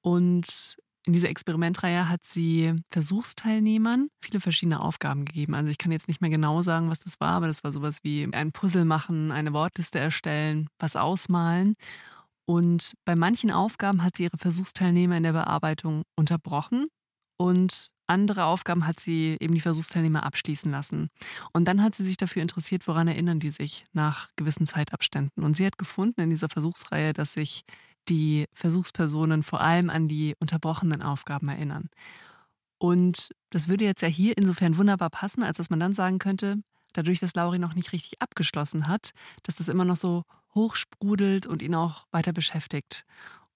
Und 0.00 0.76
in 1.06 1.12
dieser 1.12 1.28
Experimentreihe 1.28 2.08
hat 2.08 2.24
sie 2.24 2.74
Versuchsteilnehmern 2.90 4.08
viele 4.20 4.40
verschiedene 4.40 4.80
Aufgaben 4.80 5.24
gegeben. 5.24 5.54
Also 5.54 5.70
ich 5.70 5.78
kann 5.78 5.92
jetzt 5.92 6.08
nicht 6.08 6.20
mehr 6.20 6.30
genau 6.30 6.62
sagen, 6.62 6.90
was 6.90 7.00
das 7.00 7.20
war, 7.20 7.32
aber 7.32 7.46
das 7.46 7.64
war 7.64 7.72
sowas 7.72 8.00
wie 8.02 8.28
ein 8.32 8.52
Puzzle 8.52 8.84
machen, 8.84 9.32
eine 9.32 9.52
Wortliste 9.52 9.98
erstellen, 9.98 10.68
was 10.78 10.96
ausmalen. 10.96 11.76
Und 12.50 12.94
bei 13.04 13.14
manchen 13.14 13.52
Aufgaben 13.52 14.02
hat 14.02 14.16
sie 14.16 14.24
ihre 14.24 14.36
Versuchsteilnehmer 14.36 15.16
in 15.16 15.22
der 15.22 15.34
Bearbeitung 15.34 16.02
unterbrochen 16.16 16.84
und 17.36 17.92
andere 18.08 18.46
Aufgaben 18.46 18.88
hat 18.88 18.98
sie 18.98 19.36
eben 19.38 19.54
die 19.54 19.60
Versuchsteilnehmer 19.60 20.24
abschließen 20.24 20.68
lassen. 20.68 21.10
Und 21.52 21.66
dann 21.66 21.80
hat 21.80 21.94
sie 21.94 22.02
sich 22.02 22.16
dafür 22.16 22.42
interessiert, 22.42 22.88
woran 22.88 23.06
erinnern 23.06 23.38
die 23.38 23.52
sich 23.52 23.86
nach 23.92 24.30
gewissen 24.34 24.66
Zeitabständen. 24.66 25.44
Und 25.44 25.54
sie 25.54 25.64
hat 25.64 25.78
gefunden 25.78 26.22
in 26.22 26.30
dieser 26.30 26.48
Versuchsreihe, 26.48 27.12
dass 27.12 27.34
sich 27.34 27.62
die 28.08 28.46
Versuchspersonen 28.52 29.44
vor 29.44 29.60
allem 29.60 29.88
an 29.88 30.08
die 30.08 30.34
unterbrochenen 30.40 31.02
Aufgaben 31.02 31.48
erinnern. 31.48 31.88
Und 32.78 33.28
das 33.50 33.68
würde 33.68 33.84
jetzt 33.84 34.02
ja 34.02 34.08
hier 34.08 34.36
insofern 34.36 34.76
wunderbar 34.76 35.10
passen, 35.10 35.44
als 35.44 35.58
dass 35.58 35.70
man 35.70 35.78
dann 35.78 35.92
sagen 35.92 36.18
könnte, 36.18 36.56
dadurch, 36.94 37.20
dass 37.20 37.36
Lauri 37.36 37.60
noch 37.60 37.74
nicht 37.74 37.92
richtig 37.92 38.20
abgeschlossen 38.20 38.88
hat, 38.88 39.12
dass 39.44 39.54
das 39.54 39.68
immer 39.68 39.84
noch 39.84 39.96
so 39.96 40.24
hochsprudelt 40.54 41.46
und 41.46 41.62
ihn 41.62 41.74
auch 41.74 42.06
weiter 42.10 42.32
beschäftigt. 42.32 43.04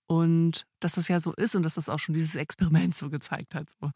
Und 0.06 0.66
dass 0.80 0.92
das 0.92 1.08
ja 1.08 1.20
so 1.20 1.32
ist 1.32 1.54
und 1.54 1.62
dass 1.62 1.74
das 1.74 1.88
auch 1.88 1.98
schon 1.98 2.14
dieses 2.14 2.36
Experiment 2.36 2.94
so 2.94 3.10
gezeigt 3.10 3.54
hat. 3.54 3.70
So. 3.80 3.90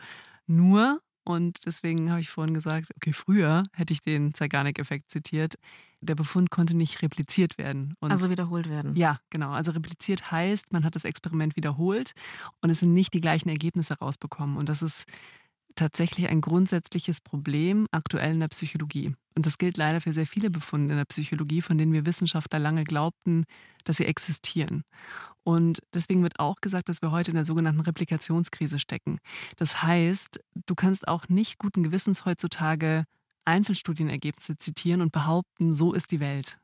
Nur, 0.46 1.00
und 1.24 1.66
deswegen 1.66 2.10
habe 2.10 2.20
ich 2.20 2.30
vorhin 2.30 2.54
gesagt, 2.54 2.90
okay, 2.96 3.12
früher 3.12 3.62
hätte 3.72 3.92
ich 3.92 4.00
den 4.00 4.32
Zeigarnik-Effekt 4.32 5.10
zitiert, 5.10 5.56
der 6.00 6.14
Befund 6.14 6.50
konnte 6.50 6.74
nicht 6.74 7.02
repliziert 7.02 7.58
werden. 7.58 7.94
Und 8.00 8.10
also 8.10 8.30
wiederholt 8.30 8.70
werden. 8.70 8.96
Ja, 8.96 9.18
genau. 9.28 9.50
Also 9.50 9.72
repliziert 9.72 10.30
heißt, 10.30 10.72
man 10.72 10.84
hat 10.84 10.94
das 10.94 11.04
Experiment 11.04 11.56
wiederholt 11.56 12.12
und 12.62 12.70
es 12.70 12.80
sind 12.80 12.94
nicht 12.94 13.12
die 13.12 13.20
gleichen 13.20 13.50
Ergebnisse 13.50 13.98
rausbekommen. 13.98 14.56
Und 14.56 14.70
das 14.70 14.80
ist 14.80 15.04
tatsächlich 15.78 16.28
ein 16.28 16.40
grundsätzliches 16.40 17.20
Problem 17.20 17.86
aktuell 17.90 18.32
in 18.32 18.40
der 18.40 18.48
Psychologie. 18.48 19.14
Und 19.34 19.46
das 19.46 19.58
gilt 19.58 19.76
leider 19.76 20.00
für 20.00 20.12
sehr 20.12 20.26
viele 20.26 20.50
Befunde 20.50 20.92
in 20.92 20.98
der 20.98 21.04
Psychologie, 21.04 21.62
von 21.62 21.78
denen 21.78 21.92
wir 21.92 22.06
Wissenschaftler 22.06 22.58
lange 22.58 22.84
glaubten, 22.84 23.44
dass 23.84 23.98
sie 23.98 24.06
existieren. 24.06 24.84
Und 25.44 25.80
deswegen 25.94 26.22
wird 26.22 26.40
auch 26.40 26.56
gesagt, 26.60 26.88
dass 26.88 27.00
wir 27.00 27.10
heute 27.10 27.30
in 27.30 27.36
der 27.36 27.44
sogenannten 27.44 27.80
Replikationskrise 27.80 28.78
stecken. 28.78 29.18
Das 29.56 29.82
heißt, 29.82 30.40
du 30.66 30.74
kannst 30.74 31.08
auch 31.08 31.28
nicht 31.28 31.58
guten 31.58 31.82
Gewissens 31.82 32.24
heutzutage 32.24 33.04
Einzelstudienergebnisse 33.44 34.58
zitieren 34.58 35.00
und 35.00 35.12
behaupten, 35.12 35.72
so 35.72 35.94
ist 35.94 36.10
die 36.12 36.20
Welt. 36.20 36.58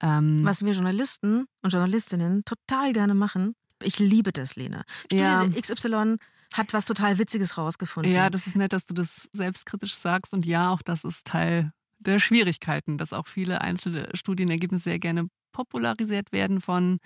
Ähm 0.00 0.44
Was 0.44 0.64
wir 0.64 0.72
Journalisten 0.72 1.46
und 1.62 1.72
Journalistinnen 1.72 2.44
total 2.44 2.92
gerne 2.92 3.14
machen. 3.14 3.54
Ich 3.82 3.98
liebe 3.98 4.32
das, 4.32 4.56
Lena. 4.56 4.84
Studie 5.06 5.22
ja. 5.22 5.48
XY 5.48 6.16
hat 6.52 6.72
was 6.72 6.86
total 6.86 7.18
Witziges 7.18 7.58
rausgefunden. 7.58 8.12
Ja, 8.12 8.30
das 8.30 8.46
ist 8.46 8.56
nett, 8.56 8.72
dass 8.72 8.86
du 8.86 8.94
das 8.94 9.28
selbstkritisch 9.32 9.94
sagst. 9.94 10.32
Und 10.32 10.46
ja, 10.46 10.70
auch 10.70 10.82
das 10.82 11.04
ist 11.04 11.26
Teil 11.26 11.72
der 11.98 12.18
Schwierigkeiten, 12.18 12.98
dass 12.98 13.12
auch 13.12 13.26
viele 13.26 13.60
einzelne 13.60 14.08
Studienergebnisse 14.14 14.84
sehr 14.84 14.98
gerne 14.98 15.28
popularisiert 15.52 16.32
werden 16.32 16.60
von 16.60 16.98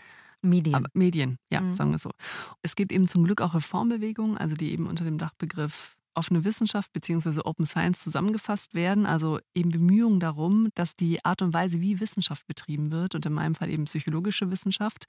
Medien. 0.43 0.87
Medien, 0.95 1.39
ja, 1.51 1.61
mhm. 1.61 1.75
sagen 1.75 1.91
wir 1.93 1.99
so. 1.99 2.11
Es 2.63 2.75
gibt 2.75 2.93
eben 2.93 3.09
zum 3.09 3.25
Glück 3.25 3.41
auch 3.41 3.55
Reformbewegungen, 3.55 4.39
also 4.39 4.57
die 4.57 4.73
eben 4.73 4.87
unter 4.87 5.05
dem 5.05 5.19
Dachbegriff 5.19 5.97
offene 6.15 6.45
Wissenschaft 6.45 6.93
bzw. 6.93 7.41
Open 7.45 7.65
Science 7.65 8.03
zusammengefasst 8.03 8.75
werden, 8.75 9.07
also 9.07 9.41
eben 9.55 9.71
Bemühungen 9.71 10.21
darum, 10.21 10.69
dass 10.75 10.97
die 10.97 11.25
Art 11.25 11.43
und 11.43 11.55
Weise, 11.55 11.81
wie 11.81 12.01
Wissenschaft 12.01 12.47
betrieben 12.47 12.91
wird 12.91 13.15
und 13.15 13.27
in 13.27 13.33
meinem 13.33 13.55
Fall 13.55 13.71
eben 13.71 13.85
psychologische 13.85 14.51
Wissenschaft 14.51 15.07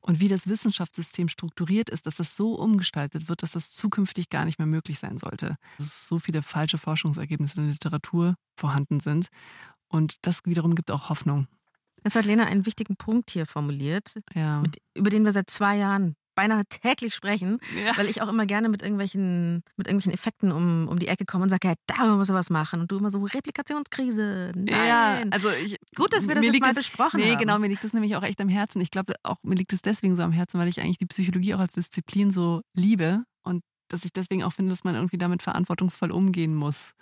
und 0.00 0.20
wie 0.20 0.28
das 0.28 0.48
Wissenschaftssystem 0.48 1.28
strukturiert 1.28 1.90
ist, 1.90 2.06
dass 2.06 2.16
das 2.16 2.36
so 2.36 2.54
umgestaltet 2.54 3.28
wird, 3.28 3.42
dass 3.42 3.52
das 3.52 3.72
zukünftig 3.72 4.30
gar 4.30 4.44
nicht 4.44 4.58
mehr 4.58 4.66
möglich 4.66 4.98
sein 4.98 5.18
sollte. 5.18 5.56
Dass 5.78 6.06
so 6.06 6.18
viele 6.18 6.42
falsche 6.42 6.78
Forschungsergebnisse 6.78 7.58
in 7.58 7.64
der 7.64 7.72
Literatur 7.72 8.34
vorhanden 8.56 9.00
sind. 9.00 9.28
Und 9.88 10.16
das 10.22 10.44
wiederum 10.44 10.74
gibt 10.74 10.90
auch 10.90 11.08
Hoffnung. 11.10 11.46
Es 12.02 12.14
hat 12.14 12.24
Lena 12.24 12.46
einen 12.46 12.64
wichtigen 12.64 12.96
Punkt 12.96 13.30
hier 13.30 13.44
formuliert, 13.44 14.14
ja. 14.34 14.60
mit, 14.60 14.80
über 14.94 15.10
den 15.10 15.24
wir 15.24 15.32
seit 15.32 15.50
zwei 15.50 15.76
Jahren 15.76 16.16
beinahe 16.40 16.64
täglich 16.64 17.14
sprechen, 17.14 17.58
ja. 17.84 17.96
weil 17.98 18.06
ich 18.06 18.22
auch 18.22 18.28
immer 18.28 18.46
gerne 18.46 18.70
mit 18.70 18.80
irgendwelchen, 18.80 19.62
mit 19.76 19.86
irgendwelchen 19.86 20.12
Effekten 20.12 20.52
um, 20.52 20.88
um 20.88 20.98
die 20.98 21.08
Ecke 21.08 21.26
komme 21.26 21.42
und 21.42 21.50
sage, 21.50 21.68
ja, 21.68 21.74
da 21.86 22.16
müssen 22.16 22.32
wir 22.32 22.38
was 22.38 22.48
machen. 22.48 22.80
Und 22.80 22.90
du 22.90 22.96
immer 22.96 23.10
so, 23.10 23.22
Replikationskrise. 23.22 24.52
Nein. 24.56 24.66
Ja, 24.66 25.22
also 25.30 25.50
ich, 25.50 25.76
Gut, 25.94 26.14
dass 26.14 26.28
wir 26.28 26.34
das 26.34 26.46
jetzt 26.46 26.60
mal 26.60 26.68
das, 26.68 26.76
besprochen 26.76 27.20
nee, 27.20 27.32
haben. 27.32 27.38
genau, 27.38 27.58
mir 27.58 27.68
liegt 27.68 27.84
das 27.84 27.92
nämlich 27.92 28.16
auch 28.16 28.22
echt 28.22 28.40
am 28.40 28.48
Herzen. 28.48 28.80
Ich 28.80 28.90
glaube, 28.90 29.14
auch 29.22 29.36
mir 29.42 29.54
liegt 29.54 29.74
es 29.74 29.82
deswegen 29.82 30.16
so 30.16 30.22
am 30.22 30.32
Herzen, 30.32 30.58
weil 30.58 30.68
ich 30.68 30.80
eigentlich 30.80 30.96
die 30.96 31.06
Psychologie 31.06 31.54
auch 31.54 31.60
als 31.60 31.74
Disziplin 31.74 32.30
so 32.30 32.62
liebe 32.74 33.22
und 33.42 33.62
dass 33.88 34.06
ich 34.06 34.12
deswegen 34.12 34.42
auch 34.42 34.54
finde, 34.54 34.70
dass 34.70 34.82
man 34.82 34.94
irgendwie 34.94 35.18
damit 35.18 35.42
verantwortungsvoll 35.42 36.10
umgehen 36.10 36.54
muss. 36.54 36.94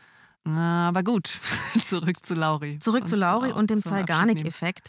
Aber 0.44 1.04
gut, 1.04 1.28
zurück 1.84 2.16
zu 2.26 2.34
Lauri. 2.34 2.80
Zurück 2.80 3.06
zu 3.06 3.14
Lauri 3.14 3.52
und 3.52 3.70
dem 3.70 3.78
Zeigarnik-Effekt. 3.78 4.88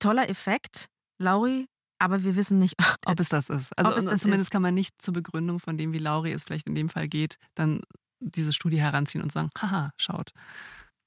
Toller 0.00 0.28
Effekt. 0.28 0.86
Lauri 1.18 1.66
aber 1.98 2.22
wir 2.22 2.36
wissen 2.36 2.58
nicht, 2.58 2.74
ob 3.06 3.20
es 3.20 3.28
das 3.28 3.48
ist. 3.50 3.76
Also 3.78 3.92
das 3.92 4.20
zumindest 4.20 4.48
ist. 4.48 4.50
kann 4.50 4.62
man 4.62 4.74
nicht 4.74 5.00
zur 5.00 5.14
Begründung 5.14 5.60
von 5.60 5.76
dem, 5.76 5.92
wie 5.94 5.98
Lauri 5.98 6.32
es 6.32 6.44
vielleicht 6.44 6.68
in 6.68 6.74
dem 6.74 6.88
Fall 6.88 7.08
geht, 7.08 7.36
dann 7.54 7.80
diese 8.20 8.52
Studie 8.52 8.80
heranziehen 8.80 9.22
und 9.22 9.32
sagen, 9.32 9.50
haha, 9.58 9.92
schaut. 9.96 10.30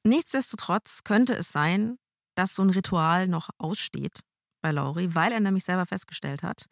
Nichtsdestotrotz 0.05 1.03
könnte 1.03 1.35
es 1.35 1.51
sein, 1.51 1.97
dass 2.35 2.55
so 2.55 2.63
ein 2.63 2.69
Ritual 2.69 3.27
noch 3.27 3.49
aussteht 3.57 4.21
bei 4.61 4.71
Lauri, 4.71 5.15
weil 5.15 5.31
er 5.31 5.39
nämlich 5.39 5.63
selber 5.63 5.85
festgestellt 5.85 6.43
hat, 6.43 6.65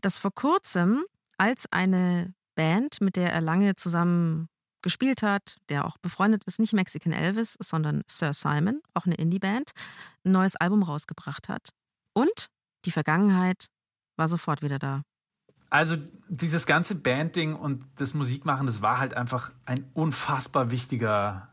dass 0.00 0.18
vor 0.18 0.32
kurzem, 0.32 1.02
als 1.38 1.66
eine 1.72 2.34
Band, 2.54 3.00
mit 3.00 3.16
der 3.16 3.32
er 3.32 3.40
lange 3.40 3.74
zusammen 3.76 4.48
gespielt 4.82 5.22
hat, 5.22 5.56
der 5.70 5.86
auch 5.86 5.96
befreundet 5.98 6.44
ist, 6.44 6.60
nicht 6.60 6.74
Mexican 6.74 7.12
Elvis, 7.12 7.56
sondern 7.58 8.02
Sir 8.08 8.32
Simon, 8.34 8.82
auch 8.92 9.06
eine 9.06 9.14
Indie-Band, 9.14 9.70
ein 10.24 10.32
neues 10.32 10.56
Album 10.56 10.82
rausgebracht 10.82 11.48
hat. 11.48 11.70
Und 12.12 12.50
die 12.84 12.90
Vergangenheit 12.90 13.66
war 14.16 14.28
sofort 14.28 14.62
wieder 14.62 14.78
da. 14.78 15.02
Also 15.70 15.96
dieses 16.28 16.66
ganze 16.66 16.94
Bandding 16.94 17.56
und 17.56 17.84
das 17.96 18.14
Musikmachen, 18.14 18.66
das 18.66 18.80
war 18.80 18.98
halt 18.98 19.14
einfach 19.14 19.50
ein 19.66 19.84
unfassbar 19.94 20.70
wichtiger 20.70 21.48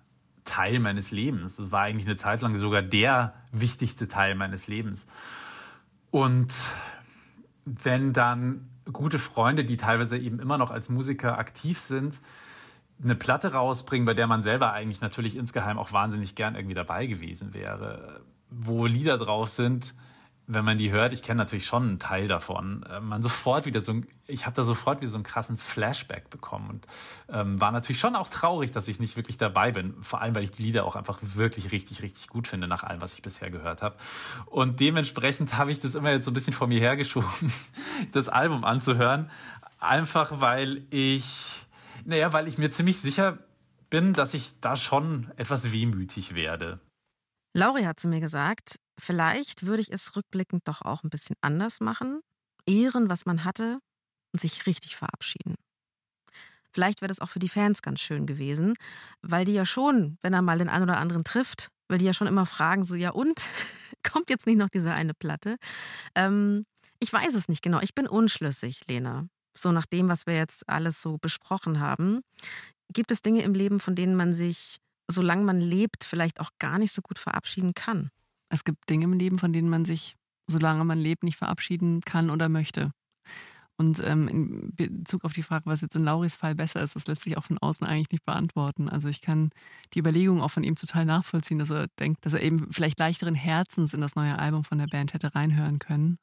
Teil 0.45 0.79
meines 0.79 1.11
Lebens. 1.11 1.55
Das 1.55 1.71
war 1.71 1.81
eigentlich 1.81 2.05
eine 2.05 2.17
Zeit 2.17 2.41
lang 2.41 2.55
sogar 2.55 2.81
der 2.81 3.33
wichtigste 3.51 4.07
Teil 4.07 4.35
meines 4.35 4.67
Lebens. 4.67 5.07
Und 6.11 6.53
wenn 7.65 8.13
dann 8.13 8.69
gute 8.91 9.19
Freunde, 9.19 9.63
die 9.63 9.77
teilweise 9.77 10.17
eben 10.17 10.39
immer 10.39 10.57
noch 10.57 10.71
als 10.71 10.89
Musiker 10.89 11.37
aktiv 11.37 11.79
sind, 11.79 12.19
eine 13.03 13.15
Platte 13.15 13.53
rausbringen, 13.53 14.05
bei 14.05 14.13
der 14.13 14.27
man 14.27 14.43
selber 14.43 14.73
eigentlich 14.73 15.01
natürlich 15.01 15.35
insgeheim 15.35 15.79
auch 15.79 15.91
wahnsinnig 15.91 16.35
gern 16.35 16.55
irgendwie 16.55 16.75
dabei 16.75 17.07
gewesen 17.07 17.53
wäre, 17.53 18.21
wo 18.49 18.85
Lieder 18.85 19.17
drauf 19.17 19.49
sind, 19.49 19.93
wenn 20.47 20.65
man 20.65 20.77
die 20.77 20.91
hört, 20.91 21.13
ich 21.13 21.23
kenne 21.23 21.37
natürlich 21.37 21.65
schon 21.65 21.83
einen 21.83 21.99
Teil 21.99 22.27
davon, 22.27 22.83
äh, 22.89 22.99
man 22.99 23.21
sofort 23.21 23.65
wieder 23.65 23.81
so, 23.81 23.95
ich 24.27 24.45
habe 24.45 24.55
da 24.55 24.63
sofort 24.63 25.01
wieder 25.01 25.09
so 25.09 25.15
einen 25.15 25.23
krassen 25.23 25.57
Flashback 25.57 26.29
bekommen 26.29 26.69
und 26.69 26.87
ähm, 27.29 27.61
war 27.61 27.71
natürlich 27.71 27.99
schon 27.99 28.15
auch 28.15 28.27
traurig, 28.27 28.71
dass 28.71 28.87
ich 28.87 28.99
nicht 28.99 29.15
wirklich 29.15 29.37
dabei 29.37 29.71
bin. 29.71 29.95
Vor 30.01 30.21
allem, 30.21 30.35
weil 30.35 30.43
ich 30.43 30.51
die 30.51 30.63
Lieder 30.63 30.85
auch 30.85 30.95
einfach 30.95 31.19
wirklich 31.21 31.71
richtig, 31.71 32.01
richtig 32.01 32.27
gut 32.27 32.47
finde 32.47 32.67
nach 32.67 32.83
allem, 32.83 33.01
was 33.01 33.13
ich 33.13 33.21
bisher 33.21 33.49
gehört 33.49 33.81
habe. 33.81 33.95
Und 34.47 34.79
dementsprechend 34.79 35.57
habe 35.57 35.71
ich 35.71 35.79
das 35.79 35.95
immer 35.95 36.11
jetzt 36.11 36.25
so 36.25 36.31
ein 36.31 36.33
bisschen 36.33 36.53
vor 36.53 36.67
mir 36.67 36.79
hergeschoben, 36.79 37.53
das 38.11 38.27
Album 38.27 38.63
anzuhören, 38.63 39.29
einfach 39.79 40.41
weil 40.41 40.83
ich, 40.89 41.65
naja, 42.03 42.33
weil 42.33 42.47
ich 42.47 42.57
mir 42.57 42.69
ziemlich 42.71 42.99
sicher 42.99 43.37
bin, 43.89 44.13
dass 44.13 44.33
ich 44.33 44.59
da 44.61 44.75
schon 44.75 45.31
etwas 45.35 45.71
wehmütig 45.71 46.33
werde. 46.33 46.79
Lauri 47.53 47.83
hat 47.83 47.99
zu 47.99 48.07
mir 48.07 48.21
gesagt, 48.21 48.77
vielleicht 49.01 49.65
würde 49.65 49.81
ich 49.81 49.91
es 49.91 50.15
rückblickend 50.15 50.67
doch 50.67 50.81
auch 50.81 51.03
ein 51.03 51.09
bisschen 51.09 51.35
anders 51.41 51.79
machen, 51.79 52.21
ehren, 52.65 53.09
was 53.09 53.25
man 53.25 53.43
hatte 53.43 53.79
und 54.31 54.39
sich 54.39 54.65
richtig 54.65 54.95
verabschieden. 54.95 55.55
Vielleicht 56.71 57.01
wäre 57.01 57.09
das 57.09 57.19
auch 57.19 57.29
für 57.29 57.39
die 57.39 57.49
Fans 57.49 57.81
ganz 57.81 57.99
schön 57.99 58.25
gewesen, 58.25 58.75
weil 59.21 59.43
die 59.43 59.53
ja 59.53 59.65
schon, 59.65 60.17
wenn 60.21 60.33
er 60.33 60.41
mal 60.41 60.57
den 60.57 60.69
einen 60.69 60.83
oder 60.83 60.97
anderen 60.97 61.23
trifft, 61.23 61.69
weil 61.89 61.97
die 61.97 62.05
ja 62.05 62.13
schon 62.13 62.27
immer 62.27 62.45
fragen, 62.45 62.83
so, 62.83 62.95
ja 62.95 63.09
und? 63.09 63.49
Kommt 64.09 64.29
jetzt 64.29 64.47
nicht 64.47 64.57
noch 64.57 64.69
diese 64.69 64.93
eine 64.93 65.13
Platte? 65.13 65.57
Ähm, 66.15 66.65
ich 66.99 67.11
weiß 67.11 67.33
es 67.35 67.49
nicht 67.49 67.61
genau. 67.61 67.81
Ich 67.81 67.93
bin 67.93 68.07
unschlüssig, 68.07 68.87
Lena. 68.87 69.27
So 69.53 69.73
nach 69.73 69.85
dem, 69.85 70.07
was 70.07 70.27
wir 70.27 70.35
jetzt 70.35 70.69
alles 70.69 71.01
so 71.01 71.17
besprochen 71.17 71.81
haben. 71.81 72.21
Gibt 72.93 73.11
es 73.11 73.21
Dinge 73.21 73.41
im 73.41 73.53
Leben, 73.53 73.81
von 73.81 73.95
denen 73.95 74.15
man 74.15 74.33
sich 74.33 74.79
solange 75.11 75.43
man 75.43 75.59
lebt, 75.59 76.03
vielleicht 76.03 76.39
auch 76.39 76.51
gar 76.59 76.77
nicht 76.77 76.93
so 76.93 77.01
gut 77.01 77.19
verabschieden 77.19 77.73
kann. 77.73 78.09
Es 78.51 78.63
gibt 78.63 78.89
Dinge 78.89 79.05
im 79.05 79.13
Leben, 79.13 79.39
von 79.39 79.53
denen 79.53 79.69
man 79.69 79.85
sich, 79.85 80.15
solange 80.47 80.83
man 80.83 80.99
lebt, 80.99 81.23
nicht 81.23 81.37
verabschieden 81.37 82.01
kann 82.01 82.29
oder 82.29 82.49
möchte. 82.49 82.91
Und 83.77 83.99
ähm, 84.03 84.27
in 84.27 84.75
Bezug 84.75 85.23
auf 85.23 85.33
die 85.33 85.41
Frage, 85.41 85.65
was 85.65 85.81
jetzt 85.81 85.95
in 85.95 86.03
Lauris 86.03 86.35
Fall 86.35 86.53
besser 86.53 86.83
ist, 86.83 86.95
das 86.95 87.07
lässt 87.07 87.21
sich 87.21 87.37
auch 87.37 87.45
von 87.45 87.57
außen 87.57 87.87
eigentlich 87.87 88.11
nicht 88.11 88.25
beantworten. 88.25 88.89
Also 88.89 89.07
ich 89.07 89.21
kann 89.21 89.49
die 89.93 89.99
Überlegung 89.99 90.41
auch 90.41 90.51
von 90.51 90.63
ihm 90.63 90.75
total 90.75 91.05
nachvollziehen, 91.05 91.57
dass 91.57 91.71
er 91.71 91.87
denkt, 91.99 92.23
dass 92.25 92.33
er 92.33 92.43
eben 92.43 92.71
vielleicht 92.71 92.99
leichteren 92.99 93.33
Herzens 93.33 93.95
in 93.95 94.01
das 94.01 94.15
neue 94.15 94.37
Album 94.37 94.63
von 94.63 94.77
der 94.77 94.85
Band 94.87 95.13
hätte 95.13 95.33
reinhören 95.33 95.79
können. 95.79 96.19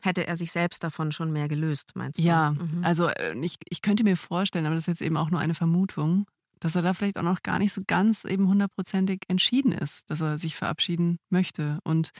Hätte 0.00 0.26
er 0.26 0.36
sich 0.36 0.52
selbst 0.52 0.84
davon 0.84 1.10
schon 1.10 1.32
mehr 1.32 1.48
gelöst, 1.48 1.92
meinst 1.94 2.18
du? 2.18 2.22
Ja, 2.22 2.52
mhm. 2.52 2.84
also 2.84 3.08
äh, 3.08 3.36
ich, 3.40 3.56
ich 3.68 3.82
könnte 3.82 4.04
mir 4.04 4.16
vorstellen, 4.16 4.66
aber 4.66 4.76
das 4.76 4.84
ist 4.84 4.88
jetzt 4.88 5.02
eben 5.02 5.16
auch 5.16 5.30
nur 5.30 5.40
eine 5.40 5.54
Vermutung, 5.54 6.26
dass 6.60 6.76
er 6.76 6.82
da 6.82 6.94
vielleicht 6.94 7.18
auch 7.18 7.22
noch 7.22 7.42
gar 7.42 7.58
nicht 7.58 7.72
so 7.72 7.82
ganz 7.86 8.24
eben 8.24 8.46
hundertprozentig 8.46 9.22
entschieden 9.28 9.72
ist, 9.72 10.08
dass 10.10 10.20
er 10.20 10.38
sich 10.38 10.56
verabschieden 10.56 11.18
möchte. 11.30 11.78
Und 11.84 12.10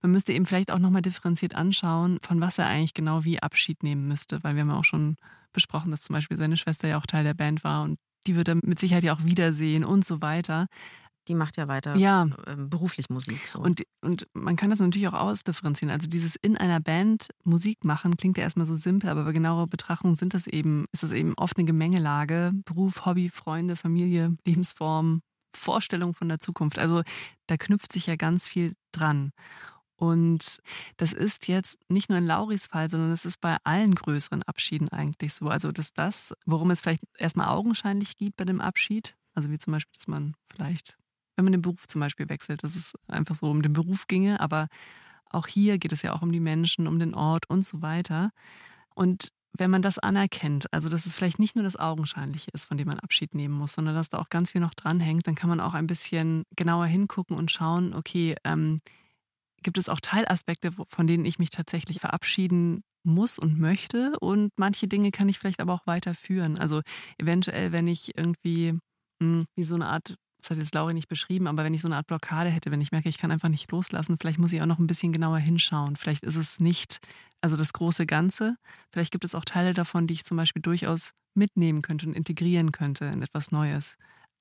man 0.00 0.12
müsste 0.12 0.32
eben 0.32 0.46
vielleicht 0.46 0.70
auch 0.70 0.78
nochmal 0.78 1.02
differenziert 1.02 1.54
anschauen, 1.54 2.18
von 2.22 2.40
was 2.40 2.58
er 2.58 2.68
eigentlich 2.68 2.94
genau 2.94 3.24
wie 3.24 3.42
Abschied 3.42 3.82
nehmen 3.82 4.06
müsste, 4.06 4.42
weil 4.42 4.54
wir 4.54 4.62
haben 4.62 4.70
ja 4.70 4.78
auch 4.78 4.84
schon 4.84 5.16
besprochen, 5.52 5.90
dass 5.90 6.02
zum 6.02 6.14
Beispiel 6.14 6.36
seine 6.36 6.56
Schwester 6.56 6.88
ja 6.88 6.98
auch 6.98 7.06
Teil 7.06 7.24
der 7.24 7.34
Band 7.34 7.64
war 7.64 7.82
und 7.82 7.98
die 8.26 8.36
wird 8.36 8.48
er 8.48 8.56
mit 8.62 8.78
Sicherheit 8.78 9.04
ja 9.04 9.14
auch 9.14 9.24
wiedersehen 9.24 9.84
und 9.84 10.04
so 10.04 10.22
weiter 10.22 10.66
die 11.28 11.34
macht 11.34 11.56
ja 11.56 11.68
weiter 11.68 11.94
ja. 11.96 12.28
Ähm, 12.46 12.70
beruflich 12.70 13.10
Musik. 13.10 13.46
So. 13.46 13.60
Und, 13.60 13.82
und 14.00 14.26
man 14.32 14.56
kann 14.56 14.70
das 14.70 14.80
natürlich 14.80 15.08
auch 15.08 15.14
ausdifferenzieren. 15.14 15.92
Also 15.92 16.08
dieses 16.08 16.36
in 16.36 16.56
einer 16.56 16.80
Band 16.80 17.28
Musik 17.44 17.84
machen 17.84 18.16
klingt 18.16 18.38
ja 18.38 18.44
erstmal 18.44 18.66
so 18.66 18.74
simpel, 18.74 19.10
aber 19.10 19.24
bei 19.24 19.32
genauer 19.32 19.66
Betrachtung 19.66 20.16
sind 20.16 20.34
das 20.34 20.46
eben, 20.46 20.86
ist 20.92 21.02
das 21.02 21.12
eben 21.12 21.34
oft 21.36 21.56
eine 21.56 21.66
Gemengelage. 21.66 22.52
Beruf, 22.64 23.06
Hobby, 23.06 23.28
Freunde, 23.28 23.76
Familie, 23.76 24.36
Lebensform, 24.46 25.20
Vorstellung 25.54 26.14
von 26.14 26.28
der 26.28 26.40
Zukunft. 26.40 26.78
Also 26.78 27.02
da 27.46 27.56
knüpft 27.56 27.92
sich 27.92 28.06
ja 28.06 28.16
ganz 28.16 28.48
viel 28.48 28.74
dran. 28.92 29.32
Und 29.98 30.60
das 30.96 31.12
ist 31.12 31.48
jetzt 31.48 31.80
nicht 31.88 32.08
nur 32.08 32.18
in 32.18 32.26
Lauris 32.26 32.66
Fall, 32.66 32.88
sondern 32.88 33.10
es 33.10 33.24
ist 33.24 33.40
bei 33.40 33.56
allen 33.64 33.96
größeren 33.96 34.44
Abschieden 34.44 34.88
eigentlich 34.90 35.34
so. 35.34 35.48
Also, 35.48 35.72
dass 35.72 35.92
das, 35.92 36.32
worum 36.46 36.70
es 36.70 36.80
vielleicht 36.80 37.02
erstmal 37.18 37.48
augenscheinlich 37.48 38.16
geht 38.16 38.36
bei 38.36 38.44
dem 38.44 38.60
Abschied, 38.60 39.16
also 39.34 39.50
wie 39.50 39.58
zum 39.58 39.72
Beispiel, 39.72 39.94
dass 39.96 40.06
man 40.06 40.34
vielleicht 40.52 40.97
wenn 41.38 41.44
man 41.44 41.52
den 41.52 41.62
Beruf 41.62 41.86
zum 41.86 42.00
Beispiel 42.00 42.28
wechselt, 42.28 42.64
dass 42.64 42.74
es 42.74 42.94
einfach 43.06 43.36
so 43.36 43.46
um 43.46 43.62
den 43.62 43.72
Beruf 43.72 44.08
ginge. 44.08 44.40
Aber 44.40 44.66
auch 45.30 45.46
hier 45.46 45.78
geht 45.78 45.92
es 45.92 46.02
ja 46.02 46.12
auch 46.12 46.20
um 46.20 46.32
die 46.32 46.40
Menschen, 46.40 46.88
um 46.88 46.98
den 46.98 47.14
Ort 47.14 47.48
und 47.48 47.64
so 47.64 47.80
weiter. 47.80 48.32
Und 48.96 49.28
wenn 49.56 49.70
man 49.70 49.80
das 49.80 50.00
anerkennt, 50.00 50.72
also 50.72 50.88
dass 50.88 51.06
es 51.06 51.14
vielleicht 51.14 51.38
nicht 51.38 51.54
nur 51.54 51.62
das 51.62 51.76
Augenscheinliche 51.76 52.50
ist, 52.52 52.64
von 52.64 52.76
dem 52.76 52.88
man 52.88 52.98
Abschied 52.98 53.36
nehmen 53.36 53.54
muss, 53.54 53.74
sondern 53.74 53.94
dass 53.94 54.08
da 54.08 54.18
auch 54.18 54.30
ganz 54.30 54.50
viel 54.50 54.60
noch 54.60 54.74
dranhängt, 54.74 55.28
dann 55.28 55.36
kann 55.36 55.48
man 55.48 55.60
auch 55.60 55.74
ein 55.74 55.86
bisschen 55.86 56.42
genauer 56.56 56.86
hingucken 56.86 57.36
und 57.36 57.52
schauen, 57.52 57.94
okay, 57.94 58.34
ähm, 58.42 58.80
gibt 59.62 59.78
es 59.78 59.88
auch 59.88 60.00
Teilaspekte, 60.00 60.70
von 60.72 61.06
denen 61.06 61.24
ich 61.24 61.38
mich 61.38 61.50
tatsächlich 61.50 62.00
verabschieden 62.00 62.82
muss 63.04 63.38
und 63.38 63.60
möchte 63.60 64.18
und 64.18 64.50
manche 64.56 64.88
Dinge 64.88 65.12
kann 65.12 65.28
ich 65.28 65.38
vielleicht 65.38 65.60
aber 65.60 65.72
auch 65.72 65.86
weiterführen. 65.86 66.58
Also 66.58 66.82
eventuell, 67.16 67.70
wenn 67.70 67.86
ich 67.86 68.16
irgendwie 68.18 68.72
mh, 68.72 68.80
hm, 69.20 69.46
wie 69.54 69.64
so 69.64 69.76
eine 69.76 69.88
Art 69.88 70.16
das 70.48 70.56
hat 70.56 70.62
jetzt 70.62 70.74
Lauri 70.74 70.94
nicht 70.94 71.08
beschrieben, 71.08 71.46
aber 71.46 71.62
wenn 71.62 71.74
ich 71.74 71.82
so 71.82 71.88
eine 71.88 71.96
Art 71.96 72.06
Blockade 72.06 72.48
hätte, 72.48 72.70
wenn 72.70 72.80
ich 72.80 72.90
merke, 72.90 73.10
ich 73.10 73.18
kann 73.18 73.30
einfach 73.30 73.50
nicht 73.50 73.70
loslassen, 73.70 74.16
vielleicht 74.18 74.38
muss 74.38 74.52
ich 74.52 74.62
auch 74.62 74.66
noch 74.66 74.78
ein 74.78 74.86
bisschen 74.86 75.12
genauer 75.12 75.38
hinschauen. 75.38 75.96
Vielleicht 75.96 76.24
ist 76.24 76.36
es 76.36 76.58
nicht, 76.58 77.00
also 77.42 77.58
das 77.58 77.74
große 77.74 78.06
Ganze. 78.06 78.56
Vielleicht 78.90 79.12
gibt 79.12 79.26
es 79.26 79.34
auch 79.34 79.44
Teile 79.44 79.74
davon, 79.74 80.06
die 80.06 80.14
ich 80.14 80.24
zum 80.24 80.38
Beispiel 80.38 80.62
durchaus 80.62 81.12
mitnehmen 81.34 81.82
könnte 81.82 82.06
und 82.06 82.14
integrieren 82.14 82.72
könnte 82.72 83.04
in 83.04 83.20
etwas 83.20 83.52
Neues. 83.52 83.96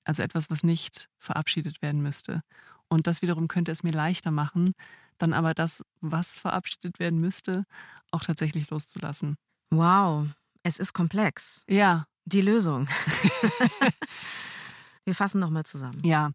Also 0.05 0.23
etwas, 0.23 0.49
was 0.49 0.63
nicht 0.63 1.09
verabschiedet 1.19 1.81
werden 1.81 2.01
müsste. 2.01 2.41
Und 2.87 3.05
das 3.05 3.21
wiederum 3.21 3.49
könnte 3.49 3.73
es 3.73 3.83
mir 3.83 3.91
leichter 3.91 4.31
machen, 4.31 4.71
dann 5.17 5.33
aber 5.33 5.53
das, 5.53 5.83
was 5.99 6.39
verabschiedet 6.39 6.99
werden 6.99 7.19
müsste, 7.19 7.65
auch 8.11 8.23
tatsächlich 8.23 8.69
loszulassen. 8.69 9.35
Wow, 9.71 10.27
es 10.63 10.79
ist 10.79 10.93
komplex. 10.93 11.65
Ja. 11.67 12.05
Die 12.23 12.41
Lösung. 12.41 12.89
Wir 15.07 15.15
fassen 15.15 15.39
nochmal 15.39 15.63
zusammen. 15.63 15.97
Ja, 16.03 16.31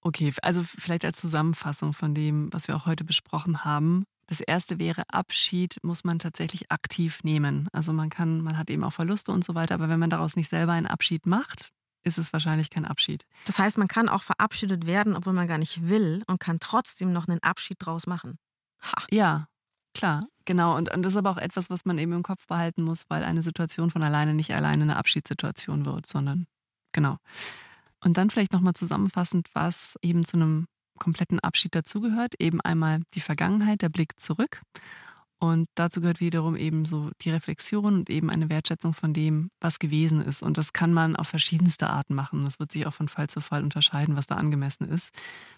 okay. 0.00 0.34
Also 0.42 0.64
vielleicht 0.64 1.04
als 1.04 1.20
Zusammenfassung 1.20 1.92
von 1.92 2.12
dem, 2.12 2.52
was 2.52 2.66
wir 2.66 2.74
auch 2.74 2.86
heute 2.86 3.04
besprochen 3.04 3.64
haben. 3.64 4.02
Das 4.26 4.40
erste 4.40 4.80
wäre, 4.80 5.04
Abschied 5.10 5.76
muss 5.84 6.02
man 6.02 6.18
tatsächlich 6.18 6.72
aktiv 6.72 7.22
nehmen. 7.22 7.68
Also 7.72 7.92
man 7.92 8.10
kann, 8.10 8.40
man 8.40 8.58
hat 8.58 8.68
eben 8.68 8.82
auch 8.82 8.92
Verluste 8.92 9.30
und 9.30 9.44
so 9.44 9.54
weiter, 9.54 9.76
aber 9.76 9.88
wenn 9.88 10.00
man 10.00 10.10
daraus 10.10 10.34
nicht 10.34 10.48
selber 10.48 10.72
einen 10.72 10.88
Abschied 10.88 11.24
macht, 11.24 11.70
ist 12.02 12.18
es 12.18 12.32
wahrscheinlich 12.32 12.68
kein 12.68 12.84
Abschied. 12.84 13.26
Das 13.46 13.60
heißt, 13.60 13.78
man 13.78 13.86
kann 13.86 14.08
auch 14.08 14.24
verabschiedet 14.24 14.86
werden, 14.86 15.14
obwohl 15.14 15.32
man 15.32 15.46
gar 15.46 15.58
nicht 15.58 15.88
will 15.88 16.24
und 16.26 16.40
kann 16.40 16.58
trotzdem 16.58 17.12
noch 17.12 17.28
einen 17.28 17.40
Abschied 17.44 17.76
draus 17.78 18.08
machen. 18.08 18.38
Ha. 18.82 19.04
Ja, 19.12 19.46
klar, 19.94 20.26
genau. 20.46 20.76
Und, 20.76 20.92
und 20.92 21.02
das 21.04 21.12
ist 21.12 21.16
aber 21.16 21.30
auch 21.30 21.38
etwas, 21.38 21.70
was 21.70 21.84
man 21.84 21.96
eben 21.98 22.12
im 22.12 22.24
Kopf 22.24 22.48
behalten 22.48 22.82
muss, 22.82 23.04
weil 23.08 23.22
eine 23.22 23.44
Situation 23.44 23.90
von 23.90 24.02
alleine 24.02 24.34
nicht 24.34 24.52
alleine 24.52 24.82
eine 24.82 24.96
Abschiedssituation 24.96 25.86
wird, 25.86 26.06
sondern 26.06 26.48
genau. 26.90 27.18
Und 28.02 28.16
dann 28.16 28.30
vielleicht 28.30 28.52
nochmal 28.52 28.74
zusammenfassend, 28.74 29.48
was 29.52 29.96
eben 30.02 30.24
zu 30.24 30.36
einem 30.36 30.66
kompletten 30.98 31.40
Abschied 31.40 31.74
dazugehört. 31.74 32.34
Eben 32.38 32.60
einmal 32.60 33.00
die 33.14 33.20
Vergangenheit, 33.20 33.82
der 33.82 33.88
Blick 33.88 34.20
zurück. 34.20 34.62
Und 35.42 35.68
dazu 35.74 36.02
gehört 36.02 36.20
wiederum 36.20 36.54
eben 36.54 36.84
so 36.84 37.10
die 37.22 37.30
Reflexion 37.30 37.94
und 37.94 38.10
eben 38.10 38.28
eine 38.28 38.50
Wertschätzung 38.50 38.92
von 38.92 39.14
dem, 39.14 39.50
was 39.58 39.78
gewesen 39.78 40.20
ist. 40.20 40.42
Und 40.42 40.58
das 40.58 40.74
kann 40.74 40.92
man 40.92 41.16
auf 41.16 41.28
verschiedenste 41.28 41.88
Arten 41.88 42.14
machen. 42.14 42.44
Das 42.44 42.60
wird 42.60 42.72
sich 42.72 42.86
auch 42.86 42.92
von 42.92 43.08
Fall 43.08 43.28
zu 43.28 43.40
Fall 43.40 43.62
unterscheiden, 43.62 44.16
was 44.16 44.26
da 44.26 44.36
angemessen 44.36 44.84
ist. 44.84 45.10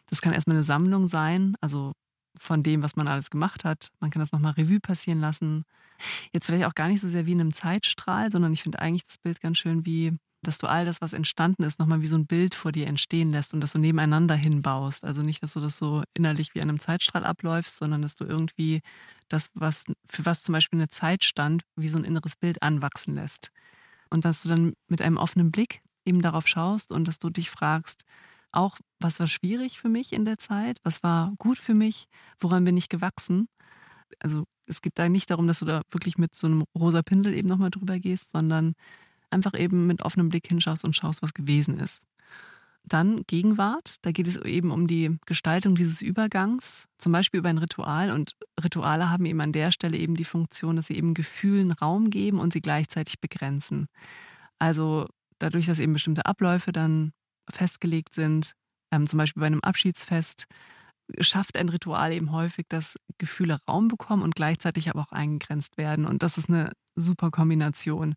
Das 0.07 0.23
kann 0.23 0.33
erstmal 0.33 0.57
eine 0.57 0.63
Sammlung 0.63 1.09
sein, 1.09 1.57
also 1.61 1.93
von 2.39 2.63
dem, 2.63 2.83
was 2.83 2.95
man 2.95 3.09
alles 3.09 3.29
gemacht 3.29 3.65
hat. 3.65 3.91
Man 3.99 4.11
kann 4.11 4.21
das 4.21 4.31
nochmal 4.31 4.53
Revue 4.53 4.79
passieren 4.79 5.21
lassen. 5.21 5.65
Jetzt 6.33 6.47
vielleicht 6.47 6.65
auch 6.65 6.75
gar 6.75 6.87
nicht 6.87 7.01
so 7.01 7.09
sehr 7.09 7.27
wie 7.27 7.33
in 7.33 7.41
einem 7.41 7.53
Zeitstrahl, 7.53 8.31
sondern 8.31 8.53
ich 8.53 8.63
finde 8.63 8.79
eigentlich 8.79 9.05
das 9.05 9.19
Bild 9.19 9.41
ganz 9.41 9.59
schön 9.59 9.85
wie 9.85 10.17
dass 10.43 10.59
du 10.59 10.67
all 10.67 10.85
das, 10.85 11.01
was 11.01 11.13
entstanden 11.13 11.63
ist, 11.63 11.79
nochmal 11.79 12.03
wie 12.03 12.09
so 12.09 12.17
ein 12.17 12.27
Bild 12.27 12.55
vor 12.55 12.73
dir 12.73 12.89
entstehen 12.89 13.33
lässt 13.33 13.55
und 13.55 13.61
das 13.61 13.73
so 13.73 13.79
nebeneinander 13.79 14.35
hinbaust. 14.35 15.05
Also 15.05 15.23
nicht, 15.23 15.43
dass 15.43 15.55
du 15.55 15.61
das 15.61 15.79
so 15.79 16.03
innerlich 16.15 16.55
wie 16.55 16.61
an 16.61 16.69
einem 16.69 16.81
Zeitstrahl 16.81 17.25
abläufst, 17.25 17.79
sondern 17.79 18.03
dass 18.03 18.17
du 18.17 18.25
irgendwie 18.25 18.81
das, 19.29 19.51
was 19.55 19.85
für 20.05 20.27
was 20.27 20.43
zum 20.43 20.53
Beispiel 20.53 20.79
eine 20.79 20.89
Zeit 20.89 21.25
stand, 21.25 21.63
wie 21.77 21.89
so 21.89 21.99
ein 21.99 22.05
inneres 22.05 22.37
Bild 22.37 22.63
anwachsen 22.63 23.15
lässt. 23.15 23.51
Und 24.11 24.25
dass 24.25 24.43
du 24.43 24.49
dann 24.49 24.75
mit 24.89 25.01
einem 25.01 25.17
offenen 25.17 25.53
Blick 25.53 25.81
eben 26.05 26.21
darauf 26.21 26.49
schaust 26.49 26.91
und 26.91 27.07
dass 27.07 27.19
du 27.19 27.31
dich 27.31 27.49
fragst, 27.51 28.03
auch 28.51 28.79
was 29.01 29.21
war 29.21 29.29
schwierig 29.29 29.79
für 29.79 29.89
mich 29.89 30.13
in 30.13 30.25
der 30.25 30.39
Zeit, 30.39 30.79
was 30.83 31.03
war 31.03 31.33
gut 31.39 31.59
für 31.59 31.75
mich, 31.75 32.09
woran 32.39 32.65
bin 32.65 32.77
ich 32.77 32.89
gewachsen. 32.89 33.49
Also 34.19 34.45
es 34.67 34.83
geht 34.83 34.99
da 34.99 35.09
nicht 35.09 35.31
darum, 35.31 35.47
dass 35.47 35.61
du 35.61 35.65
da 35.65 35.83
wirklich 35.91 36.19
mit 36.19 36.35
so 36.35 36.47
einem 36.47 36.65
rosa 36.77 37.03
Pinsel 37.03 37.35
eben 37.35 37.49
nochmal 37.49 37.71
drüber 37.71 37.99
gehst, 37.99 38.33
sondern 38.33 38.75
einfach 39.33 39.59
eben 39.59 39.87
mit 39.87 40.03
offenem 40.03 40.29
Blick 40.29 40.47
hinschaust 40.49 40.85
und 40.85 40.97
schaust, 40.97 41.23
was 41.23 41.35
gewesen 41.35 41.79
ist. 41.79 42.03
Dann 42.85 43.23
Gegenwart, 43.29 43.97
da 44.03 44.11
geht 44.11 44.27
es 44.27 44.37
eben 44.39 44.73
um 44.73 44.89
die 44.89 45.17
Gestaltung 45.27 45.77
dieses 45.77 46.03
Übergangs, 46.03 46.89
zum 46.99 47.13
Beispiel 47.13 47.39
über 47.39 47.49
ein 47.49 47.59
Ritual. 47.59 48.11
Und 48.11 48.37
Rituale 48.63 49.09
haben 49.09 49.25
eben 49.25 49.41
an 49.41 49.53
der 49.53 49.71
Stelle 49.71 49.97
eben 49.97 50.17
die 50.17 50.25
Funktion, 50.25 50.77
dass 50.77 50.87
sie 50.87 50.97
eben 50.97 51.15
Gefühlen 51.15 51.71
Raum 51.71 52.11
geben 52.11 52.39
und 52.39 52.53
sie 52.53 52.61
gleichzeitig 52.61 53.21
begrenzen. 53.21 53.87
Also 54.59 55.09
dadurch, 55.39 55.67
dass 55.67 55.79
eben 55.79 55.93
bestimmte 55.93 56.27
Abläufe 56.27 56.73
dann 56.73 57.13
festgelegt 57.49 58.15
sind, 58.15 58.55
ähm, 58.91 59.07
zum 59.07 59.19
Beispiel 59.19 59.41
bei 59.41 59.47
einem 59.47 59.61
Abschiedsfest, 59.61 60.47
schafft 61.21 61.57
ein 61.57 61.69
Ritual 61.69 62.13
eben 62.13 62.33
häufig, 62.33 62.67
dass 62.69 62.97
Gefühle 63.19 63.59
Raum 63.69 63.89
bekommen 63.89 64.23
und 64.23 64.35
gleichzeitig 64.35 64.89
aber 64.89 65.03
auch 65.03 65.13
eingegrenzt 65.13 65.77
werden. 65.77 66.05
Und 66.05 66.23
das 66.23 66.39
ist 66.39 66.49
eine 66.49 66.73
super 66.95 67.31
Kombination. 67.31 68.15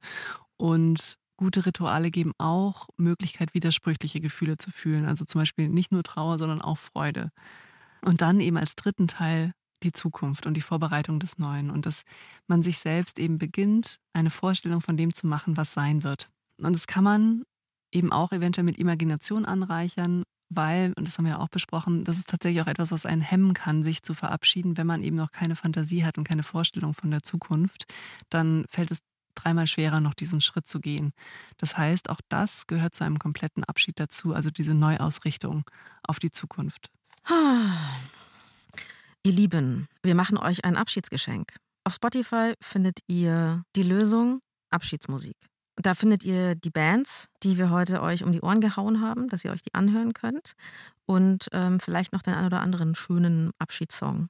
Und 0.57 1.17
gute 1.37 1.65
Rituale 1.65 2.11
geben 2.11 2.31
auch 2.37 2.87
Möglichkeit, 2.97 3.53
widersprüchliche 3.53 4.21
Gefühle 4.21 4.57
zu 4.57 4.71
fühlen. 4.71 5.05
Also 5.05 5.25
zum 5.25 5.41
Beispiel 5.41 5.69
nicht 5.69 5.91
nur 5.91 6.03
Trauer, 6.03 6.37
sondern 6.37 6.61
auch 6.61 6.77
Freude. 6.77 7.31
Und 8.01 8.21
dann 8.21 8.39
eben 8.39 8.57
als 8.57 8.75
dritten 8.75 9.07
Teil 9.07 9.51
die 9.83 9.91
Zukunft 9.91 10.45
und 10.45 10.55
die 10.55 10.61
Vorbereitung 10.61 11.19
des 11.19 11.37
Neuen. 11.37 11.69
Und 11.69 11.85
dass 11.85 12.03
man 12.47 12.63
sich 12.63 12.77
selbst 12.79 13.19
eben 13.19 13.37
beginnt, 13.37 13.97
eine 14.13 14.29
Vorstellung 14.29 14.81
von 14.81 14.97
dem 14.97 15.13
zu 15.13 15.27
machen, 15.27 15.57
was 15.57 15.73
sein 15.73 16.03
wird. 16.03 16.29
Und 16.61 16.73
das 16.73 16.87
kann 16.87 17.03
man 17.03 17.43
eben 17.91 18.11
auch 18.11 18.31
eventuell 18.31 18.65
mit 18.65 18.77
Imagination 18.77 19.45
anreichern, 19.45 20.23
weil, 20.49 20.93
und 20.95 21.07
das 21.07 21.17
haben 21.17 21.25
wir 21.25 21.33
ja 21.33 21.39
auch 21.39 21.49
besprochen, 21.49 22.03
das 22.03 22.17
ist 22.17 22.29
tatsächlich 22.29 22.61
auch 22.61 22.67
etwas, 22.67 22.91
was 22.91 23.05
einen 23.05 23.21
hemmen 23.21 23.53
kann, 23.53 23.83
sich 23.83 24.03
zu 24.03 24.13
verabschieden, 24.13 24.77
wenn 24.77 24.87
man 24.87 25.01
eben 25.01 25.15
noch 25.15 25.31
keine 25.31 25.55
Fantasie 25.55 26.03
hat 26.03 26.17
und 26.17 26.27
keine 26.27 26.43
Vorstellung 26.43 26.93
von 26.93 27.09
der 27.11 27.23
Zukunft, 27.23 27.85
dann 28.29 28.65
fällt 28.69 28.91
es 28.91 28.99
dreimal 29.35 29.67
schwerer, 29.67 29.99
noch 29.99 30.13
diesen 30.13 30.41
Schritt 30.41 30.67
zu 30.67 30.79
gehen. 30.79 31.11
Das 31.57 31.77
heißt, 31.77 32.09
auch 32.09 32.21
das 32.29 32.67
gehört 32.67 32.95
zu 32.95 33.03
einem 33.03 33.19
kompletten 33.19 33.63
Abschied 33.63 33.99
dazu, 33.99 34.33
also 34.33 34.49
diese 34.49 34.73
Neuausrichtung 34.73 35.63
auf 36.03 36.19
die 36.19 36.31
Zukunft. 36.31 36.89
Ihr 39.23 39.31
Lieben, 39.31 39.87
wir 40.03 40.15
machen 40.15 40.37
euch 40.37 40.63
ein 40.65 40.77
Abschiedsgeschenk. 40.77 41.55
Auf 41.83 41.93
Spotify 41.93 42.53
findet 42.61 42.99
ihr 43.07 43.63
die 43.75 43.83
Lösung 43.83 44.41
Abschiedsmusik. 44.71 45.37
Da 45.77 45.93
findet 45.93 46.23
ihr 46.23 46.55
die 46.55 46.69
Bands, 46.69 47.27
die 47.43 47.57
wir 47.57 47.69
heute 47.69 48.01
euch 48.01 48.23
um 48.23 48.31
die 48.31 48.41
Ohren 48.41 48.61
gehauen 48.61 49.01
haben, 49.01 49.27
dass 49.27 49.43
ihr 49.43 49.51
euch 49.51 49.61
die 49.61 49.73
anhören 49.73 50.13
könnt. 50.13 50.53
Und 51.05 51.47
ähm, 51.51 51.79
vielleicht 51.79 52.13
noch 52.13 52.21
den 52.21 52.33
ein 52.33 52.45
oder 52.45 52.61
anderen 52.61 52.95
schönen 52.95 53.51
Abschiedssong. 53.59 54.29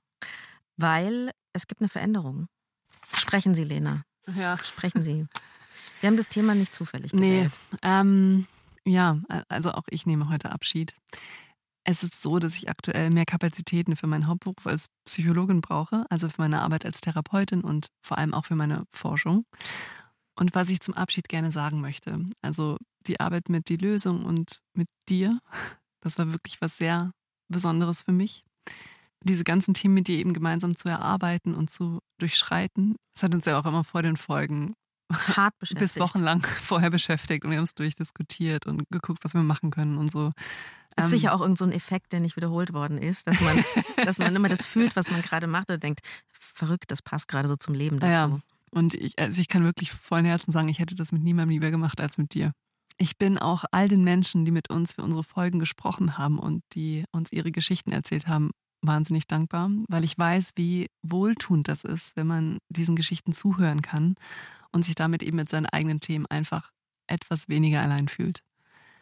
Weil 0.77 1.31
es 1.53 1.67
gibt 1.67 1.81
eine 1.81 1.89
Veränderung. 1.89 2.47
Sprechen 3.15 3.53
Sie, 3.53 3.63
Lena. 3.63 4.03
Ja. 4.35 4.57
Sprechen 4.57 5.01
Sie. 5.01 5.27
Wir 6.01 6.07
haben 6.07 6.17
das 6.17 6.29
Thema 6.29 6.55
nicht 6.55 6.73
zufällig 6.75 7.11
gewählt. 7.11 7.51
Nee, 7.71 7.77
ähm, 7.81 8.47
ja, 8.85 9.19
also 9.49 9.71
auch 9.71 9.85
ich 9.89 10.05
nehme 10.05 10.29
heute 10.29 10.51
Abschied. 10.51 10.93
Es 11.83 12.03
ist 12.03 12.21
so, 12.21 12.39
dass 12.39 12.55
ich 12.55 12.69
aktuell 12.69 13.11
mehr 13.11 13.25
Kapazitäten 13.25 13.95
für 13.95 14.07
meinen 14.07 14.27
Hauptberuf 14.27 14.65
als 14.65 14.87
Psychologin 15.05 15.61
brauche, 15.61 16.05
also 16.09 16.29
für 16.29 16.41
meine 16.41 16.61
Arbeit 16.61 16.85
als 16.85 17.01
Therapeutin 17.01 17.61
und 17.61 17.87
vor 18.01 18.17
allem 18.17 18.33
auch 18.33 18.45
für 18.45 18.55
meine 18.55 18.85
Forschung. 18.89 19.45
Und 20.35 20.55
was 20.55 20.69
ich 20.69 20.79
zum 20.81 20.95
Abschied 20.95 21.29
gerne 21.29 21.51
sagen 21.51 21.81
möchte, 21.81 22.25
also 22.41 22.77
die 23.07 23.19
Arbeit 23.19 23.49
mit 23.49 23.69
die 23.69 23.77
Lösung 23.77 24.25
und 24.25 24.59
mit 24.73 24.89
dir, 25.07 25.39
das 26.01 26.17
war 26.17 26.31
wirklich 26.31 26.59
was 26.59 26.77
sehr 26.77 27.11
Besonderes 27.47 28.03
für 28.03 28.11
mich. 28.11 28.43
Diese 29.23 29.43
ganzen 29.43 29.73
Themen 29.73 29.93
mit 29.93 30.07
dir 30.07 30.17
eben 30.17 30.33
gemeinsam 30.33 30.75
zu 30.75 30.89
erarbeiten 30.89 31.55
und 31.55 31.69
zu 31.69 31.99
durchschreiten, 32.19 32.95
das 33.15 33.23
hat 33.23 33.33
uns 33.33 33.45
ja 33.45 33.59
auch 33.59 33.65
immer 33.65 33.83
vor 33.83 34.03
den 34.03 34.17
Folgen 34.17 34.73
hart 35.11 35.53
beschäftigt. 35.59 35.93
bis 35.93 35.99
wochenlang 35.99 36.41
vorher 36.61 36.89
beschäftigt 36.89 37.43
und 37.43 37.51
wir 37.51 37.57
haben 37.57 37.63
es 37.63 37.75
durchdiskutiert 37.75 38.65
und 38.67 38.83
geguckt, 38.91 39.23
was 39.23 39.33
wir 39.33 39.43
machen 39.43 39.71
können 39.71 39.97
und 39.97 40.11
so. 40.11 40.31
Das 40.95 41.05
ist 41.05 41.11
sicher 41.11 41.29
ähm, 41.29 41.35
auch 41.35 41.41
irgendein 41.41 41.71
so 41.71 41.75
Effekt, 41.75 42.13
der 42.13 42.21
nicht 42.21 42.37
wiederholt 42.37 42.73
worden 42.73 42.97
ist, 42.97 43.27
dass 43.27 43.41
man, 43.41 43.63
dass 44.05 44.17
man 44.17 44.35
immer 44.35 44.47
das 44.47 44.65
fühlt, 44.65 44.95
was 44.95 45.11
man 45.11 45.21
gerade 45.21 45.47
macht 45.47 45.69
und 45.69 45.83
denkt, 45.83 45.99
verrückt, 46.27 46.85
das 46.89 47.01
passt 47.01 47.27
gerade 47.27 47.47
so 47.47 47.57
zum 47.57 47.73
Leben 47.73 47.99
dazu. 47.99 48.35
Ja. 48.35 48.39
Und 48.71 48.93
ich, 48.93 49.19
also 49.19 49.41
ich 49.41 49.47
kann 49.47 49.63
wirklich 49.63 49.91
vollen 49.91 50.25
Herzen 50.25 50.51
sagen, 50.51 50.69
ich 50.69 50.79
hätte 50.79 50.95
das 50.95 51.11
mit 51.11 51.23
niemandem 51.23 51.51
lieber 51.51 51.71
gemacht 51.71 51.99
als 51.99 52.17
mit 52.17 52.33
dir. 52.33 52.53
Ich 52.97 53.17
bin 53.17 53.37
auch 53.37 53.65
all 53.71 53.89
den 53.89 54.03
Menschen, 54.05 54.45
die 54.45 54.51
mit 54.51 54.69
uns 54.69 54.93
für 54.93 55.03
unsere 55.03 55.23
Folgen 55.23 55.59
gesprochen 55.59 56.17
haben 56.17 56.39
und 56.39 56.63
die 56.73 57.03
uns 57.11 57.31
ihre 57.31 57.51
Geschichten 57.51 57.91
erzählt 57.91 58.27
haben, 58.27 58.51
wahnsinnig 58.81 59.27
dankbar, 59.27 59.69
weil 59.87 60.03
ich 60.03 60.17
weiß, 60.17 60.51
wie 60.55 60.87
wohltuend 61.01 61.67
das 61.67 61.83
ist, 61.83 62.15
wenn 62.15 62.27
man 62.27 62.57
diesen 62.69 62.95
Geschichten 62.95 63.33
zuhören 63.33 63.81
kann 63.81 64.15
und 64.71 64.85
sich 64.85 64.95
damit 64.95 65.23
eben 65.23 65.37
mit 65.37 65.49
seinen 65.49 65.65
eigenen 65.65 65.99
Themen 65.99 66.25
einfach 66.27 66.71
etwas 67.07 67.49
weniger 67.49 67.81
allein 67.81 68.07
fühlt. 68.07 68.41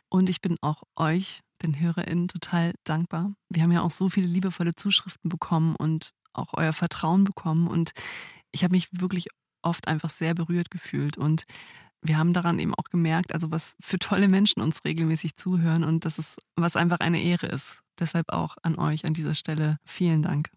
Und 0.10 0.30
ich 0.30 0.42
bin 0.42 0.58
auch 0.62 0.84
euch, 0.96 1.42
den 1.64 1.80
HörerInnen, 1.80 2.28
total 2.28 2.74
dankbar. 2.84 3.34
Wir 3.50 3.64
haben 3.64 3.72
ja 3.72 3.82
auch 3.82 3.92
so 3.92 4.10
viele 4.10 4.28
liebevolle 4.28 4.76
Zuschriften 4.76 5.30
bekommen 5.30 5.76
und 5.76 6.12
auch 6.34 6.54
euer 6.54 6.74
Vertrauen 6.74 7.24
bekommen. 7.24 7.68
Und 7.68 7.92
ich 8.52 8.64
habe 8.64 8.74
mich 8.74 8.90
wirklich 8.92 9.28
oft 9.62 9.88
einfach 9.88 10.10
sehr 10.10 10.34
berührt 10.36 10.70
gefühlt. 10.72 11.18
Und 11.18 11.46
wir 12.02 12.18
haben 12.18 12.34
daran 12.34 12.60
eben 12.60 12.76
auch 12.76 12.86
gemerkt, 12.86 13.34
also 13.34 13.50
was 13.52 13.76
für 13.82 13.98
tolle 13.98 14.28
Menschen 14.28 14.62
uns 14.62 14.84
regelmäßig 14.84 15.36
zuhören 15.36 15.84
und 15.84 16.06
das 16.06 16.20
ist, 16.20 16.42
was 16.56 16.76
einfach 16.76 17.00
eine 17.00 17.22
Ehre 17.22 17.48
ist. 17.48 17.83
Deshalb 18.00 18.30
auch 18.30 18.56
an 18.64 18.78
euch 18.78 19.06
an 19.06 19.14
dieser 19.14 19.34
Stelle 19.34 19.78
vielen 19.86 20.22
Dank. 20.22 20.50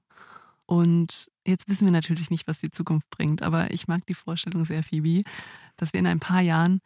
Und 0.66 1.30
jetzt 1.46 1.68
wissen 1.68 1.86
wir 1.86 1.92
natürlich 1.92 2.30
nicht, 2.30 2.48
was 2.48 2.58
die 2.58 2.70
Zukunft 2.70 3.08
bringt, 3.10 3.42
aber 3.42 3.70
ich 3.70 3.86
mag 3.86 4.04
die 4.06 4.14
Vorstellung 4.14 4.64
sehr, 4.64 4.82
Phoebe, 4.82 5.22
dass 5.76 5.92
wir 5.92 6.00
in 6.00 6.06
ein 6.06 6.20
paar 6.20 6.40
Jahren 6.40 6.80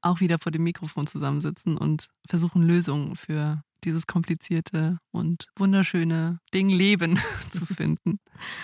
auch 0.00 0.20
wieder 0.20 0.38
vor 0.38 0.52
dem 0.52 0.62
Mikrofon 0.62 1.06
zusammensitzen 1.06 1.76
und 1.76 2.08
versuchen, 2.26 2.62
Lösungen 2.62 3.16
für 3.16 3.62
dieses 3.84 4.06
komplizierte 4.06 4.98
und 5.12 5.48
wunderschöne 5.56 6.40
Ding 6.54 6.68
Leben 6.68 7.18
zu 7.52 7.66
finden. 7.66 8.18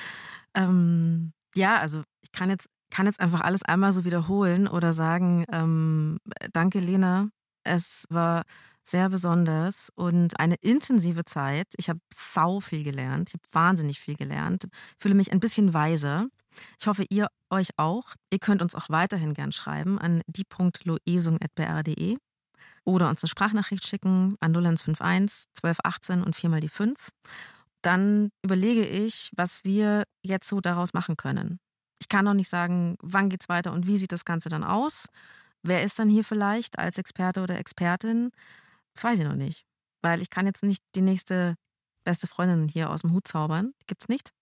ähm, 0.55 1.33
ja, 1.55 1.77
also 1.79 2.03
ich 2.23 2.33
kann 2.33 2.49
jetzt 2.49 2.69
kann 2.93 3.07
jetzt 3.07 3.21
einfach 3.21 3.41
alles 3.41 3.63
einmal 3.63 3.91
so 3.91 4.05
wiederholen 4.05 4.69
oder 4.69 4.93
sagen, 4.93 5.47
ähm, 5.51 6.19
danke 6.53 6.79
Lena, 6.79 7.31
es 7.65 8.05
war 8.11 8.43
sehr 8.85 9.09
besonders 9.09 9.91
und 9.95 10.39
eine 10.39 10.57
intensive 10.61 11.25
Zeit. 11.25 11.69
Ich 11.77 11.89
habe 11.89 12.01
sau 12.15 12.61
viel 12.61 12.83
gelernt, 12.83 13.31
ich 13.31 13.35
habe 13.35 13.45
wahnsinnig 13.53 14.01
viel 14.01 14.17
gelernt, 14.17 14.67
fühle 14.99 15.15
mich 15.15 15.33
ein 15.33 15.41
bisschen 15.41 15.75
weiser. 15.75 16.27
Ich 16.79 16.87
hoffe, 16.87 17.05
ihr 17.09 17.29
euch 17.51 17.71
auch. 17.79 18.15
Ihr 18.31 18.39
könnt 18.39 18.63
uns 18.63 18.75
auch 18.75 18.89
weiterhin 18.91 19.35
gern 19.35 19.53
schreiben 19.53 19.99
an 19.99 20.23
die.loesung.br.de 20.27 22.19
oder 22.85 23.09
uns 23.09 23.23
eine 23.23 23.29
Sprachnachricht 23.29 23.87
schicken 23.87 24.37
an 24.41 24.53
0151 24.53 25.45
1218 25.63 26.23
und 26.23 26.37
viermal 26.37 26.61
die 26.61 26.69
5. 26.69 27.11
Dann 27.83 28.31
überlege 28.43 28.87
ich, 28.87 29.31
was 29.37 29.65
wir 29.65 30.05
jetzt 30.23 30.49
so 30.49 30.61
daraus 30.61 30.93
machen 30.93 31.17
können. 31.17 31.59
Ich 32.01 32.09
kann 32.09 32.25
noch 32.25 32.35
nicht 32.35 32.49
sagen, 32.49 32.97
wann 33.01 33.29
geht 33.29 33.43
es 33.43 33.49
weiter 33.49 33.73
und 33.73 33.87
wie 33.87 33.99
sieht 33.99 34.13
das 34.13 34.25
Ganze 34.25 34.49
dann 34.49 34.65
aus. 34.65 35.07
Wer 35.63 35.85
ist 35.85 35.99
dann 35.99 36.09
hier 36.09 36.25
vielleicht 36.25 36.79
als 36.79 36.99
Experte 36.99 37.43
oder 37.43 37.59
Expertin? 37.59 38.31
Das 38.95 39.05
weiß 39.05 39.19
ich 39.19 39.25
noch 39.25 39.35
nicht. 39.35 39.65
Weil 40.03 40.23
ich 40.23 40.31
kann 40.31 40.47
jetzt 40.47 40.63
nicht 40.63 40.83
die 40.95 41.03
nächste 41.03 41.57
beste 42.05 42.27
Freundin 42.27 42.69
hier 42.69 42.91
aus 42.91 43.03
dem 43.03 43.13
Hut 43.13 43.29
zaubern. 43.29 43.73
Gibt's 43.87 44.09
nicht. 44.09 44.33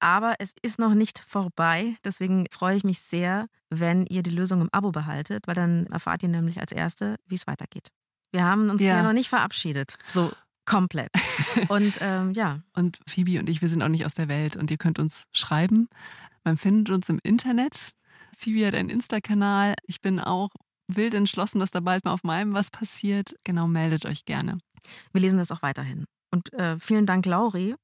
Aber 0.00 0.34
es 0.38 0.52
ist 0.62 0.78
noch 0.78 0.94
nicht 0.94 1.20
vorbei. 1.20 1.96
Deswegen 2.04 2.46
freue 2.50 2.76
ich 2.76 2.84
mich 2.84 3.00
sehr, 3.00 3.46
wenn 3.70 4.04
ihr 4.06 4.22
die 4.22 4.30
Lösung 4.30 4.60
im 4.60 4.68
Abo 4.72 4.90
behaltet, 4.90 5.46
weil 5.46 5.54
dann 5.54 5.86
erfahrt 5.86 6.22
ihr 6.22 6.28
nämlich 6.28 6.60
als 6.60 6.72
Erste, 6.72 7.16
wie 7.26 7.36
es 7.36 7.46
weitergeht. 7.46 7.88
Wir 8.32 8.44
haben 8.44 8.68
uns 8.68 8.82
ja. 8.82 8.96
ja 8.96 9.02
noch 9.02 9.12
nicht 9.12 9.28
verabschiedet. 9.28 9.96
So 10.08 10.32
komplett. 10.64 11.10
Und 11.68 11.98
ähm, 12.00 12.32
ja. 12.32 12.60
Und 12.74 12.98
Phoebe 13.06 13.38
und 13.38 13.48
ich, 13.48 13.62
wir 13.62 13.68
sind 13.68 13.82
auch 13.82 13.88
nicht 13.88 14.06
aus 14.06 14.14
der 14.14 14.28
Welt 14.28 14.56
und 14.56 14.70
ihr 14.70 14.78
könnt 14.78 14.98
uns 14.98 15.26
schreiben 15.32 15.88
man 16.44 16.56
findet 16.56 16.90
uns 16.90 17.08
im 17.08 17.20
Internet. 17.22 17.92
Phoebe 18.36 18.66
hat 18.66 18.74
einen 18.74 18.88
Insta-Kanal. 18.88 19.74
Ich 19.86 20.00
bin 20.00 20.18
auch 20.18 20.50
wild 20.88 21.14
entschlossen, 21.14 21.58
dass 21.58 21.70
da 21.70 21.80
bald 21.80 22.04
mal 22.04 22.12
auf 22.12 22.24
meinem 22.24 22.54
was 22.54 22.70
passiert. 22.70 23.34
Genau, 23.44 23.66
meldet 23.66 24.06
euch 24.06 24.24
gerne. 24.24 24.58
Wir 25.12 25.20
lesen 25.20 25.38
das 25.38 25.52
auch 25.52 25.62
weiterhin. 25.62 26.06
Und 26.30 26.52
äh, 26.54 26.78
vielen 26.78 27.06
Dank, 27.06 27.26
Lauri, 27.26 27.74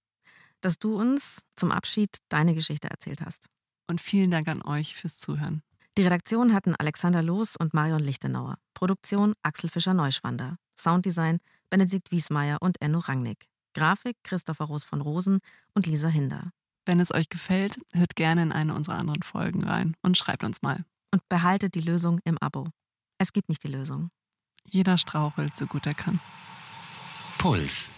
dass 0.60 0.78
du 0.78 0.98
uns 0.98 1.42
zum 1.56 1.70
Abschied 1.70 2.18
deine 2.28 2.54
Geschichte 2.54 2.88
erzählt 2.90 3.20
hast. 3.24 3.48
Und 3.86 4.00
vielen 4.00 4.30
Dank 4.30 4.48
an 4.48 4.62
euch 4.62 4.96
fürs 4.96 5.18
Zuhören. 5.18 5.62
Die 5.96 6.02
Redaktion 6.02 6.52
hatten 6.52 6.76
Alexander 6.76 7.22
Loos 7.22 7.56
und 7.56 7.74
Marion 7.74 8.00
Lichtenauer. 8.00 8.58
Produktion 8.74 9.34
Axel 9.42 9.68
Fischer-Neuschwander. 9.68 10.56
Sounddesign 10.78 11.40
Benedikt 11.70 12.10
Wiesmeier 12.10 12.58
und 12.60 12.80
Enno 12.80 13.00
Rangnick. 13.00 13.48
Grafik 13.74 14.16
Christopher 14.22 14.66
Roos 14.66 14.84
von 14.84 15.00
Rosen 15.00 15.40
und 15.74 15.86
Lisa 15.86 16.08
Hinder. 16.08 16.52
Wenn 16.86 17.00
es 17.00 17.12
euch 17.12 17.28
gefällt, 17.28 17.78
hört 17.92 18.16
gerne 18.16 18.42
in 18.42 18.52
eine 18.52 18.74
unserer 18.74 18.96
anderen 18.96 19.22
Folgen 19.22 19.62
rein 19.62 19.94
und 20.02 20.16
schreibt 20.16 20.44
uns 20.44 20.62
mal. 20.62 20.84
Und 21.12 21.28
behaltet 21.28 21.74
die 21.74 21.80
Lösung 21.80 22.20
im 22.24 22.38
Abo. 22.38 22.66
Es 23.18 23.32
gibt 23.32 23.48
nicht 23.48 23.64
die 23.64 23.68
Lösung. 23.68 24.10
Jeder 24.64 24.96
strauchelt 24.96 25.56
so 25.56 25.66
gut 25.66 25.86
er 25.86 25.94
kann. 25.94 26.20
Puls. 27.38 27.97